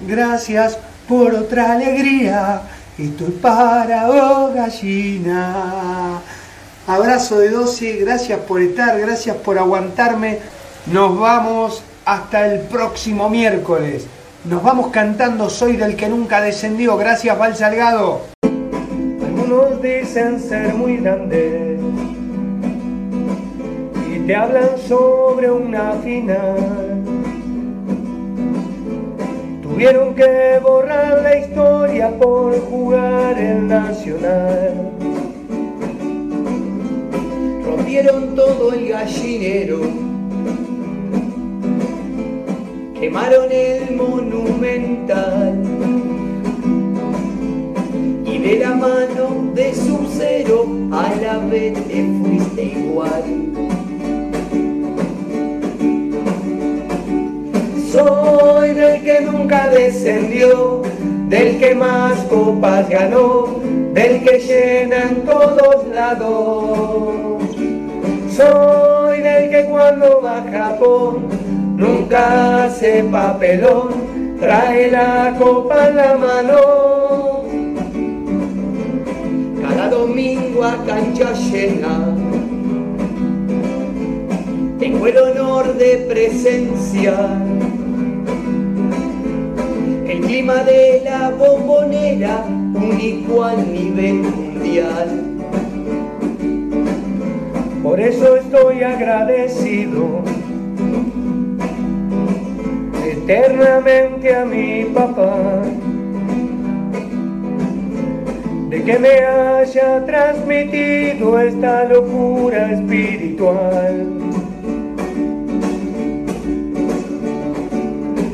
gracias 0.00 0.78
por 1.08 1.34
otra 1.34 1.72
alegría. 1.72 2.62
Estoy 2.98 3.30
para 3.32 4.06
vos, 4.06 4.54
gallina. 4.54 6.20
Abrazo 6.86 7.38
de 7.40 7.50
12, 7.50 7.96
gracias 7.96 8.38
por 8.40 8.62
estar, 8.62 8.98
gracias 9.00 9.36
por 9.36 9.58
aguantarme. 9.58 10.38
Nos 10.86 11.18
vamos 11.18 11.82
hasta 12.04 12.46
el 12.46 12.60
próximo 12.60 13.28
miércoles. 13.28 14.06
Nos 14.44 14.62
vamos 14.62 14.92
cantando 14.92 15.50
Soy 15.50 15.76
del 15.76 15.96
que 15.96 16.08
nunca 16.08 16.40
descendió. 16.40 16.96
Gracias, 16.96 17.36
Val 17.36 17.56
Salgado. 17.56 18.22
Algunos 19.46 19.80
dicen 19.80 20.40
ser 20.40 20.74
muy 20.74 20.96
grandes 20.96 21.78
y 24.12 24.18
te 24.26 24.34
hablan 24.34 24.76
sobre 24.76 25.48
una 25.48 25.92
final. 26.02 26.56
Tuvieron 29.62 30.16
que 30.16 30.58
borrar 30.60 31.22
la 31.22 31.38
historia 31.38 32.10
por 32.18 32.58
jugar 32.62 33.38
el 33.38 33.68
Nacional. 33.68 34.90
Rompieron 37.64 38.34
todo 38.34 38.72
el 38.72 38.88
gallinero. 38.88 39.80
Quemaron 42.98 43.52
el 43.52 43.94
monumental. 43.94 45.62
De 48.46 48.60
la 48.60 48.76
mano 48.76 49.50
de 49.54 49.74
su 49.74 50.06
cero 50.16 50.66
a 50.92 51.12
la 51.20 51.38
vez 51.38 51.74
te 51.88 52.06
fuiste 52.20 52.62
igual. 52.62 53.24
Soy 57.90 58.70
del 58.72 59.02
que 59.02 59.20
nunca 59.22 59.68
descendió, 59.70 60.82
del 61.28 61.58
que 61.58 61.74
más 61.74 62.20
copas 62.30 62.88
ganó, 62.88 63.58
del 63.92 64.22
que 64.22 64.38
llena 64.38 65.02
en 65.10 65.22
todos 65.24 65.88
lados. 65.92 67.52
Soy 68.30 69.22
del 69.22 69.50
que 69.50 69.64
cuando 69.68 70.22
va 70.22 70.38
a 70.38 70.52
Japón 70.52 71.26
nunca 71.76 72.66
hace 72.66 73.02
papelón, 73.10 74.36
trae 74.38 74.88
la 74.88 75.34
copa 75.36 75.88
en 75.88 75.96
la 75.96 76.14
mano. 76.14 77.25
Domingo 79.88 80.64
a 80.64 80.84
cancha 80.84 81.32
llena 81.32 82.16
tengo 84.78 85.06
el 85.06 85.16
honor 85.16 85.74
de 85.74 86.06
presenciar 86.08 87.38
el 90.06 90.20
clima 90.20 90.62
de 90.62 91.02
la 91.04 91.30
bombonera, 91.30 92.44
único 92.74 93.42
a 93.42 93.54
nivel 93.56 94.22
mundial. 94.22 95.22
Por 97.82 98.00
eso 98.00 98.36
estoy 98.36 98.82
agradecido 98.82 100.20
eternamente 103.04 104.36
a 104.36 104.44
mi 104.44 104.84
papá 104.84 105.62
de 108.76 108.84
que 108.84 108.98
me 108.98 109.24
haya 109.24 110.04
transmitido 110.04 111.40
esta 111.40 111.84
locura 111.84 112.72
espiritual. 112.72 114.06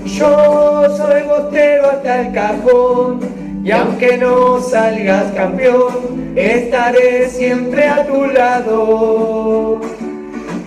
Yo 0.05 0.97
soy 0.97 1.23
bostero 1.23 1.91
hasta 1.91 2.23
el 2.23 2.33
cajón 2.33 3.21
y 3.65 3.71
aunque 3.71 4.19
no 4.19 4.61
salgas 4.61 5.31
campeón, 5.33 6.33
estaré 6.35 7.29
siempre 7.29 7.87
a 7.87 8.05
tu 8.05 8.27
lado. 8.27 9.81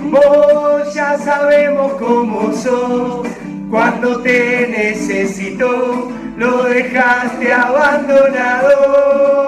Vos 0.09 0.93
ya 0.93 1.17
sabemos 1.17 1.91
cómo 1.93 2.53
sos, 2.53 3.27
cuando 3.69 4.21
te 4.21 4.67
necesito, 4.69 6.11
lo 6.37 6.63
dejaste 6.63 7.51
abandonado. 7.51 9.44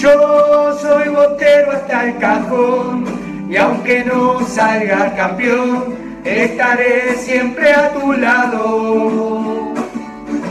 Yo 0.00 0.76
soy 0.80 1.08
botero 1.08 1.72
hasta 1.72 2.04
el 2.04 2.18
cajón 2.18 3.04
y 3.48 3.56
aunque 3.56 4.04
no 4.04 4.44
salga 4.44 5.14
campeón, 5.14 6.20
estaré 6.24 7.14
siempre 7.16 7.72
a 7.72 7.92
tu 7.92 8.12
lado. 8.12 9.72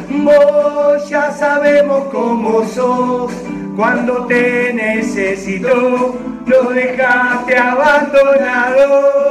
Vos 0.09 1.09
ya 1.09 1.31
sabemos 1.31 2.05
cómo 2.11 2.65
sos, 2.65 3.33
cuando 3.75 4.25
te 4.27 4.73
necesito, 4.73 6.15
lo 6.45 6.63
dejaste 6.69 7.57
abandonado. 7.57 9.23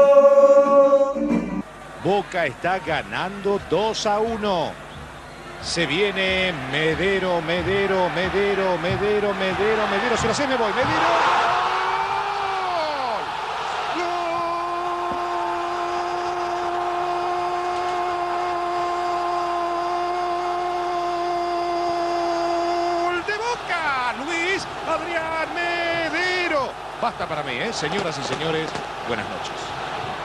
Boca 2.05 2.47
está 2.47 2.79
ganando 2.81 3.59
2 3.71 4.07
a 4.07 4.19
1. 4.19 4.82
Se 5.63 5.87
viene 5.87 6.53
Medero, 6.71 7.41
Medero, 7.41 8.11
Medero, 8.11 8.79
Medero, 8.79 9.33
Medero, 9.35 9.87
Medero. 9.89 10.17
Se 10.17 10.27
lo 10.27 10.35
sé, 10.35 10.47
me 10.47 10.57
voy. 10.57 10.73
Medero. 10.73 11.53
Adrián 24.87 25.55
Medero. 25.55 26.71
Basta 27.01 27.27
para 27.27 27.43
mí, 27.43 27.53
¿eh? 27.53 27.73
Señoras 27.73 28.19
y 28.19 28.23
señores, 28.25 28.69
buenas 29.09 29.29
noches. 29.29 29.72